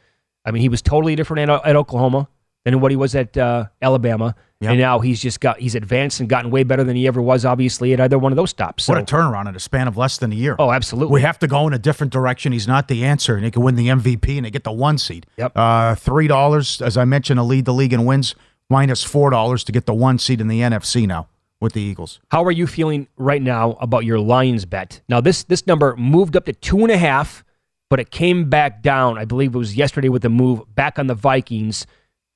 I 0.47 0.51
mean, 0.51 0.62
he 0.62 0.71
was 0.71 0.81
totally 0.81 1.14
different 1.14 1.51
at, 1.51 1.66
at 1.66 1.77
Oklahoma 1.77 2.27
than 2.64 2.81
what 2.81 2.90
he 2.90 2.97
was 2.97 3.14
at 3.14 3.37
uh, 3.37 3.66
Alabama, 3.83 4.35
and 4.62 4.79
now 4.79 5.01
he's 5.01 5.21
just 5.21 5.40
got 5.40 5.59
he's 5.59 5.75
advanced 5.75 6.21
and 6.21 6.29
gotten 6.31 6.51
way 6.51 6.62
better 6.62 6.85
than 6.85 6.97
he 6.97 7.07
ever 7.07 7.21
was, 7.21 7.45
obviously, 7.45 7.92
at 7.92 8.01
either 8.01 8.18
one 8.18 8.33
of 8.33 8.37
those 8.37 8.49
stops. 8.49 8.85
So, 8.85 8.95
What 8.95 9.03
a 9.03 9.05
turnaround 9.05 9.47
in 9.49 9.57
a 9.57 9.61
span 9.61 9.88
of 9.88 9.99
less 9.99 10.16
than 10.16 10.33
a 10.33 10.35
year. 10.35 10.57
Oh, 10.59 10.73
absolutely. 10.73 11.12
We 11.12 11.21
have 11.21 11.38
to 11.40 11.47
go 11.47 11.66
in 11.66 11.75
a 11.75 11.79
different 11.79 12.12
direction. 12.14 12.53
He's 12.53 12.68
not 12.68 12.88
the 12.88 13.05
answer, 13.05 13.35
and 13.37 13.45
he 13.45 13.51
can 13.51 13.62
win 13.62 13.75
the 13.75 13.88
MVP 13.88 14.37
and 14.37 14.47
they 14.47 14.51
get 14.51 14.64
the 14.64 14.73
one 14.73 14.97
seed. 14.97 15.27
Yep. 15.37 15.53
Uh, 15.55 15.95
Three 15.97 16.29
dollars, 16.29 16.81
as 16.81 16.97
I 16.97 17.05
mentioned, 17.05 17.38
to 17.38 17.42
lead 17.42 17.66
the 17.66 17.75
league 17.75 17.92
in 17.92 18.07
wins, 18.07 18.35
minus 18.71 19.05
four 19.05 19.29
dollars 19.29 19.64
to 19.64 19.73
get 19.73 19.85
the 19.85 19.95
one 19.95 20.18
seed 20.18 20.40
in 20.40 20.49
the 20.49 20.61
NFC 20.61 21.07
now 21.07 21.29
with 21.62 21.75
the 21.75 21.81
Eagles. 21.81 22.18
How 22.31 22.44
are 22.44 22.51
you 22.51 22.66
feeling 22.66 23.07
right 23.16 23.40
now 23.40 23.79
about 23.81 24.05
your 24.05 24.18
Lions 24.18 24.64
bet? 24.64 25.01
Now, 25.09 25.20
this 25.20 25.44
this 25.44 25.64
number 25.66 25.94
moved 25.96 26.37
up 26.37 26.44
to 26.46 26.53
two 26.53 26.81
and 26.81 26.90
a 26.90 26.98
half, 26.98 27.44
but 27.88 28.01
it 28.01 28.11
came 28.11 28.51
back 28.51 28.83
down. 28.83 29.16
I 29.16 29.25
believe 29.25 29.55
it 29.55 29.59
was 29.59 29.77
yesterday 29.77 30.09
with 30.09 30.22
the 30.22 30.29
move 30.29 30.62
back 30.75 30.98
on 30.98 31.07
the 31.07 31.14
Vikings 31.14 31.87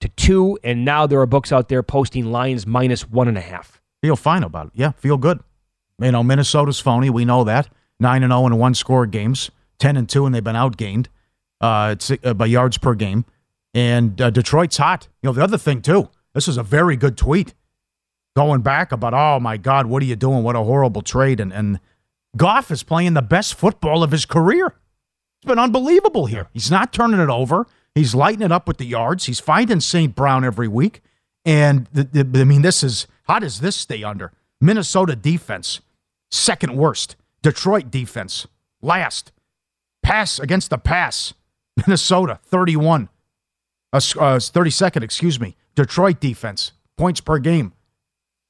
to 0.01 0.09
two, 0.11 0.59
and 0.63 0.85
now 0.85 1.07
there 1.09 1.21
are 1.21 1.27
books 1.27 1.51
out 1.51 1.69
there 1.69 1.83
posting 1.83 2.27
Lions 2.27 2.67
minus 2.67 3.03
one 3.11 3.27
and 3.27 3.37
a 3.37 3.41
half. 3.41 3.83
Feel 4.01 4.15
fine 4.15 4.45
about 4.45 4.69
it. 4.69 4.73
Yeah, 4.77 4.93
feel 4.93 5.17
good. 5.17 5.41
You 5.99 6.13
know, 6.13 6.23
Minnesota's 6.23 6.79
phony. 6.79 7.11
We 7.11 7.25
know 7.25 7.43
that. 7.45 7.69
Nine 7.99 8.23
and 8.23 8.31
zero 8.31 8.47
in 8.47 8.57
one 8.57 8.75
score 8.75 9.07
games. 9.07 9.51
Ten 9.79 9.97
and 9.97 10.09
two, 10.09 10.25
and 10.25 10.35
they've 10.35 10.45
been 10.45 10.55
outgained 10.55 11.09
uh, 11.61 11.97
uh, 12.23 12.35
by 12.35 12.47
yards 12.47 12.79
per 12.79 12.95
game. 12.95 13.25
And 13.75 14.21
uh, 14.21 14.31
Detroit's 14.31 14.77
hot. 14.77 15.09
You 15.21 15.29
know, 15.29 15.33
the 15.33 15.43
other 15.43 15.59
thing 15.59 15.83
too. 15.83 16.11
This 16.33 16.47
is 16.47 16.57
a 16.57 16.63
very 16.63 16.97
good 16.97 17.17
tweet 17.17 17.55
going 18.37 18.61
back 18.61 18.93
about, 18.93 19.15
oh 19.15 19.41
my 19.41 19.57
God, 19.57 19.87
what 19.87 20.03
are 20.03 20.07
you 20.07 20.15
doing? 20.15 20.45
What 20.45 20.55
a 20.55 20.63
horrible 20.63 21.03
trade. 21.03 21.41
And 21.41 21.53
and 21.53 21.81
Goff 22.37 22.71
is 22.71 22.83
playing 22.83 23.15
the 23.15 23.23
best 23.23 23.55
football 23.55 24.03
of 24.03 24.11
his 24.13 24.27
career. 24.27 24.67
It's 24.67 25.47
been 25.47 25.59
unbelievable 25.59 26.27
here. 26.27 26.49
He's 26.53 26.71
not 26.71 26.93
turning 26.93 27.19
it 27.19 27.31
over. 27.31 27.67
He's 27.95 28.15
lighting 28.15 28.43
it 28.43 28.53
up 28.53 28.69
with 28.69 28.77
the 28.77 28.85
yards. 28.85 29.25
He's 29.25 29.41
finding 29.41 29.81
St. 29.81 30.15
Brown 30.15 30.45
every 30.45 30.69
week. 30.69 31.01
And 31.47 31.87
the, 31.93 32.05
the, 32.05 32.41
I 32.41 32.45
mean, 32.45 32.61
this 32.61 32.83
is 32.83 33.07
how 33.25 33.39
does 33.39 33.61
this 33.61 33.75
stay 33.75 34.05
under? 34.05 34.33
Minnesota 34.61 35.17
defense, 35.17 35.81
second 36.31 36.77
worst. 36.77 37.17
Detroit 37.43 37.91
defense, 37.91 38.47
last. 38.83 39.33
Pass 40.03 40.39
against 40.39 40.71
the 40.71 40.79
pass, 40.79 41.33
Minnesota, 41.87 42.39
31. 42.45 43.09
Uh, 43.93 43.97
uh, 43.97 44.39
32nd, 44.39 45.03
excuse 45.03 45.41
me. 45.41 45.57
Detroit 45.75 46.21
defense, 46.21 46.73
points 46.99 47.21
per 47.21 47.39
game, 47.39 47.73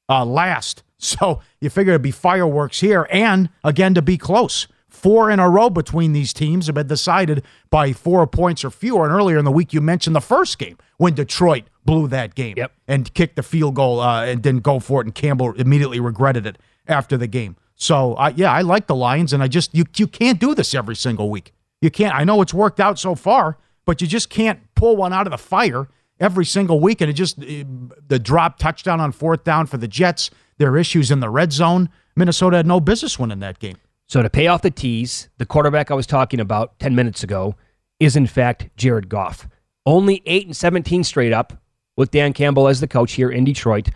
uh, 0.08 0.24
last. 0.24 0.82
So 0.98 1.40
you 1.60 1.68
figure 1.68 1.92
it'd 1.92 2.00
be 2.00 2.10
fireworks 2.10 2.80
here, 2.80 3.06
and 3.10 3.50
again 3.62 3.92
to 3.94 4.02
be 4.02 4.16
close. 4.16 4.66
Four 4.88 5.30
in 5.30 5.38
a 5.38 5.48
row 5.48 5.68
between 5.68 6.14
these 6.14 6.32
teams 6.32 6.66
have 6.66 6.74
been 6.74 6.86
decided 6.86 7.44
by 7.68 7.92
four 7.92 8.26
points 8.26 8.64
or 8.64 8.70
fewer. 8.70 9.04
And 9.04 9.12
earlier 9.12 9.36
in 9.36 9.44
the 9.44 9.52
week, 9.52 9.74
you 9.74 9.82
mentioned 9.82 10.16
the 10.16 10.22
first 10.22 10.58
game 10.58 10.78
when 10.96 11.12
Detroit 11.14 11.64
blew 11.84 12.08
that 12.08 12.34
game 12.34 12.56
and 12.88 13.12
kicked 13.12 13.36
the 13.36 13.42
field 13.42 13.74
goal 13.74 14.00
uh, 14.00 14.24
and 14.24 14.42
didn't 14.42 14.62
go 14.62 14.80
for 14.80 15.02
it, 15.02 15.06
and 15.06 15.14
Campbell 15.14 15.52
immediately 15.52 16.00
regretted 16.00 16.46
it 16.46 16.56
after 16.88 17.18
the 17.18 17.26
game. 17.26 17.56
So 17.74 18.14
uh, 18.14 18.32
yeah, 18.34 18.50
I 18.50 18.62
like 18.62 18.86
the 18.86 18.96
Lions, 18.96 19.34
and 19.34 19.42
I 19.42 19.48
just 19.48 19.74
you 19.74 19.84
you 19.96 20.06
can't 20.06 20.40
do 20.40 20.54
this 20.54 20.74
every 20.74 20.96
single 20.96 21.28
week. 21.28 21.52
You 21.82 21.90
can't. 21.90 22.14
I 22.14 22.24
know 22.24 22.40
it's 22.40 22.54
worked 22.54 22.80
out 22.80 22.98
so 22.98 23.14
far, 23.14 23.58
but 23.84 24.00
you 24.00 24.06
just 24.06 24.30
can't 24.30 24.60
pull 24.74 24.96
one 24.96 25.12
out 25.12 25.26
of 25.26 25.30
the 25.30 25.38
fire 25.38 25.88
every 26.20 26.44
single 26.44 26.80
week, 26.80 27.00
and 27.00 27.10
it 27.10 27.14
just 27.14 27.42
eh, 27.42 27.64
the 28.08 28.18
drop 28.18 28.58
touchdown 28.58 29.00
on 29.00 29.12
fourth 29.12 29.44
down 29.44 29.66
for 29.66 29.76
the 29.76 29.88
Jets. 29.88 30.30
There 30.58 30.70
are 30.70 30.78
issues 30.78 31.10
in 31.10 31.20
the 31.20 31.30
red 31.30 31.52
zone. 31.52 31.90
Minnesota 32.14 32.56
had 32.56 32.66
no 32.66 32.80
business 32.80 33.18
winning 33.18 33.40
that 33.40 33.58
game. 33.58 33.76
So 34.08 34.22
to 34.22 34.30
pay 34.30 34.46
off 34.46 34.62
the 34.62 34.70
tease, 34.70 35.28
the 35.38 35.46
quarterback 35.46 35.90
I 35.90 35.94
was 35.94 36.06
talking 36.06 36.40
about 36.40 36.78
10 36.78 36.94
minutes 36.94 37.22
ago 37.22 37.56
is 37.98 38.16
in 38.16 38.26
fact 38.26 38.68
Jared 38.76 39.08
Goff. 39.08 39.48
Only 39.84 40.22
8 40.26 40.46
and 40.46 40.56
17 40.56 41.04
straight 41.04 41.32
up 41.32 41.52
with 41.96 42.10
Dan 42.10 42.32
Campbell 42.32 42.68
as 42.68 42.80
the 42.80 42.88
coach 42.88 43.12
here 43.12 43.30
in 43.30 43.44
Detroit. 43.44 43.90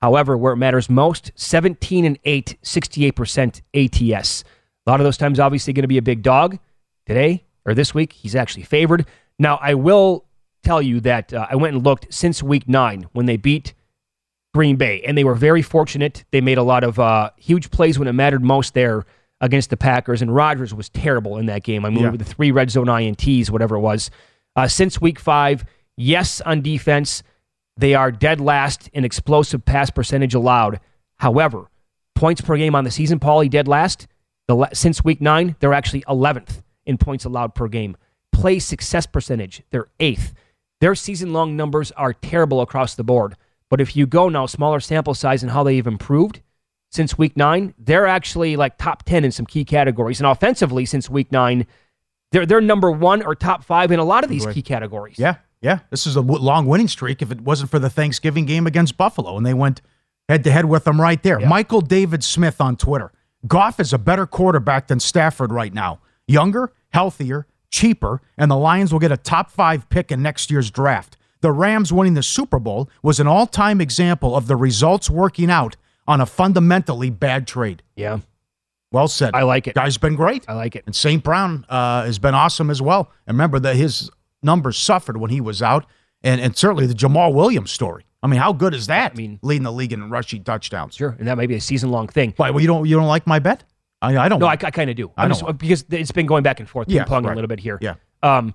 However, 0.00 0.36
where 0.36 0.52
it 0.52 0.56
matters 0.56 0.90
most, 0.90 1.30
17 1.36 2.04
and 2.04 2.18
8, 2.24 2.58
68% 2.62 3.60
ATS. 3.74 4.44
A 4.84 4.90
lot 4.90 5.00
of 5.00 5.04
those 5.04 5.16
times 5.16 5.38
obviously 5.38 5.72
going 5.72 5.82
to 5.82 5.88
be 5.88 5.98
a 5.98 6.02
big 6.02 6.22
dog. 6.22 6.58
Today 7.06 7.44
or 7.64 7.74
this 7.74 7.94
week, 7.94 8.12
he's 8.12 8.34
actually 8.34 8.64
favored. 8.64 9.06
Now, 9.38 9.58
I 9.62 9.74
will 9.74 10.24
tell 10.62 10.82
you 10.82 11.00
that 11.00 11.32
uh, 11.32 11.46
I 11.50 11.56
went 11.56 11.74
and 11.74 11.84
looked 11.84 12.12
since 12.12 12.42
week 12.42 12.68
9 12.68 13.08
when 13.12 13.26
they 13.26 13.36
beat 13.36 13.74
Green 14.54 14.76
Bay, 14.76 15.02
and 15.06 15.16
they 15.16 15.24
were 15.24 15.34
very 15.34 15.62
fortunate. 15.62 16.24
They 16.30 16.40
made 16.40 16.58
a 16.58 16.62
lot 16.62 16.84
of 16.84 16.98
uh, 16.98 17.30
huge 17.36 17.70
plays 17.70 17.98
when 17.98 18.08
it 18.08 18.12
mattered 18.12 18.44
most 18.44 18.74
there 18.74 19.04
against 19.40 19.70
the 19.70 19.76
Packers, 19.76 20.22
and 20.22 20.34
Rodgers 20.34 20.72
was 20.72 20.88
terrible 20.88 21.36
in 21.36 21.46
that 21.46 21.64
game. 21.64 21.84
I 21.84 21.90
mean, 21.90 22.04
yeah. 22.04 22.10
with 22.10 22.20
the 22.20 22.26
three 22.26 22.50
red 22.50 22.70
zone 22.70 22.86
INTs, 22.86 23.50
whatever 23.50 23.76
it 23.76 23.80
was. 23.80 24.10
Uh, 24.54 24.68
since 24.68 25.00
week 25.00 25.18
five, 25.18 25.64
yes, 25.96 26.40
on 26.42 26.60
defense, 26.62 27.22
they 27.76 27.94
are 27.94 28.12
dead 28.12 28.40
last 28.40 28.88
in 28.92 29.04
explosive 29.04 29.64
pass 29.64 29.90
percentage 29.90 30.34
allowed. 30.34 30.80
However, 31.16 31.70
points 32.14 32.40
per 32.40 32.56
game 32.56 32.74
on 32.74 32.84
the 32.84 32.90
season, 32.90 33.18
Paulie, 33.18 33.50
dead 33.50 33.66
last. 33.66 34.06
The, 34.48 34.68
since 34.72 35.02
week 35.02 35.20
nine, 35.20 35.56
they're 35.60 35.74
actually 35.74 36.02
11th 36.02 36.62
in 36.84 36.98
points 36.98 37.24
allowed 37.24 37.54
per 37.54 37.68
game. 37.68 37.96
Play 38.32 38.58
success 38.58 39.06
percentage, 39.06 39.62
they're 39.70 39.88
eighth. 39.98 40.34
Their 40.82 40.96
season 40.96 41.32
long 41.32 41.56
numbers 41.56 41.92
are 41.92 42.12
terrible 42.12 42.60
across 42.60 42.96
the 42.96 43.04
board. 43.04 43.36
But 43.70 43.80
if 43.80 43.94
you 43.94 44.04
go 44.04 44.28
now, 44.28 44.46
smaller 44.46 44.80
sample 44.80 45.14
size 45.14 45.44
and 45.44 45.52
how 45.52 45.62
they've 45.62 45.86
improved, 45.86 46.40
since 46.90 47.16
week 47.16 47.36
nine. 47.36 47.72
They're 47.78 48.08
actually 48.08 48.56
like 48.56 48.78
top 48.78 49.04
10 49.04 49.24
in 49.24 49.30
some 49.30 49.46
key 49.46 49.64
categories. 49.64 50.18
And 50.18 50.26
offensively, 50.26 50.84
since 50.84 51.08
week 51.08 51.30
nine, 51.30 51.68
they're, 52.32 52.46
they're 52.46 52.60
number 52.60 52.90
one 52.90 53.22
or 53.22 53.36
top 53.36 53.62
five 53.62 53.92
in 53.92 54.00
a 54.00 54.04
lot 54.04 54.24
of 54.24 54.30
these 54.30 54.44
key 54.46 54.60
categories. 54.60 55.20
Yeah. 55.20 55.36
Yeah. 55.60 55.78
This 55.90 56.04
is 56.04 56.16
a 56.16 56.20
long 56.20 56.66
winning 56.66 56.88
streak 56.88 57.22
if 57.22 57.30
it 57.30 57.42
wasn't 57.42 57.70
for 57.70 57.78
the 57.78 57.88
Thanksgiving 57.88 58.44
game 58.44 58.66
against 58.66 58.96
Buffalo. 58.96 59.36
And 59.36 59.46
they 59.46 59.54
went 59.54 59.82
head 60.28 60.42
to 60.42 60.50
head 60.50 60.64
with 60.64 60.82
them 60.82 61.00
right 61.00 61.22
there. 61.22 61.40
Yeah. 61.40 61.48
Michael 61.48 61.80
David 61.80 62.24
Smith 62.24 62.60
on 62.60 62.76
Twitter. 62.76 63.12
Goff 63.46 63.78
is 63.78 63.92
a 63.92 63.98
better 63.98 64.26
quarterback 64.26 64.88
than 64.88 64.98
Stafford 64.98 65.52
right 65.52 65.72
now. 65.72 66.00
Younger, 66.26 66.72
healthier, 66.90 67.46
cheaper, 67.72 68.22
and 68.38 68.50
the 68.50 68.56
Lions 68.56 68.92
will 68.92 69.00
get 69.00 69.10
a 69.10 69.16
top 69.16 69.50
five 69.50 69.88
pick 69.88 70.12
in 70.12 70.22
next 70.22 70.50
year's 70.50 70.70
draft. 70.70 71.16
The 71.40 71.50
Rams 71.50 71.92
winning 71.92 72.14
the 72.14 72.22
Super 72.22 72.60
Bowl 72.60 72.88
was 73.02 73.18
an 73.18 73.26
all 73.26 73.48
time 73.48 73.80
example 73.80 74.36
of 74.36 74.46
the 74.46 74.54
results 74.54 75.10
working 75.10 75.50
out 75.50 75.76
on 76.06 76.20
a 76.20 76.26
fundamentally 76.26 77.10
bad 77.10 77.48
trade. 77.48 77.82
Yeah. 77.96 78.20
Well 78.92 79.08
said. 79.08 79.34
I 79.34 79.42
like 79.42 79.66
it. 79.66 79.74
Guy's 79.74 79.96
been 79.98 80.14
great. 80.14 80.44
I 80.48 80.52
like 80.52 80.76
it. 80.76 80.84
And 80.86 80.94
St. 80.94 81.24
Brown 81.24 81.64
uh, 81.68 82.04
has 82.04 82.18
been 82.18 82.34
awesome 82.34 82.70
as 82.70 82.80
well. 82.80 83.10
And 83.26 83.34
remember 83.34 83.58
that 83.58 83.74
his 83.74 84.10
numbers 84.42 84.76
suffered 84.76 85.16
when 85.16 85.30
he 85.30 85.40
was 85.40 85.62
out. 85.62 85.86
And, 86.22 86.40
and 86.40 86.56
certainly 86.56 86.86
the 86.86 86.94
Jamaal 86.94 87.32
Williams 87.32 87.72
story. 87.72 88.04
I 88.22 88.28
mean, 88.28 88.38
how 88.38 88.52
good 88.52 88.74
is 88.74 88.86
that? 88.86 89.12
I 89.12 89.14
mean, 89.16 89.40
leading 89.42 89.64
the 89.64 89.72
league 89.72 89.92
in 89.92 90.08
rushing 90.08 90.44
touchdowns. 90.44 90.94
Sure, 90.94 91.16
and 91.18 91.26
that 91.26 91.36
might 91.36 91.48
be 91.48 91.56
a 91.56 91.60
season 91.60 91.90
long 91.90 92.06
thing. 92.06 92.34
Why? 92.36 92.50
Well, 92.50 92.60
you 92.60 92.68
don't 92.68 92.86
you 92.86 92.94
don't 92.94 93.08
like 93.08 93.26
my 93.26 93.40
bet? 93.40 93.64
I, 94.02 94.18
I 94.18 94.28
don't. 94.28 94.40
No, 94.40 94.46
I, 94.46 94.52
I 94.52 94.70
kind 94.70 94.90
of 94.90 94.96
do. 94.96 95.10
I 95.16 95.28
don't 95.28 95.58
because 95.58 95.84
it's 95.90 96.12
been 96.12 96.26
going 96.26 96.42
back 96.42 96.60
and 96.60 96.68
forth, 96.68 96.88
yeah, 96.90 97.04
ping 97.04 97.22
right. 97.22 97.32
a 97.32 97.34
little 97.34 97.48
bit 97.48 97.60
here. 97.60 97.78
Yeah. 97.80 97.94
Um, 98.22 98.54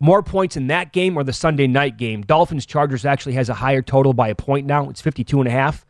more 0.00 0.22
points 0.22 0.56
in 0.56 0.66
that 0.66 0.92
game 0.92 1.16
or 1.16 1.24
the 1.24 1.32
Sunday 1.32 1.66
night 1.66 1.96
game. 1.96 2.22
Dolphins 2.22 2.66
Chargers 2.66 3.04
actually 3.04 3.34
has 3.34 3.48
a 3.48 3.54
higher 3.54 3.82
total 3.82 4.12
by 4.12 4.28
a 4.28 4.34
point 4.34 4.66
now. 4.66 4.88
It's 4.90 5.00
52 5.00 5.40
and 5.40 5.48
a 5.48 5.50
half. 5.50 5.86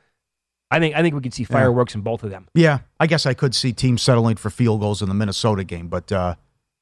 I 0.71 0.81
think 0.81 0.97
I 0.97 1.03
think 1.03 1.15
we 1.15 1.21
could 1.21 1.35
see 1.35 1.45
fireworks 1.45 1.95
yeah. 1.95 1.99
in 1.99 2.03
both 2.03 2.25
of 2.25 2.31
them. 2.31 2.49
Yeah, 2.55 2.81
I 2.99 3.07
guess 3.07 3.25
I 3.25 3.35
could 3.35 3.55
see 3.55 3.73
teams 3.73 4.03
settling 4.03 4.37
for 4.37 4.51
field 4.51 4.81
goals 4.81 5.01
in 5.01 5.09
the 5.09 5.15
Minnesota 5.15 5.63
game, 5.63 5.87
but 5.87 6.11
uh, 6.11 6.35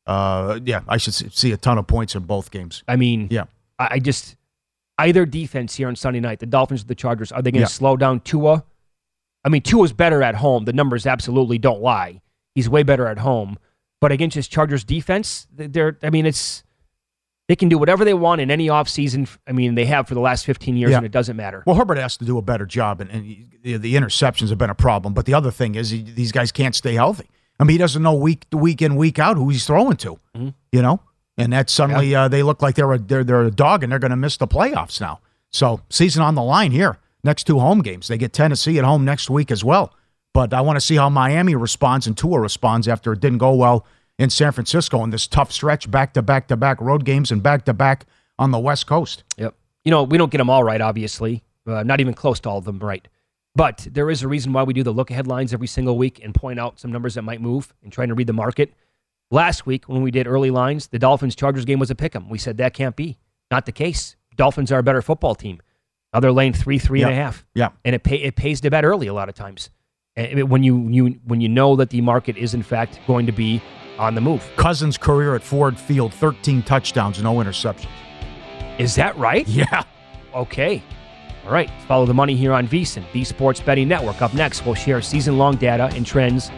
uh, 0.06 0.58
yeah, 0.64 0.80
I 0.88 0.96
should 0.96 1.12
see 1.14 1.52
a 1.52 1.58
ton 1.58 1.76
of 1.76 1.86
points 1.86 2.14
in 2.14 2.22
both 2.22 2.50
games. 2.50 2.82
I 2.88 2.96
mean, 2.96 3.28
yeah, 3.30 3.44
I 3.78 3.98
just 3.98 4.36
either 4.98 5.26
defense 5.26 5.74
here 5.74 5.88
on 5.88 5.96
Sunday 5.96 6.20
night, 6.20 6.38
the 6.38 6.46
Dolphins 6.46 6.82
or 6.82 6.86
the 6.86 6.94
Chargers, 6.94 7.30
are 7.32 7.42
they 7.42 7.50
going 7.50 7.60
to 7.60 7.70
yeah. 7.70 7.74
slow 7.74 7.96
down 7.96 8.20
Tua? 8.20 8.64
I 9.44 9.48
mean, 9.48 9.62
Tua's 9.62 9.92
better 9.92 10.22
at 10.22 10.36
home. 10.36 10.64
The 10.64 10.72
numbers 10.72 11.06
absolutely 11.06 11.58
don't 11.58 11.82
lie. 11.82 12.20
He's 12.54 12.68
way 12.68 12.82
better 12.82 13.06
at 13.06 13.18
home, 13.18 13.58
but 14.00 14.12
against 14.12 14.34
his 14.36 14.48
Chargers 14.48 14.84
defense, 14.84 15.46
they're 15.52 15.98
I 16.02 16.10
mean, 16.10 16.26
it's 16.26 16.62
they 17.48 17.56
can 17.56 17.68
do 17.68 17.76
whatever 17.76 18.04
they 18.04 18.14
want 18.14 18.40
in 18.40 18.50
any 18.50 18.68
offseason. 18.68 19.28
I 19.46 19.52
mean, 19.52 19.74
they 19.74 19.84
have 19.86 20.08
for 20.08 20.14
the 20.14 20.20
last 20.20 20.46
15 20.46 20.76
years, 20.76 20.92
yeah. 20.92 20.96
and 20.96 21.06
it 21.06 21.12
doesn't 21.12 21.36
matter. 21.36 21.62
Well, 21.66 21.76
Herbert 21.76 21.98
has 21.98 22.16
to 22.18 22.24
do 22.24 22.38
a 22.38 22.42
better 22.42 22.64
job, 22.64 23.00
and, 23.00 23.10
and 23.10 23.52
the, 23.62 23.76
the, 23.76 23.94
interceptions 23.94 24.48
have 24.48 24.56
been 24.56 24.70
a 24.70 24.74
problem. 24.74 25.12
But 25.12 25.26
the 25.26 25.34
other 25.34 25.50
thing 25.50 25.74
is, 25.74 25.90
he, 25.90 26.02
these 26.02 26.32
guys 26.32 26.50
can't 26.52 26.74
stay 26.74 26.94
healthy. 26.94 27.28
I 27.60 27.64
mean, 27.64 27.72
he 27.72 27.78
doesn't 27.78 28.02
know 28.02 28.14
week 28.14 28.48
to 28.50 28.56
week 28.56 28.80
in, 28.80 28.96
week 28.96 29.18
out 29.18 29.36
who 29.36 29.50
he's 29.50 29.66
throwing 29.66 29.96
to, 29.98 30.18
mm-hmm. 30.34 30.48
you 30.72 30.82
know? 30.82 31.00
And 31.36 31.52
that 31.52 31.68
suddenly 31.68 32.08
yeah. 32.08 32.24
uh, 32.24 32.28
they 32.28 32.42
look 32.42 32.62
like 32.62 32.76
they're 32.76 32.92
a, 32.92 32.98
they're, 32.98 33.24
they're 33.24 33.42
a 33.42 33.50
dog 33.50 33.82
and 33.82 33.92
they're 33.92 33.98
going 33.98 34.10
to 34.10 34.16
miss 34.16 34.36
the 34.36 34.46
playoffs 34.46 35.00
now. 35.00 35.20
So, 35.50 35.80
season 35.90 36.22
on 36.22 36.34
the 36.34 36.42
line 36.42 36.72
here. 36.72 36.98
Next 37.24 37.44
two 37.44 37.58
home 37.58 37.80
games. 37.80 38.06
They 38.08 38.18
get 38.18 38.32
Tennessee 38.32 38.78
at 38.78 38.84
home 38.84 39.04
next 39.04 39.30
week 39.30 39.50
as 39.50 39.64
well. 39.64 39.94
But 40.34 40.52
I 40.52 40.60
want 40.60 40.76
to 40.76 40.80
see 40.80 40.96
how 40.96 41.08
Miami 41.08 41.54
responds 41.54 42.06
and 42.06 42.16
Tua 42.16 42.38
responds 42.38 42.86
after 42.86 43.12
it 43.12 43.20
didn't 43.20 43.38
go 43.38 43.54
well 43.54 43.86
in 44.18 44.30
San 44.30 44.52
Francisco 44.52 45.02
in 45.02 45.10
this 45.10 45.26
tough 45.26 45.50
stretch, 45.50 45.90
back 45.90 46.12
to 46.14 46.22
back 46.22 46.48
to 46.48 46.56
back 46.56 46.80
road 46.80 47.04
games 47.04 47.32
and 47.32 47.42
back 47.42 47.64
to 47.64 47.72
back 47.72 48.06
on 48.38 48.50
the 48.50 48.58
West 48.58 48.86
Coast. 48.86 49.24
Yep. 49.38 49.54
You 49.84 49.90
know, 49.90 50.02
we 50.02 50.18
don't 50.18 50.30
get 50.30 50.38
them 50.38 50.50
all 50.50 50.62
right, 50.62 50.80
obviously, 50.80 51.42
uh, 51.66 51.82
not 51.82 52.00
even 52.00 52.14
close 52.14 52.40
to 52.40 52.50
all 52.50 52.58
of 52.58 52.64
them 52.64 52.78
right. 52.78 53.06
But 53.56 53.86
there 53.90 54.10
is 54.10 54.22
a 54.22 54.28
reason 54.28 54.52
why 54.52 54.64
we 54.64 54.74
do 54.74 54.82
the 54.82 54.92
look 54.92 55.10
ahead 55.10 55.26
lines 55.26 55.54
every 55.54 55.68
single 55.68 55.96
week 55.96 56.20
and 56.22 56.34
point 56.34 56.58
out 56.58 56.80
some 56.80 56.90
numbers 56.92 57.14
that 57.14 57.22
might 57.22 57.40
move 57.40 57.72
and 57.82 57.92
trying 57.92 58.08
to 58.08 58.14
read 58.14 58.26
the 58.26 58.32
market. 58.32 58.74
Last 59.30 59.66
week, 59.66 59.88
when 59.88 60.02
we 60.02 60.10
did 60.10 60.26
early 60.26 60.50
lines, 60.50 60.88
the 60.88 60.98
Dolphins 60.98 61.36
Chargers 61.36 61.64
game 61.64 61.78
was 61.78 61.90
a 61.90 61.94
pick 61.94 62.14
'em. 62.14 62.28
We 62.28 62.38
said 62.38 62.56
that 62.58 62.74
can't 62.74 62.96
be. 62.96 63.18
Not 63.50 63.66
the 63.66 63.72
case. 63.72 64.16
Dolphins 64.36 64.72
are 64.72 64.80
a 64.80 64.82
better 64.82 65.02
football 65.02 65.34
team. 65.34 65.60
Now 66.14 66.20
they're 66.20 66.52
three, 66.52 66.78
three 66.78 67.00
yep. 67.00 67.08
and 67.08 67.18
a 67.18 67.20
half. 67.20 67.44
Yeah. 67.54 67.70
And 67.84 67.94
it, 67.94 68.04
pay, 68.04 68.16
it 68.16 68.36
pays 68.36 68.60
to 68.60 68.70
bet 68.70 68.84
early 68.84 69.08
a 69.08 69.12
lot 69.14 69.28
of 69.28 69.34
times. 69.34 69.70
When 70.16 70.62
you, 70.62 70.88
you, 70.88 71.20
when 71.24 71.40
you 71.40 71.48
know 71.48 71.74
that 71.74 71.90
the 71.90 72.00
market 72.00 72.36
is, 72.36 72.54
in 72.54 72.62
fact, 72.62 73.00
going 73.08 73.26
to 73.26 73.32
be 73.32 73.60
on 73.98 74.14
the 74.14 74.20
move. 74.20 74.48
Cousins' 74.56 74.96
career 74.96 75.34
at 75.34 75.42
Ford 75.42 75.78
Field 75.78 76.14
13 76.14 76.62
touchdowns, 76.62 77.20
no 77.20 77.34
interceptions. 77.34 77.88
Is 78.78 78.94
that 78.94 79.16
right? 79.18 79.46
Yeah. 79.48 79.82
Okay. 80.34 80.82
All 81.44 81.52
right. 81.52 81.70
Follow 81.86 82.06
the 82.06 82.14
money 82.14 82.36
here 82.36 82.52
on 82.52 82.68
VSIN, 82.68 83.10
the 83.12 83.24
Sports 83.24 83.60
Betting 83.60 83.88
Network. 83.88 84.22
Up 84.22 84.34
next, 84.34 84.64
we'll 84.64 84.74
share 84.74 85.02
season 85.02 85.36
long 85.36 85.56
data 85.56 85.90
and 85.94 86.06
trends 86.06 86.50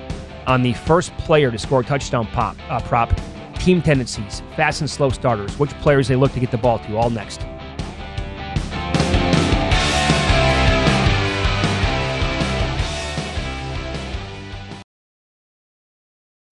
on 0.47 0.63
the 0.63 0.75
first 0.75 1.17
player 1.19 1.51
to 1.51 1.59
score 1.59 1.81
a 1.81 1.85
touchdown 1.85 2.27
pop, 2.29 2.57
uh, 2.71 2.81
prop, 2.81 3.11
team 3.59 3.83
tendencies, 3.83 4.43
fast 4.55 4.81
and 4.81 4.89
slow 4.89 5.09
starters, 5.09 5.59
which 5.59 5.71
players 5.81 6.09
they 6.09 6.17
look 6.17 6.33
to 6.33 6.41
get 6.41 6.51
the 6.51 6.59
ball 6.59 6.79
to. 6.81 6.97
All 6.97 7.11
next. 7.11 7.41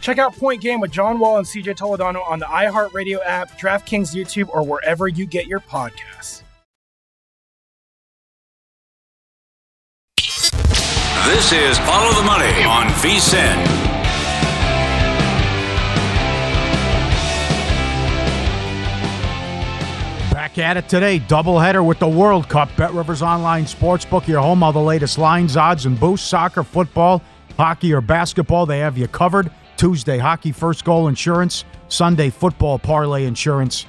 Check 0.00 0.18
out 0.18 0.34
Point 0.36 0.60
Game 0.60 0.80
with 0.80 0.90
John 0.90 1.18
Wall 1.18 1.38
and 1.38 1.46
CJ 1.46 1.76
Toledano 1.76 2.28
on 2.28 2.38
the 2.38 2.46
iHeartRadio 2.46 3.18
app, 3.24 3.58
DraftKings 3.58 4.14
YouTube, 4.14 4.48
or 4.50 4.62
wherever 4.62 5.08
you 5.08 5.26
get 5.26 5.46
your 5.46 5.60
podcasts. 5.60 6.42
This 11.26 11.52
is 11.52 11.78
Follow 11.80 12.14
the 12.14 12.22
Money 12.22 12.64
on 12.64 12.86
VSIN. 13.02 13.88
Back 20.32 20.56
at 20.56 20.78
it 20.78 20.88
today, 20.88 21.18
doubleheader 21.18 21.84
with 21.84 21.98
the 21.98 22.08
World 22.08 22.48
Cup. 22.48 22.74
Bet 22.76 22.94
Rivers 22.94 23.20
Online 23.20 23.64
Sportsbook, 23.64 24.26
your 24.26 24.40
home 24.40 24.62
of 24.62 24.72
the 24.72 24.80
latest 24.80 25.18
lines, 25.18 25.56
odds, 25.56 25.84
and 25.84 26.00
boosts. 26.00 26.26
Soccer, 26.26 26.62
football, 26.62 27.20
hockey, 27.58 27.92
or 27.92 28.00
basketball, 28.00 28.64
they 28.64 28.78
have 28.78 28.96
you 28.96 29.06
covered. 29.08 29.50
Tuesday, 29.78 30.18
hockey 30.18 30.50
first 30.50 30.84
goal 30.84 31.06
insurance. 31.06 31.64
Sunday, 31.88 32.30
football 32.30 32.80
parlay 32.80 33.24
insurance. 33.24 33.86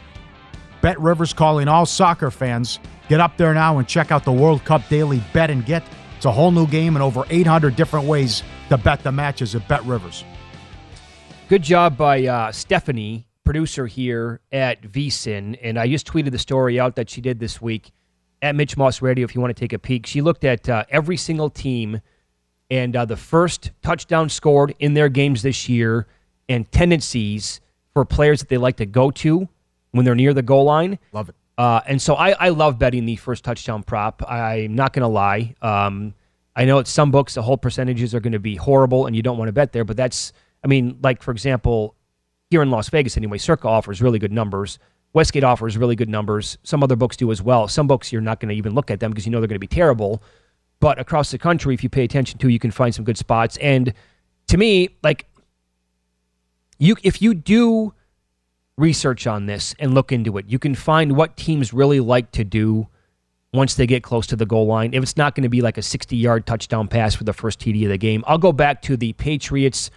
Bet 0.81 0.99
Rivers 0.99 1.33
calling 1.33 1.67
all 1.67 1.87
soccer 1.87 2.29
fans. 2.29 2.79
Get 3.09 3.19
up 3.19 3.35
there 3.37 3.55
now 3.55 3.79
and 3.79 3.87
check 3.87 4.11
out 4.11 4.23
the 4.23 4.31
World 4.31 4.63
Cup 4.63 4.87
Daily 4.87 5.21
Bet 5.33 5.49
and 5.49 5.65
Get. 5.65 5.83
It's 6.15 6.25
a 6.25 6.31
whole 6.31 6.51
new 6.51 6.67
game 6.67 6.95
and 6.95 7.01
over 7.01 7.23
800 7.31 7.75
different 7.75 8.05
ways 8.05 8.43
to 8.69 8.77
bet 8.77 9.01
the 9.01 9.11
matches 9.11 9.55
at 9.55 9.67
Bet 9.67 9.83
Rivers. 9.83 10.23
Good 11.47 11.63
job 11.63 11.97
by 11.97 12.23
uh, 12.27 12.51
Stephanie, 12.51 13.25
producer 13.43 13.87
here 13.87 14.41
at 14.51 14.83
VSIN. 14.83 15.57
And 15.63 15.79
I 15.79 15.87
just 15.87 16.05
tweeted 16.05 16.31
the 16.31 16.37
story 16.37 16.79
out 16.79 16.97
that 16.97 17.09
she 17.09 17.19
did 17.19 17.39
this 17.39 17.59
week 17.59 17.91
at 18.43 18.55
Mitch 18.55 18.77
Moss 18.77 19.01
Radio 19.01 19.25
if 19.25 19.33
you 19.33 19.41
want 19.41 19.55
to 19.55 19.59
take 19.59 19.73
a 19.73 19.79
peek. 19.79 20.05
She 20.05 20.21
looked 20.21 20.43
at 20.43 20.69
uh, 20.69 20.85
every 20.89 21.17
single 21.17 21.49
team 21.49 21.99
and 22.69 22.95
uh, 22.95 23.05
the 23.05 23.17
first 23.17 23.71
touchdown 23.81 24.29
scored 24.29 24.75
in 24.79 24.93
their 24.93 25.09
games 25.09 25.41
this 25.41 25.67
year 25.67 26.07
and 26.47 26.71
tendencies 26.71 27.61
for 27.93 28.05
players 28.05 28.39
that 28.39 28.49
they 28.49 28.57
like 28.57 28.77
to 28.77 28.85
go 28.85 29.11
to 29.11 29.47
when 29.91 30.05
they're 30.05 30.15
near 30.15 30.33
the 30.33 30.41
goal 30.41 30.65
line. 30.65 30.99
Love 31.11 31.29
it. 31.29 31.35
Uh, 31.57 31.81
and 31.87 32.01
so 32.01 32.15
I, 32.15 32.31
I 32.31 32.49
love 32.49 32.79
betting 32.79 33.05
the 33.05 33.17
first 33.17 33.43
touchdown 33.43 33.83
prop. 33.83 34.23
I'm 34.27 34.75
not 34.75 34.93
going 34.93 35.01
to 35.01 35.09
lie. 35.09 35.55
Um, 35.61 36.13
I 36.55 36.65
know 36.65 36.79
at 36.79 36.87
some 36.87 37.11
books 37.11 37.33
the 37.33 37.41
whole 37.41 37.57
percentages 37.57 38.15
are 38.15 38.19
going 38.19 38.33
to 38.33 38.39
be 38.39 38.55
horrible 38.55 39.07
and 39.07 39.15
you 39.15 39.21
don't 39.21 39.37
want 39.37 39.49
to 39.49 39.53
bet 39.53 39.73
there, 39.73 39.83
but 39.83 39.97
that's, 39.97 40.31
I 40.63 40.67
mean, 40.67 40.97
like 41.03 41.21
for 41.21 41.31
example, 41.31 41.95
here 42.49 42.61
in 42.61 42.71
Las 42.71 42.89
Vegas 42.89 43.17
anyway, 43.17 43.37
Circa 43.37 43.67
offers 43.67 44.01
really 44.01 44.19
good 44.19 44.31
numbers. 44.31 44.79
Westgate 45.13 45.43
offers 45.43 45.77
really 45.77 45.95
good 45.95 46.09
numbers. 46.09 46.57
Some 46.63 46.83
other 46.83 46.95
books 46.95 47.17
do 47.17 47.31
as 47.31 47.41
well. 47.41 47.67
Some 47.67 47.87
books 47.87 48.11
you're 48.11 48.21
not 48.21 48.39
going 48.39 48.49
to 48.49 48.55
even 48.55 48.73
look 48.73 48.89
at 48.91 48.99
them 48.99 49.11
because 49.11 49.25
you 49.25 49.31
know 49.31 49.39
they're 49.39 49.47
going 49.47 49.55
to 49.55 49.59
be 49.59 49.67
terrible. 49.67 50.23
But 50.79 50.99
across 50.99 51.31
the 51.31 51.37
country, 51.37 51.73
if 51.73 51.83
you 51.83 51.89
pay 51.89 52.03
attention 52.03 52.39
to, 52.39 52.49
you 52.49 52.59
can 52.59 52.71
find 52.71 52.93
some 52.95 53.05
good 53.05 53.17
spots. 53.17 53.57
And 53.57 53.93
to 54.47 54.57
me, 54.57 54.89
like 55.03 55.25
you, 56.77 56.95
if 57.03 57.21
you 57.21 57.33
do 57.33 57.93
research 58.77 59.27
on 59.27 59.45
this 59.45 59.75
and 59.79 59.93
look 59.93 60.11
into 60.11 60.37
it, 60.37 60.45
you 60.47 60.57
can 60.57 60.73
find 60.73 61.15
what 61.15 61.35
teams 61.35 61.73
really 61.73 61.99
like 61.99 62.31
to 62.31 62.43
do 62.43 62.87
once 63.53 63.75
they 63.75 63.87
get 63.87 64.03
close 64.03 64.27
to 64.27 64.35
the 64.35 64.45
goal 64.45 64.67
line. 64.67 64.93
If 64.93 65.03
it's 65.03 65.17
not 65.17 65.35
going 65.35 65.43
to 65.43 65.49
be 65.49 65.61
like 65.61 65.77
a 65.77 65.81
60 65.81 66.15
yard 66.15 66.45
touchdown 66.45 66.87
pass 66.87 67.15
for 67.15 67.23
the 67.23 67.33
first 67.33 67.59
TD 67.59 67.83
of 67.83 67.89
the 67.89 67.97
game, 67.97 68.23
I'll 68.27 68.37
go 68.37 68.53
back 68.53 68.81
to 68.83 68.95
the 68.95 69.13
Patriots 69.13 69.91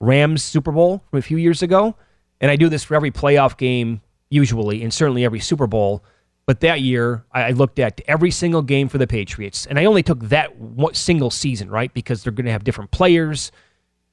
Rams 0.00 0.42
Super 0.42 0.72
Bowl 0.72 1.02
from 1.10 1.18
a 1.18 1.22
few 1.22 1.36
years 1.36 1.62
ago. 1.62 1.96
And 2.40 2.50
I 2.50 2.56
do 2.56 2.68
this 2.68 2.84
for 2.84 2.94
every 2.94 3.10
playoff 3.10 3.56
game, 3.56 4.00
usually, 4.30 4.82
and 4.82 4.92
certainly 4.92 5.24
every 5.24 5.40
Super 5.40 5.66
Bowl. 5.66 6.02
But 6.50 6.58
that 6.62 6.80
year, 6.80 7.24
I 7.30 7.52
looked 7.52 7.78
at 7.78 8.00
every 8.08 8.32
single 8.32 8.62
game 8.62 8.88
for 8.88 8.98
the 8.98 9.06
Patriots, 9.06 9.66
and 9.66 9.78
I 9.78 9.84
only 9.84 10.02
took 10.02 10.18
that 10.30 10.56
one 10.56 10.94
single 10.94 11.30
season, 11.30 11.70
right? 11.70 11.94
Because 11.94 12.24
they're 12.24 12.32
going 12.32 12.46
to 12.46 12.50
have 12.50 12.64
different 12.64 12.90
players. 12.90 13.52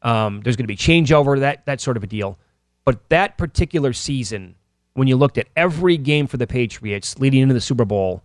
Um, 0.04 0.42
there's 0.42 0.56
going 0.56 0.66
to 0.66 0.68
be 0.68 0.76
changeover, 0.76 1.40
that 1.40 1.66
that 1.66 1.82
sort 1.82 1.98
of 1.98 2.04
a 2.04 2.06
deal. 2.06 2.38
But 2.86 3.10
that 3.10 3.40
particular 3.40 3.92
season, 3.92 4.54
when 4.94 5.08
you 5.08 5.16
looked 5.16 5.40
at 5.40 5.48
every 5.56 5.98
game 5.98 6.28
for 6.28 6.38
the 6.38 6.46
Patriots 6.46 7.18
leading 7.18 7.42
into 7.42 7.56
the 7.56 7.60
Super 7.60 7.86
Bowl, 7.86 8.22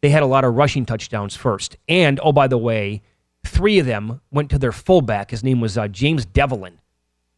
they 0.00 0.10
had 0.10 0.24
a 0.24 0.26
lot 0.26 0.42
of 0.42 0.54
rushing 0.54 0.84
touchdowns 0.84 1.36
first. 1.36 1.76
And 1.88 2.18
oh, 2.24 2.32
by 2.32 2.48
the 2.48 2.58
way, 2.58 3.00
three 3.46 3.78
of 3.78 3.86
them 3.86 4.20
went 4.32 4.50
to 4.50 4.58
their 4.58 4.72
fullback. 4.72 5.30
His 5.30 5.44
name 5.44 5.60
was 5.60 5.78
uh, 5.78 5.86
James 5.86 6.26
Develin, 6.26 6.80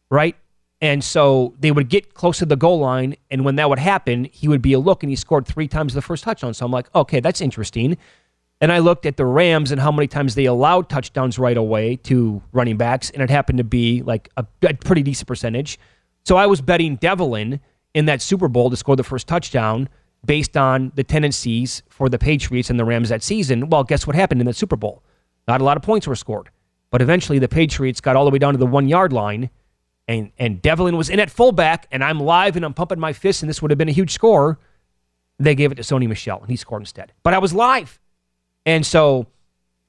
right? 0.09 0.35
And 0.81 1.03
so 1.03 1.53
they 1.59 1.71
would 1.71 1.89
get 1.89 2.13
close 2.13 2.39
to 2.39 2.45
the 2.45 2.57
goal 2.57 2.79
line, 2.79 3.15
and 3.31 3.45
when 3.45 3.55
that 3.55 3.69
would 3.69 3.79
happen, 3.79 4.25
he 4.25 4.47
would 4.47 4.61
be 4.61 4.73
a 4.73 4.79
look, 4.79 5.03
and 5.03 5.09
he 5.09 5.15
scored 5.15 5.45
three 5.45 5.67
times 5.67 5.93
the 5.93 6.01
first 6.01 6.23
touchdown. 6.23 6.53
So 6.53 6.65
I'm 6.65 6.71
like, 6.71 6.93
okay, 6.93 7.21
that's 7.21 7.41
interesting. 7.41 7.97
And 8.61 8.71
I 8.71 8.79
looked 8.79 9.05
at 9.05 9.17
the 9.17 9.25
Rams 9.25 9.71
and 9.71 9.81
how 9.81 9.91
many 9.91 10.07
times 10.07 10.35
they 10.35 10.45
allowed 10.45 10.89
touchdowns 10.89 11.39
right 11.39 11.57
away 11.57 11.95
to 11.97 12.41
running 12.51 12.77
backs, 12.77 13.09
and 13.09 13.21
it 13.21 13.29
happened 13.29 13.57
to 13.57 13.63
be 13.63 14.01
like 14.01 14.29
a, 14.37 14.45
a 14.63 14.73
pretty 14.73 15.01
decent 15.01 15.27
percentage. 15.27 15.79
So 16.23 16.37
I 16.37 16.45
was 16.45 16.61
betting 16.61 16.97
Develin 16.97 17.59
in 17.93 18.05
that 18.05 18.21
Super 18.21 18.47
Bowl 18.47 18.69
to 18.69 18.75
score 18.75 18.95
the 18.95 19.03
first 19.03 19.27
touchdown 19.27 19.87
based 20.25 20.57
on 20.57 20.91
the 20.95 21.03
tendencies 21.03 21.83
for 21.89 22.09
the 22.09 22.17
Patriots 22.17 22.69
and 22.69 22.79
the 22.79 22.85
Rams 22.85 23.09
that 23.09 23.23
season. 23.23 23.69
Well, 23.69 23.83
guess 23.83 24.07
what 24.07 24.15
happened 24.15 24.41
in 24.41 24.47
the 24.47 24.53
Super 24.53 24.75
Bowl? 24.75 25.03
Not 25.47 25.61
a 25.61 25.63
lot 25.63 25.77
of 25.77 25.83
points 25.83 26.07
were 26.07 26.15
scored. 26.15 26.49
But 26.89 27.01
eventually 27.01 27.39
the 27.39 27.47
Patriots 27.47 28.01
got 28.01 28.15
all 28.15 28.25
the 28.25 28.31
way 28.31 28.39
down 28.39 28.53
to 28.53 28.57
the 28.57 28.65
one 28.65 28.87
yard 28.87 29.13
line, 29.13 29.49
and, 30.07 30.31
and 30.37 30.61
Develin 30.61 30.97
was 30.97 31.09
in 31.09 31.19
at 31.19 31.31
fullback, 31.31 31.87
and 31.91 32.03
I'm 32.03 32.19
live 32.19 32.55
and 32.55 32.63
I'm 32.63 32.73
pumping 32.73 32.99
my 32.99 33.13
fists, 33.13 33.41
and 33.41 33.49
this 33.49 33.61
would 33.61 33.71
have 33.71 33.77
been 33.77 33.89
a 33.89 33.93
huge 33.93 34.11
score. 34.11 34.59
They 35.39 35.55
gave 35.55 35.71
it 35.71 35.75
to 35.75 35.81
Sony 35.81 36.07
Michel, 36.07 36.39
and 36.39 36.49
he 36.49 36.55
scored 36.55 36.81
instead. 36.81 37.11
But 37.23 37.33
I 37.33 37.39
was 37.39 37.53
live. 37.53 37.99
And 38.65 38.85
so 38.85 39.27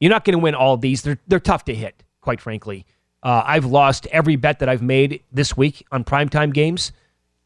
you're 0.01 0.11
not 0.11 0.25
going 0.25 0.33
to 0.33 0.39
win 0.39 0.55
all 0.55 0.77
these. 0.77 1.03
They're, 1.03 1.19
they're 1.27 1.41
tough 1.41 1.65
to 1.67 1.75
hit, 1.75 2.03
quite 2.21 2.41
frankly. 2.41 2.87
Uh, 3.23 3.43
I've 3.45 3.65
lost 3.65 4.07
every 4.07 4.37
bet 4.37 4.61
that 4.61 4.69
I've 4.69 4.83
made 4.83 5.23
this 5.33 5.57
week 5.57 5.87
on 5.91 6.05
primetime 6.05 6.53
games, 6.53 6.93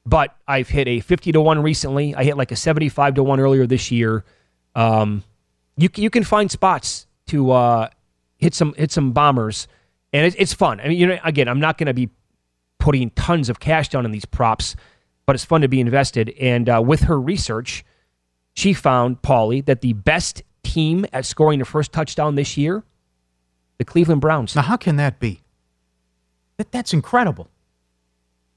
but 0.04 0.36
I've 0.46 0.68
hit 0.68 0.88
a 0.88 1.00
50 1.00 1.32
to 1.32 1.40
1 1.40 1.62
recently. 1.62 2.14
I 2.14 2.24
hit 2.24 2.36
like 2.36 2.52
a 2.52 2.56
75 2.56 3.14
to 3.14 3.22
1 3.22 3.40
earlier 3.40 3.66
this 3.66 3.90
year. 3.90 4.24
Um, 4.74 5.24
you, 5.76 5.88
you 5.96 6.10
can 6.10 6.24
find 6.24 6.50
spots 6.50 7.06
to 7.28 7.50
uh, 7.52 7.88
hit 8.38 8.54
some 8.54 8.74
hit 8.74 8.90
some 8.90 9.12
bombers, 9.12 9.68
and 10.12 10.26
it, 10.26 10.34
it's 10.38 10.52
fun. 10.52 10.80
I 10.80 10.88
mean, 10.88 10.98
you 10.98 11.06
know, 11.06 11.18
again, 11.24 11.48
I'm 11.48 11.60
not 11.60 11.78
going 11.78 11.86
to 11.86 11.94
be 11.94 12.10
putting 12.80 13.10
tons 13.10 13.48
of 13.48 13.60
cash 13.60 13.88
down 13.88 14.04
on 14.04 14.10
these 14.10 14.24
props, 14.24 14.74
but 15.26 15.36
it's 15.36 15.44
fun 15.44 15.60
to 15.60 15.68
be 15.68 15.80
invested. 15.80 16.30
And 16.40 16.68
uh, 16.68 16.82
with 16.84 17.02
her 17.02 17.20
research, 17.20 17.84
she 18.54 18.72
found, 18.72 19.22
Paulie, 19.22 19.64
that 19.66 19.80
the 19.80 19.92
best 19.92 20.42
team 20.64 21.06
at 21.12 21.24
scoring 21.24 21.60
the 21.60 21.64
first 21.64 21.92
touchdown 21.92 22.34
this 22.34 22.56
year, 22.56 22.82
the 23.78 23.84
Cleveland 23.84 24.20
Browns. 24.20 24.56
Now, 24.56 24.62
how 24.62 24.76
can 24.76 24.96
that 24.96 25.20
be? 25.20 25.42
That, 26.56 26.72
that's 26.72 26.92
incredible. 26.92 27.48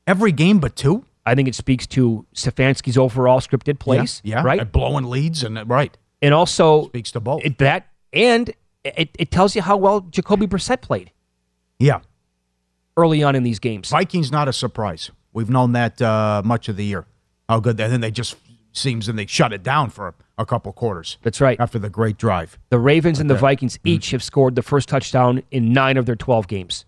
Every 0.08 0.32
game 0.32 0.60
but 0.60 0.76
two? 0.76 1.06
I 1.26 1.36
think 1.36 1.48
it 1.48 1.56
speaks 1.56 1.88
to 1.88 2.26
Stefanski's 2.36 2.98
overall 2.98 3.40
scripted 3.40 3.80
plays. 3.80 4.22
Yeah, 4.24 4.38
yeah. 4.38 4.44
right. 4.44 4.60
And 4.60 4.72
blowing 4.72 5.06
leads 5.06 5.44
and 5.44 5.70
right. 5.70 5.96
And 6.22 6.34
also 6.34 6.88
speaks 6.88 7.12
to 7.12 7.20
both 7.20 7.46
it, 7.46 7.58
that, 7.60 7.88
and 8.12 8.52
it, 8.84 9.10
it 9.18 9.32
tells 9.32 9.56
you 9.56 9.62
how 9.62 9.78
well 9.78 10.02
Jacoby 10.02 10.48
Brissett 10.48 10.82
played. 10.82 11.12
Yeah, 11.80 12.00
early 12.98 13.24
on 13.24 13.36
in 13.36 13.44
these 13.44 13.60
games. 13.60 13.90
Vikings 13.90 14.32
not 14.32 14.48
a 14.48 14.54
surprise. 14.54 15.12
We've 15.34 15.50
known 15.50 15.72
that 15.74 16.02
uh, 16.02 16.42
much 16.46 16.70
of 16.70 16.78
the 16.78 16.86
year. 16.86 17.06
How 17.50 17.60
good, 17.60 17.80
and 17.80 17.92
then 17.92 18.02
they 18.02 18.12
just 18.12 18.36
seems 18.72 19.08
and 19.08 19.20
they 19.20 19.26
shut 19.26 19.54
it 19.54 19.64
down 19.64 19.90
for 19.90 20.16
a 20.38 20.46
couple 20.46 20.72
quarters. 20.74 21.18
That's 21.22 21.42
right. 21.42 21.60
After 21.60 21.78
the 21.78 21.90
great 21.90 22.18
drive, 22.18 22.58
the 22.70 22.80
Ravens 22.80 23.20
and 23.20 23.30
the. 23.30 23.36
Vikings 23.36 23.78
each 23.84 24.12
have 24.12 24.24
scored 24.24 24.56
the 24.56 24.62
first 24.62 24.88
touchdown 24.88 25.44
in 25.52 25.74
nine 25.74 25.98
of 25.98 26.06
their 26.06 26.16
twelve 26.16 26.48
games. 26.48 26.86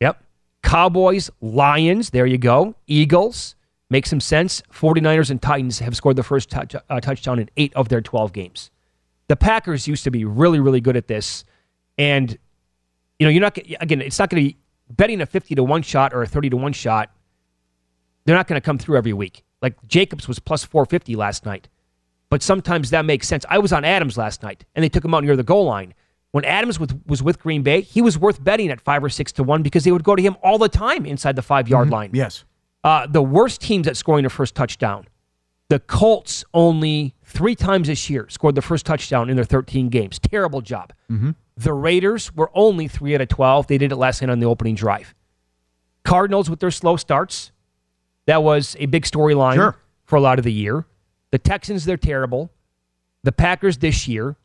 Yep. 0.00 0.22
Cowboys, 0.62 1.30
Lions, 1.40 2.10
there 2.10 2.26
you 2.26 2.38
go. 2.38 2.74
Eagles, 2.86 3.54
make 3.88 4.06
some 4.06 4.20
sense. 4.20 4.62
49ers 4.72 5.30
and 5.30 5.40
Titans 5.40 5.78
have 5.80 5.96
scored 5.96 6.16
the 6.16 6.22
first 6.22 6.50
touch, 6.50 6.74
uh, 6.74 7.00
touchdown 7.00 7.38
in 7.38 7.50
eight 7.56 7.72
of 7.74 7.88
their 7.88 8.00
12 8.00 8.32
games. 8.32 8.70
The 9.28 9.36
Packers 9.36 9.86
used 9.86 10.04
to 10.04 10.10
be 10.10 10.24
really, 10.24 10.60
really 10.60 10.80
good 10.80 10.96
at 10.96 11.08
this. 11.08 11.44
And, 11.98 12.36
you 13.18 13.26
know, 13.26 13.30
you're 13.30 13.40
not, 13.40 13.56
again, 13.80 14.00
it's 14.00 14.18
not 14.18 14.30
going 14.30 14.42
to 14.42 14.48
be 14.50 14.56
betting 14.90 15.20
a 15.20 15.26
50 15.26 15.54
to 15.54 15.62
1 15.62 15.82
shot 15.82 16.12
or 16.12 16.22
a 16.22 16.26
30 16.26 16.50
to 16.50 16.56
1 16.56 16.72
shot. 16.72 17.10
They're 18.24 18.36
not 18.36 18.46
going 18.48 18.60
to 18.60 18.64
come 18.64 18.78
through 18.78 18.96
every 18.98 19.12
week. 19.12 19.44
Like 19.62 19.76
Jacobs 19.88 20.28
was 20.28 20.38
plus 20.38 20.64
450 20.64 21.16
last 21.16 21.44
night. 21.46 21.68
But 22.28 22.42
sometimes 22.42 22.90
that 22.90 23.04
makes 23.04 23.26
sense. 23.26 23.44
I 23.48 23.58
was 23.58 23.72
on 23.72 23.84
Adams 23.84 24.16
last 24.16 24.42
night, 24.42 24.64
and 24.74 24.84
they 24.84 24.88
took 24.88 25.04
him 25.04 25.14
out 25.14 25.24
near 25.24 25.36
the 25.36 25.42
goal 25.42 25.64
line. 25.64 25.94
When 26.30 26.44
Adams 26.44 26.78
was, 26.78 26.90
was 27.06 27.22
with 27.24 27.40
Green 27.40 27.62
Bay, 27.62 27.80
he 27.80 28.00
was 28.00 28.16
worth 28.16 28.42
betting 28.42 28.70
at 28.70 28.80
five 28.80 29.02
or 29.02 29.08
six 29.08 29.32
to 29.32 29.42
one 29.42 29.62
because 29.62 29.82
they 29.82 29.90
would 29.90 30.04
go 30.04 30.14
to 30.14 30.22
him 30.22 30.36
all 30.44 30.56
the 30.58 30.68
time 30.68 31.04
inside 31.06 31.34
the 31.34 31.42
five 31.42 31.68
yard 31.68 31.90
line. 31.90 32.10
Yes. 32.12 32.44
Uh, 32.84 33.06
the 33.08 33.20
worst 33.22 33.60
teams 33.60 33.88
at 33.88 33.96
scoring 33.96 34.22
their 34.22 34.30
first 34.30 34.54
touchdown. 34.54 35.06
The 35.70 35.80
Colts 35.80 36.44
only 36.54 37.14
three 37.24 37.56
times 37.56 37.88
this 37.88 38.08
year 38.08 38.26
scored 38.28 38.54
the 38.54 38.62
first 38.62 38.86
touchdown 38.86 39.28
in 39.28 39.34
their 39.36 39.44
13 39.44 39.88
games. 39.88 40.18
Terrible 40.20 40.60
job. 40.60 40.92
Mhm. 41.10 41.34
The 41.60 41.74
Raiders 41.74 42.34
were 42.34 42.50
only 42.54 42.88
three 42.88 43.14
out 43.14 43.20
of 43.20 43.28
12. 43.28 43.66
They 43.66 43.76
did 43.76 43.92
it 43.92 43.96
last 43.96 44.22
night 44.22 44.30
on 44.30 44.38
the 44.40 44.46
opening 44.46 44.74
drive. 44.74 45.14
Cardinals 46.04 46.48
with 46.48 46.60
their 46.60 46.70
slow 46.70 46.96
starts. 46.96 47.52
That 48.26 48.42
was 48.42 48.76
a 48.78 48.86
big 48.86 49.04
storyline 49.04 49.56
Sure. 49.56 49.76
for 50.06 50.16
a 50.16 50.20
lot 50.20 50.38
of 50.38 50.44
the 50.44 50.52
year. 50.52 50.86
The 51.32 51.38
Texans, 51.38 51.84
they're 51.84 51.98
terrible. 51.98 52.50
The 53.24 53.32
Packers 53.32 53.78
this 53.78 54.08
year, 54.08 54.36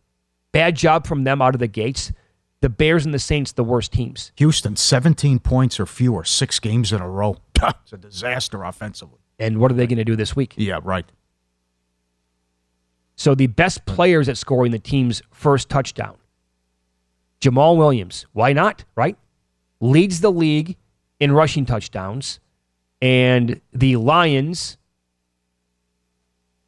bad 0.52 0.76
job 0.76 1.08
from 1.08 1.24
them 1.24 1.42
out 1.42 1.56
of 1.56 1.60
the 1.60 1.68
gates. 1.68 2.12
The 2.60 2.68
Bears 2.70 3.06
and 3.06 3.14
the 3.14 3.20
Saints, 3.20 3.54
the 3.54 3.64
worst 3.64 3.94
teams. 3.94 4.32
Houston, 4.36 4.76
17 4.76 5.40
points 5.40 5.80
or 5.80 5.86
fewer, 5.86 6.24
six 6.26 6.60
games 6.60 6.92
in 6.92 7.02
a 7.02 7.10
row. 7.10 7.38
It's 7.84 7.94
a 7.94 7.98
disaster 7.98 8.64
offensively. 8.64 9.20
And 9.40 9.60
what 9.60 9.72
are 9.72 9.76
they 9.76 9.88
going 9.88 9.98
to 10.00 10.04
do 10.06 10.16
this 10.18 10.36
week? 10.36 10.54
Yeah, 10.58 10.80
right. 10.84 11.06
So 13.16 13.34
the 13.36 13.48
best 13.48 13.86
players 13.86 14.28
at 14.28 14.38
scoring 14.38 14.72
the 14.72 14.80
team's 14.80 15.22
first 15.32 15.70
touchdown. 15.70 16.18
Jamaal 17.42 17.78
Williams. 17.78 18.26
Why 18.34 18.54
not? 18.54 18.86
Right? 18.96 19.18
Leads 19.80 20.22
the 20.22 20.32
league 20.32 20.78
in 21.20 21.32
rushing 21.32 21.66
touchdowns. 21.66 22.40
And 23.02 23.62
the 23.74 23.98
Lions 23.98 24.78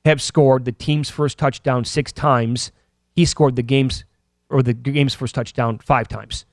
have 0.05 0.21
scored 0.21 0.65
the 0.65 0.71
team's 0.71 1.09
first 1.09 1.37
touchdown 1.37 1.83
six 1.85 2.11
times. 2.11 2.71
He 3.15 3.25
scored 3.25 3.55
the 3.55 3.63
game's 3.63 4.05
or 4.49 4.63
the 4.63 4.73
game's 4.73 5.13
first 5.13 5.35
touchdown 5.35 5.79
five 5.79 6.07
times. 6.07 6.45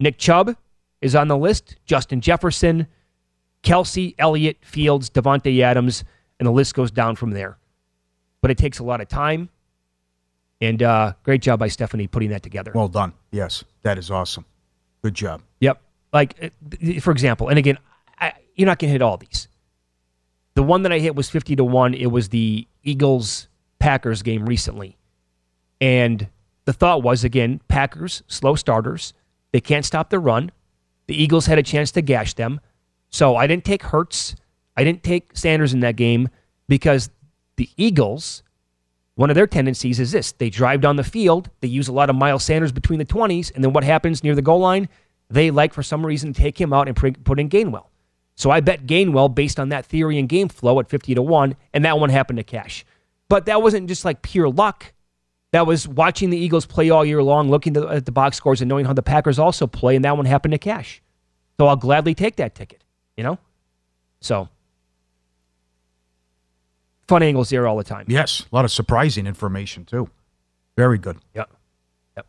Nick 0.00 0.16
Chubb 0.18 0.56
is 1.02 1.14
on 1.14 1.28
the 1.28 1.36
list. 1.36 1.76
Justin 1.84 2.20
Jefferson, 2.20 2.86
Kelce, 3.62 4.14
Elliott, 4.18 4.58
Fields, 4.62 5.10
Davante 5.10 5.60
Adams, 5.60 6.04
and 6.38 6.46
the 6.46 6.52
list 6.52 6.74
goes 6.74 6.90
down 6.90 7.16
from 7.16 7.32
there. 7.32 7.58
But 8.40 8.50
it 8.50 8.58
takes 8.58 8.78
a 8.78 8.84
lot 8.84 9.00
of 9.00 9.08
time. 9.08 9.50
And 10.60 10.82
uh, 10.82 11.12
great 11.22 11.42
job 11.42 11.58
by 11.60 11.68
Stephanie 11.68 12.08
putting 12.08 12.30
that 12.30 12.42
together. 12.42 12.72
Well 12.74 12.88
done. 12.88 13.12
Yes, 13.30 13.64
that 13.82 13.98
is 13.98 14.10
awesome. 14.10 14.44
Good 15.02 15.14
job. 15.14 15.42
Yep. 15.60 15.80
Like, 16.12 16.34
uh, 16.42 17.00
for 17.00 17.12
example, 17.12 17.48
and 17.48 17.58
again, 17.58 17.78
I, 18.18 18.32
you're 18.56 18.66
not 18.66 18.78
going 18.78 18.88
to 18.88 18.92
hit 18.92 19.02
all 19.02 19.16
these. 19.16 19.48
The 20.54 20.62
one 20.62 20.82
that 20.82 20.92
I 20.92 20.98
hit 20.98 21.14
was 21.14 21.30
50 21.30 21.54
to 21.56 21.64
1. 21.64 21.94
It 21.94 22.06
was 22.06 22.30
the 22.30 22.66
Eagles 22.82 23.48
Packers 23.78 24.22
game 24.22 24.44
recently. 24.44 24.96
And 25.80 26.26
the 26.64 26.72
thought 26.72 27.04
was, 27.04 27.22
again, 27.22 27.60
Packers, 27.68 28.24
slow 28.26 28.56
starters. 28.56 29.12
They 29.52 29.60
can't 29.60 29.84
stop 29.84 30.10
the 30.10 30.18
run. 30.18 30.50
The 31.06 31.20
Eagles 31.20 31.46
had 31.46 31.58
a 31.58 31.62
chance 31.62 31.92
to 31.92 32.02
gash 32.02 32.34
them. 32.34 32.60
So 33.08 33.36
I 33.36 33.46
didn't 33.46 33.64
take 33.64 33.84
Hurts. 33.84 34.34
I 34.76 34.84
didn't 34.84 35.02
take 35.02 35.36
Sanders 35.36 35.72
in 35.72 35.80
that 35.80 35.96
game 35.96 36.28
because 36.68 37.10
the 37.56 37.68
Eagles, 37.76 38.42
one 39.18 39.30
of 39.30 39.34
their 39.34 39.48
tendencies 39.48 39.98
is 39.98 40.12
this 40.12 40.30
they 40.30 40.48
drive 40.48 40.80
down 40.80 40.94
the 40.94 41.02
field, 41.02 41.50
they 41.58 41.66
use 41.66 41.88
a 41.88 41.92
lot 41.92 42.08
of 42.08 42.14
Miles 42.14 42.44
Sanders 42.44 42.70
between 42.70 43.00
the 43.00 43.04
20s, 43.04 43.52
and 43.52 43.64
then 43.64 43.72
what 43.72 43.82
happens 43.82 44.22
near 44.22 44.36
the 44.36 44.42
goal 44.42 44.60
line? 44.60 44.88
They 45.28 45.50
like, 45.50 45.74
for 45.74 45.82
some 45.82 46.06
reason, 46.06 46.32
take 46.32 46.60
him 46.60 46.72
out 46.72 46.86
and 46.86 46.96
put 46.96 47.40
in 47.40 47.48
Gainwell. 47.48 47.86
So 48.36 48.52
I 48.52 48.60
bet 48.60 48.86
Gainwell 48.86 49.34
based 49.34 49.58
on 49.58 49.70
that 49.70 49.86
theory 49.86 50.20
and 50.20 50.28
game 50.28 50.48
flow 50.48 50.78
at 50.78 50.88
50 50.88 51.16
to 51.16 51.22
1, 51.22 51.56
and 51.74 51.84
that 51.84 51.98
one 51.98 52.10
happened 52.10 52.36
to 52.36 52.44
cash. 52.44 52.84
But 53.28 53.46
that 53.46 53.60
wasn't 53.60 53.88
just 53.88 54.04
like 54.04 54.22
pure 54.22 54.48
luck. 54.48 54.92
That 55.50 55.66
was 55.66 55.88
watching 55.88 56.30
the 56.30 56.38
Eagles 56.38 56.64
play 56.64 56.90
all 56.90 57.04
year 57.04 57.20
long, 57.20 57.50
looking 57.50 57.76
at 57.76 58.06
the 58.06 58.12
box 58.12 58.36
scores 58.36 58.60
and 58.60 58.68
knowing 58.68 58.84
how 58.84 58.92
the 58.92 59.02
Packers 59.02 59.40
also 59.40 59.66
play, 59.66 59.96
and 59.96 60.04
that 60.04 60.16
one 60.16 60.26
happened 60.26 60.52
to 60.52 60.58
cash. 60.58 61.02
So 61.58 61.66
I'll 61.66 61.74
gladly 61.74 62.14
take 62.14 62.36
that 62.36 62.54
ticket, 62.54 62.84
you 63.16 63.24
know? 63.24 63.38
So, 64.20 64.48
fun 67.08 67.22
angles 67.22 67.50
there 67.50 67.66
all 67.66 67.76
the 67.76 67.84
time. 67.84 68.04
Yes, 68.08 68.44
a 68.52 68.54
lot 68.54 68.64
of 68.64 68.70
surprising 68.70 69.26
information 69.26 69.84
too. 69.84 70.08
Very 70.76 70.98
good. 70.98 71.16
Yep. 71.34 71.50
Yep. 72.16 72.26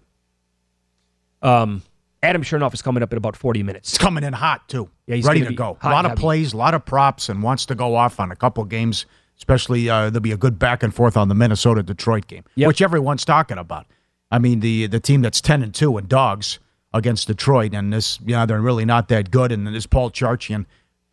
Um, 1.41 1.83
Adam 2.23 2.41
Chernoff 2.41 2.73
is 2.73 2.81
coming 2.81 3.03
up 3.03 3.11
in 3.11 3.17
about 3.17 3.35
40 3.35 3.63
minutes. 3.63 3.89
It's 3.89 3.97
coming 3.97 4.23
in 4.23 4.33
hot 4.33 4.67
too. 4.67 4.89
Yeah, 5.05 5.15
he's 5.15 5.25
ready 5.25 5.41
gonna 5.41 5.55
go. 5.55 5.77
A 5.81 5.89
lot 5.89 6.05
of 6.05 6.11
heavy. 6.11 6.21
plays, 6.21 6.53
a 6.53 6.57
lot 6.57 6.73
of 6.73 6.85
props, 6.85 7.29
and 7.29 7.43
wants 7.43 7.65
to 7.67 7.75
go 7.75 7.95
off 7.95 8.19
on 8.19 8.31
a 8.31 8.35
couple 8.35 8.63
games. 8.63 9.05
Especially 9.37 9.89
uh, 9.89 10.09
there'll 10.09 10.19
be 10.19 10.33
a 10.33 10.37
good 10.37 10.59
back 10.59 10.83
and 10.83 10.93
forth 10.93 11.15
on 11.15 11.29
the 11.29 11.35
Minnesota 11.35 11.81
Detroit 11.81 12.27
game, 12.27 12.43
which 12.55 12.81
everyone's 12.81 13.23
talking 13.23 13.57
about. 13.57 13.85
I 14.31 14.37
mean 14.39 14.59
the 14.59 14.87
the 14.87 14.99
team 14.99 15.21
that's 15.21 15.39
ten 15.39 15.63
and 15.63 15.73
two 15.73 15.95
and 15.97 16.09
dogs 16.09 16.59
against 16.93 17.27
Detroit, 17.27 17.73
and 17.73 17.93
this 17.93 18.19
yeah 18.25 18.45
they're 18.45 18.59
really 18.59 18.83
not 18.83 19.07
that 19.09 19.31
good. 19.31 19.53
And 19.53 19.65
then 19.65 19.73
this 19.73 19.85
Paul 19.85 20.11
Charchian, 20.11 20.65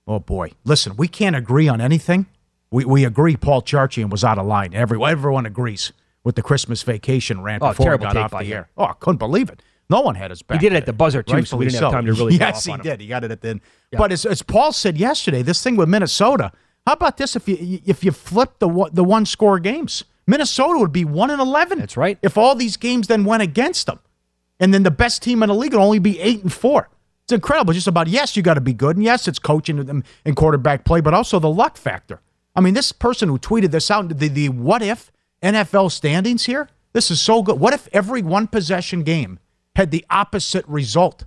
oh 0.09 0.19
boy, 0.19 0.53
listen, 0.65 0.97
we 0.97 1.07
can't 1.07 1.37
agree 1.37 1.69
on 1.69 1.81
anything. 1.81 2.27
We 2.71 2.85
we 2.85 3.05
agree 3.05 3.37
Paul 3.37 3.63
Charchian 3.63 4.11
was 4.11 4.25
out 4.25 4.39
of 4.39 4.47
line. 4.47 4.75
Everyone 4.75 5.11
everyone 5.11 5.47
agrees 5.47 5.93
with 6.25 6.35
the 6.35 6.43
Christmas 6.43 6.83
vacation 6.83 7.41
rant 7.43 7.63
Oh, 7.63 7.69
before 7.69 7.93
we 7.93 7.99
got 7.99 8.17
off 8.17 8.31
the 8.33 8.39
him. 8.39 8.53
air. 8.53 8.69
Oh, 8.77 8.85
I 8.85 8.95
couldn't 8.99 9.19
believe 9.19 9.49
it. 9.49 9.63
No 9.89 10.01
one 10.01 10.17
had 10.17 10.31
his 10.31 10.43
back. 10.43 10.61
He 10.61 10.67
did 10.69 10.75
it 10.75 10.79
at 10.79 10.87
the 10.87 10.93
buzzer, 10.93 11.23
too, 11.23 11.45
so 11.45 11.57
we 11.57 11.67
didn't 11.67 11.81
have 11.81 11.93
time 11.93 12.07
to 12.07 12.13
really 12.13 12.35
Yes, 12.41 12.65
he 12.65 12.77
did. 12.79 13.01
He 13.01 13.07
got 13.07 13.23
it 13.23 13.31
at 13.31 13.41
the 13.41 13.51
end. 13.51 13.61
But 13.93 14.11
as, 14.11 14.27
as 14.27 14.43
Paul 14.43 14.73
said 14.73 14.99
yesterday, 14.99 15.43
this 15.43 15.63
thing 15.63 15.77
with 15.77 15.89
Minnesota. 15.89 16.51
How 16.85 16.95
about 16.95 17.17
this? 17.19 17.37
If 17.37 17.49
you 17.49 17.81
if 17.85 18.05
you 18.05 18.11
flip 18.13 18.59
the 18.59 18.91
the 18.93 19.05
one 19.05 19.27
score 19.27 19.59
games, 19.61 20.05
Minnesota 20.27 20.79
would 20.79 20.93
be 20.93 21.05
one 21.05 21.31
and 21.31 21.41
eleven. 21.41 21.79
That's 21.79 21.97
right. 21.97 22.19
If 22.23 22.37
all 22.39 22.55
these 22.57 22.77
games 22.77 23.07
then 23.07 23.25
went 23.25 23.43
against 23.43 23.87
them, 23.87 23.99
and 24.61 24.73
then 24.75 24.83
the 24.83 24.91
best 24.91 25.23
team 25.23 25.43
in 25.43 25.49
the 25.49 25.55
league 25.55 25.73
would 25.73 25.83
only 25.83 25.99
be 26.01 26.19
eight 26.21 26.43
and 26.43 26.53
four. 26.53 26.89
It's 27.25 27.33
incredible. 27.33 27.73
Just 27.73 27.89
about 27.89 28.07
yes, 28.09 28.37
you 28.37 28.43
got 28.43 28.55
to 28.55 28.61
be 28.61 28.73
good, 28.73 28.97
and 28.97 29.05
yes, 29.05 29.27
it's 29.27 29.39
coaching 29.41 29.79
and, 29.81 30.05
and 30.25 30.37
quarterback 30.37 30.85
play, 30.85 31.01
but 31.01 31.13
also 31.15 31.39
the 31.41 31.51
luck 31.51 31.77
factor. 31.77 32.21
I 32.57 32.61
mean, 32.61 32.75
this 32.75 32.91
person 32.91 33.29
who 33.29 33.39
tweeted 33.39 33.71
this 33.71 33.91
out, 33.91 34.09
the, 34.09 34.29
the 34.29 34.49
what 34.49 34.83
if 34.83 35.13
NFL 35.43 35.93
standings 35.93 36.47
here. 36.47 36.69
This 36.93 37.11
is 37.11 37.21
so 37.21 37.43
good. 37.43 37.61
What 37.61 37.75
if 37.75 37.89
every 37.93 38.23
one 38.23 38.47
possession 38.47 39.03
game 39.03 39.39
had 39.77 39.91
the 39.91 40.05
opposite 40.09 40.67
result? 40.67 41.25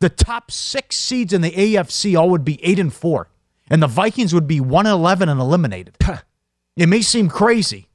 The 0.00 0.08
top 0.08 0.50
six 0.50 0.96
seeds 0.96 1.32
in 1.32 1.40
the 1.40 1.50
AFC 1.50 2.16
all 2.18 2.30
would 2.30 2.44
be 2.44 2.64
eight 2.64 2.78
and 2.78 2.92
four, 2.92 3.28
and 3.68 3.82
the 3.82 3.86
Vikings 3.88 4.32
would 4.32 4.46
be 4.46 4.60
one 4.60 4.86
and 4.86 4.92
eleven 4.92 5.28
and 5.28 5.40
eliminated. 5.40 5.96
it 6.76 6.88
may 6.88 7.02
seem 7.02 7.28
crazy, 7.28 7.88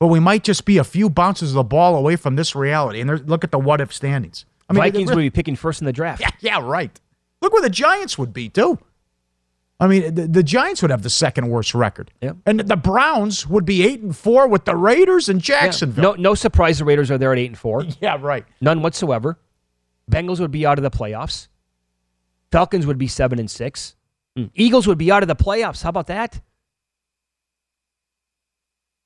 but 0.00 0.08
we 0.08 0.18
might 0.18 0.42
just 0.42 0.64
be 0.64 0.78
a 0.78 0.84
few 0.84 1.08
bounces 1.08 1.50
of 1.50 1.54
the 1.54 1.62
ball 1.64 1.94
away 1.94 2.16
from 2.16 2.34
this 2.36 2.56
reality. 2.56 3.00
And 3.00 3.28
look 3.28 3.44
at 3.44 3.52
the 3.52 3.58
what 3.58 3.80
if 3.80 3.92
standings. 3.92 4.44
I 4.68 4.72
mean, 4.72 4.82
Vikings 4.82 5.10
really- 5.10 5.24
be 5.24 5.30
picking 5.30 5.54
first 5.56 5.80
in 5.80 5.84
the 5.84 5.92
draft. 5.92 6.20
yeah, 6.20 6.30
yeah, 6.40 6.60
right. 6.60 7.00
Look 7.40 7.52
where 7.52 7.62
the 7.62 7.70
Giants 7.70 8.18
would 8.18 8.32
be 8.32 8.48
too. 8.48 8.78
I 9.78 9.86
mean, 9.88 10.14
the, 10.14 10.26
the 10.26 10.42
Giants 10.42 10.80
would 10.80 10.90
have 10.90 11.02
the 11.02 11.10
second 11.10 11.48
worst 11.48 11.74
record, 11.74 12.10
Yep. 12.22 12.36
and 12.46 12.60
the 12.60 12.76
Browns 12.76 13.46
would 13.46 13.66
be 13.66 13.84
eight 13.86 14.00
and 14.00 14.16
four 14.16 14.48
with 14.48 14.64
the 14.64 14.74
Raiders 14.74 15.28
and 15.28 15.40
Jacksonville. 15.40 16.14
No, 16.16 16.22
no 16.30 16.34
surprise. 16.34 16.78
The 16.78 16.86
Raiders 16.86 17.10
are 17.10 17.18
there 17.18 17.32
at 17.32 17.38
eight 17.38 17.48
and 17.48 17.58
four. 17.58 17.84
Yeah, 18.00 18.16
right. 18.20 18.46
None 18.62 18.80
whatsoever. 18.80 19.38
Bengals 20.10 20.40
would 20.40 20.50
be 20.50 20.64
out 20.64 20.78
of 20.78 20.82
the 20.82 20.90
playoffs. 20.90 21.48
Falcons 22.52 22.86
would 22.86 22.96
be 22.96 23.06
seven 23.08 23.38
and 23.38 23.50
six. 23.50 23.96
Mm. 24.38 24.50
Eagles 24.54 24.86
would 24.86 24.98
be 24.98 25.10
out 25.12 25.22
of 25.22 25.28
the 25.28 25.36
playoffs. 25.36 25.82
How 25.82 25.90
about 25.90 26.06
that? 26.06 26.40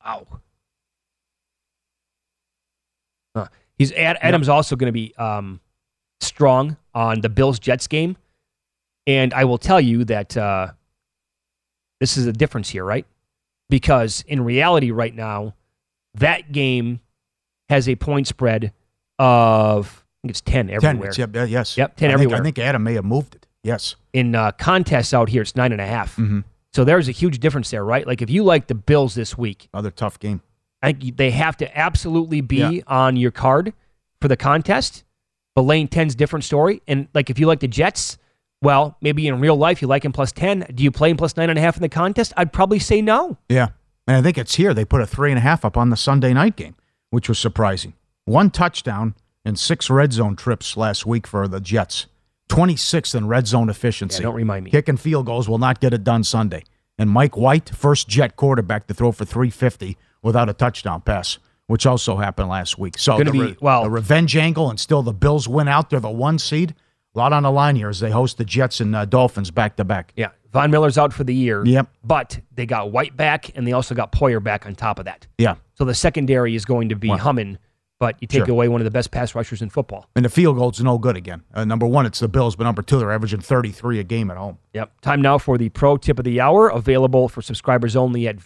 Wow. 0.04 0.26
Huh. 3.34 3.48
He's 3.78 3.92
Ad, 3.92 4.18
Adam's 4.20 4.48
also 4.48 4.76
going 4.76 4.88
to 4.88 4.92
be 4.92 5.14
um, 5.16 5.60
strong 6.20 6.76
on 6.94 7.20
the 7.22 7.28
Bills 7.28 7.58
Jets 7.58 7.86
game, 7.86 8.16
and 9.06 9.32
I 9.34 9.44
will 9.44 9.58
tell 9.58 9.80
you 9.80 10.04
that 10.04 10.36
uh, 10.36 10.68
this 12.00 12.16
is 12.16 12.26
a 12.26 12.32
difference 12.32 12.68
here, 12.70 12.84
right? 12.84 13.06
Because 13.68 14.24
in 14.26 14.42
reality, 14.42 14.90
right 14.90 15.14
now, 15.14 15.54
that 16.14 16.52
game 16.52 17.00
has 17.68 17.88
a 17.88 17.96
point 17.96 18.26
spread 18.26 18.72
of 19.18 20.04
I 20.18 20.26
think 20.26 20.30
it's 20.30 20.40
ten 20.40 20.70
everywhere. 20.70 21.12
10, 21.12 21.30
yeah, 21.34 21.44
yes. 21.44 21.76
Yep, 21.76 21.96
ten 21.96 22.08
I 22.08 22.12
think- 22.12 22.14
everywhere. 22.14 22.40
I 22.40 22.42
think 22.44 22.58
Adam 22.58 22.82
may 22.82 22.94
have 22.94 23.04
moved 23.04 23.34
it. 23.36 23.46
Yes. 23.62 23.94
in 24.14 24.34
uh, 24.34 24.52
contests 24.52 25.12
out 25.12 25.28
here, 25.28 25.42
it's 25.42 25.54
nine 25.54 25.70
and 25.72 25.80
a 25.82 25.86
half. 25.86 26.16
Mhm. 26.16 26.44
So 26.72 26.82
there's 26.82 27.08
a 27.08 27.12
huge 27.12 27.40
difference 27.40 27.70
there, 27.70 27.84
right? 27.84 28.06
Like 28.06 28.22
if 28.22 28.30
you 28.30 28.42
like 28.42 28.68
the 28.68 28.74
Bills 28.74 29.14
this 29.14 29.36
week, 29.36 29.68
Another 29.74 29.90
tough 29.90 30.18
game. 30.18 30.40
I 30.82 30.92
think 30.92 31.18
they 31.18 31.30
have 31.32 31.58
to 31.58 31.78
absolutely 31.78 32.40
be 32.40 32.56
Yeah. 32.56 32.80
on 32.86 33.16
your 33.16 33.30
card 33.32 33.74
for 34.22 34.28
the 34.28 34.36
contest. 34.36 35.04
But 35.54 35.62
lane 35.62 35.88
10's 35.88 36.14
different 36.14 36.44
story. 36.44 36.80
And 36.88 37.08
like 37.12 37.28
if 37.28 37.38
you 37.38 37.46
like 37.46 37.60
the 37.60 37.68
Jets, 37.68 38.16
well, 38.62 38.96
maybe 39.00 39.26
in 39.26 39.40
real 39.40 39.56
life 39.56 39.80
you 39.80 39.88
like 39.88 40.04
him 40.04 40.12
plus 40.12 40.32
10. 40.32 40.66
Do 40.74 40.82
you 40.82 40.90
play 40.90 41.10
him 41.10 41.16
plus 41.16 41.36
nine 41.36 41.48
and 41.50 41.58
a 41.58 41.62
half 41.62 41.76
in 41.76 41.82
the 41.82 41.88
contest? 41.88 42.32
I'd 42.36 42.52
probably 42.52 42.78
say 42.78 43.00
no. 43.00 43.38
Yeah. 43.48 43.68
And 44.06 44.16
I 44.16 44.22
think 44.22 44.36
it's 44.38 44.54
here. 44.56 44.74
They 44.74 44.84
put 44.84 45.00
a 45.00 45.06
three 45.06 45.30
and 45.30 45.38
a 45.38 45.42
half 45.42 45.64
up 45.64 45.76
on 45.76 45.90
the 45.90 45.96
Sunday 45.96 46.32
night 46.34 46.56
game, 46.56 46.74
which 47.10 47.28
was 47.28 47.38
surprising. 47.38 47.94
One 48.26 48.50
touchdown 48.50 49.14
and 49.44 49.58
six 49.58 49.88
red 49.88 50.12
zone 50.12 50.36
trips 50.36 50.76
last 50.76 51.06
week 51.06 51.26
for 51.26 51.48
the 51.48 51.60
Jets. 51.60 52.06
26th 52.50 53.14
in 53.14 53.28
red 53.28 53.46
zone 53.46 53.68
efficiency. 53.70 54.18
Yeah, 54.18 54.24
don't 54.24 54.34
remind 54.34 54.64
me. 54.64 54.70
Kicking 54.72 54.96
field 54.96 55.26
goals 55.26 55.48
will 55.48 55.58
not 55.58 55.80
get 55.80 55.94
it 55.94 56.02
done 56.04 56.24
Sunday. 56.24 56.64
And 56.98 57.08
Mike 57.08 57.36
White, 57.36 57.70
first 57.70 58.08
Jet 58.08 58.36
quarterback 58.36 58.86
to 58.88 58.94
throw 58.94 59.12
for 59.12 59.24
350 59.24 59.96
without 60.22 60.48
a 60.48 60.52
touchdown 60.52 61.00
pass, 61.00 61.38
which 61.66 61.86
also 61.86 62.16
happened 62.16 62.48
last 62.48 62.78
week. 62.78 62.98
So 62.98 63.16
the, 63.18 63.30
be- 63.30 63.40
re- 63.40 63.56
well- 63.60 63.84
the 63.84 63.90
revenge 63.90 64.36
angle, 64.36 64.68
and 64.68 64.78
still 64.78 65.02
the 65.02 65.12
Bills 65.12 65.48
win 65.48 65.68
out. 65.68 65.88
They're 65.90 66.00
the 66.00 66.10
one 66.10 66.38
seed. 66.38 66.74
A 67.14 67.18
lot 67.18 67.32
on 67.32 67.42
the 67.42 67.50
line 67.50 67.76
here 67.76 67.88
as 67.88 67.98
they 68.00 68.10
host 68.10 68.38
the 68.38 68.44
Jets 68.44 68.80
and 68.80 68.94
uh, 68.94 69.04
Dolphins 69.04 69.50
back 69.50 69.76
to 69.76 69.84
back. 69.84 70.12
Yeah. 70.16 70.28
Von 70.52 70.70
Miller's 70.70 70.96
out 70.98 71.12
for 71.12 71.24
the 71.24 71.34
year. 71.34 71.64
Yep. 71.64 71.88
But 72.04 72.40
they 72.54 72.66
got 72.66 72.92
White 72.92 73.16
back 73.16 73.56
and 73.56 73.66
they 73.66 73.72
also 73.72 73.94
got 73.94 74.12
Poyer 74.12 74.42
back 74.42 74.66
on 74.66 74.74
top 74.74 74.98
of 74.98 75.04
that. 75.06 75.26
Yeah. 75.38 75.56
So 75.74 75.84
the 75.84 75.94
secondary 75.94 76.54
is 76.54 76.64
going 76.64 76.88
to 76.90 76.96
be 76.96 77.08
Well, 77.08 77.18
humming, 77.18 77.58
but 77.98 78.16
you 78.20 78.28
take 78.28 78.46
sure. 78.46 78.50
away 78.50 78.68
one 78.68 78.80
of 78.80 78.84
the 78.84 78.90
best 78.90 79.10
pass 79.10 79.34
rushers 79.34 79.60
in 79.62 79.70
football. 79.70 80.08
And 80.16 80.24
the 80.24 80.28
field 80.28 80.56
goal's 80.56 80.80
no 80.80 80.98
good 80.98 81.16
again. 81.16 81.42
Uh, 81.52 81.64
number 81.64 81.86
one, 81.86 82.06
it's 82.06 82.18
the 82.20 82.28
Bills, 82.28 82.54
but 82.56 82.64
number 82.64 82.82
two, 82.82 82.98
they're 82.98 83.12
averaging 83.12 83.40
33 83.40 83.98
a 84.00 84.04
game 84.04 84.30
at 84.30 84.36
home. 84.36 84.58
Yep. 84.74 85.00
Time 85.00 85.20
now 85.22 85.38
for 85.38 85.58
the 85.58 85.68
pro 85.68 85.96
tip 85.96 86.18
of 86.18 86.24
the 86.24 86.40
hour, 86.40 86.68
available 86.68 87.28
for 87.28 87.42
subscribers 87.42 87.94
only 87.96 88.26
at 88.28 88.36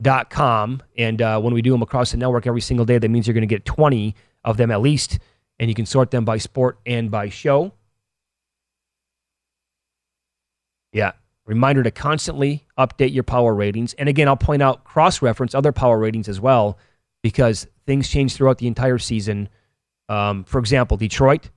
vsin.com. 0.00 0.82
And 0.96 1.22
uh, 1.22 1.40
when 1.40 1.54
we 1.54 1.62
do 1.62 1.72
them 1.72 1.82
across 1.82 2.10
the 2.10 2.16
network 2.16 2.46
every 2.46 2.60
single 2.60 2.86
day, 2.86 2.98
that 2.98 3.08
means 3.08 3.26
you're 3.26 3.34
going 3.34 3.42
to 3.42 3.54
get 3.54 3.64
20 3.64 4.14
of 4.44 4.56
them 4.56 4.70
at 4.70 4.80
least. 4.80 5.18
And 5.58 5.68
you 5.68 5.74
can 5.74 5.86
sort 5.86 6.10
them 6.10 6.24
by 6.24 6.38
sport 6.38 6.78
and 6.84 7.10
by 7.10 7.28
show. 7.28 7.72
Yeah. 10.92 11.12
Reminder 11.46 11.82
to 11.82 11.90
constantly 11.90 12.64
update 12.78 13.12
your 13.12 13.22
power 13.22 13.54
ratings. 13.54 13.92
And 13.94 14.08
again, 14.08 14.28
I'll 14.28 14.36
point 14.36 14.62
out 14.62 14.84
cross 14.84 15.20
reference 15.20 15.54
other 15.54 15.72
power 15.72 15.98
ratings 15.98 16.28
as 16.28 16.40
well 16.40 16.78
because 17.22 17.66
things 17.86 18.08
change 18.08 18.34
throughout 18.34 18.58
the 18.58 18.66
entire 18.66 18.98
season. 18.98 19.48
Um, 20.08 20.44
for 20.44 20.58
example, 20.58 20.96
Detroit, 20.96 21.50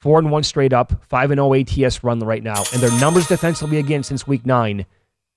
four 0.00 0.18
and 0.18 0.30
one 0.30 0.42
straight 0.42 0.72
up, 0.72 1.04
five 1.04 1.30
and 1.30 1.38
zero 1.38 1.54
ATS 1.54 2.02
run 2.02 2.18
right 2.20 2.42
now, 2.42 2.64
and 2.72 2.82
their 2.82 3.00
numbers 3.00 3.28
defensively 3.28 3.78
again 3.78 4.02
since 4.02 4.26
week 4.26 4.44
nine, 4.44 4.86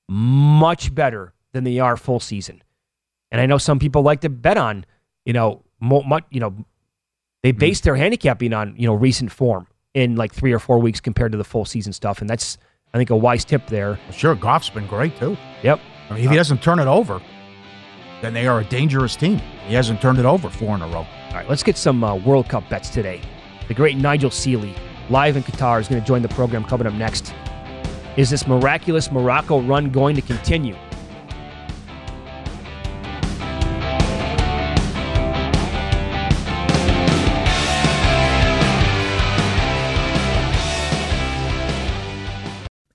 much 0.09 0.93
better 0.93 1.33
than 1.53 1.63
they 1.63 1.79
are 1.79 1.97
full 1.97 2.19
season. 2.19 2.63
And 3.31 3.41
I 3.41 3.45
know 3.45 3.57
some 3.57 3.79
people 3.79 4.01
like 4.01 4.21
to 4.21 4.29
bet 4.29 4.57
on, 4.57 4.85
you 5.25 5.33
know, 5.33 5.63
mo- 5.79 6.03
much, 6.03 6.25
you 6.29 6.39
know, 6.39 6.55
they 7.45 7.51
base 7.51 7.79
their 7.81 7.95
handicapping 7.95 8.53
on 8.53 8.73
you 8.75 8.87
know 8.87 8.95
recent 8.95 9.31
form 9.31 9.67
in 9.93 10.15
like 10.15 10.33
three 10.33 10.51
or 10.51 10.57
four 10.57 10.79
weeks 10.79 10.99
compared 10.99 11.31
to 11.31 11.37
the 11.37 11.43
full 11.43 11.63
season 11.63 11.93
stuff, 11.93 12.19
and 12.19 12.27
that's 12.27 12.57
I 12.91 12.97
think 12.97 13.11
a 13.11 13.15
wise 13.15 13.45
tip 13.45 13.67
there. 13.67 13.99
Sure, 14.11 14.33
Goff's 14.33 14.71
been 14.71 14.87
great 14.87 15.15
too. 15.17 15.37
Yep. 15.61 15.79
I 16.09 16.15
mean, 16.15 16.23
if 16.23 16.31
he 16.31 16.35
doesn't 16.35 16.63
turn 16.63 16.79
it 16.79 16.87
over, 16.87 17.21
then 18.23 18.33
they 18.33 18.47
are 18.47 18.61
a 18.61 18.63
dangerous 18.63 19.15
team. 19.15 19.39
He 19.67 19.75
hasn't 19.75 20.01
turned 20.01 20.17
it 20.17 20.25
over 20.25 20.49
four 20.49 20.73
in 20.73 20.81
a 20.81 20.87
row. 20.87 21.05
All 21.29 21.33
right, 21.33 21.47
let's 21.47 21.61
get 21.61 21.77
some 21.77 22.03
uh, 22.03 22.15
World 22.15 22.49
Cup 22.49 22.67
bets 22.67 22.89
today. 22.89 23.21
The 23.67 23.75
great 23.75 23.95
Nigel 23.95 24.31
Seeley, 24.31 24.75
live 25.11 25.37
in 25.37 25.43
Qatar, 25.43 25.79
is 25.79 25.87
going 25.87 26.01
to 26.01 26.07
join 26.07 26.23
the 26.23 26.29
program 26.29 26.63
coming 26.63 26.87
up 26.87 26.93
next. 26.93 27.31
Is 28.17 28.31
this 28.31 28.47
miraculous 28.47 29.11
Morocco 29.11 29.61
run 29.61 29.91
going 29.91 30.15
to 30.15 30.21
continue? 30.23 30.75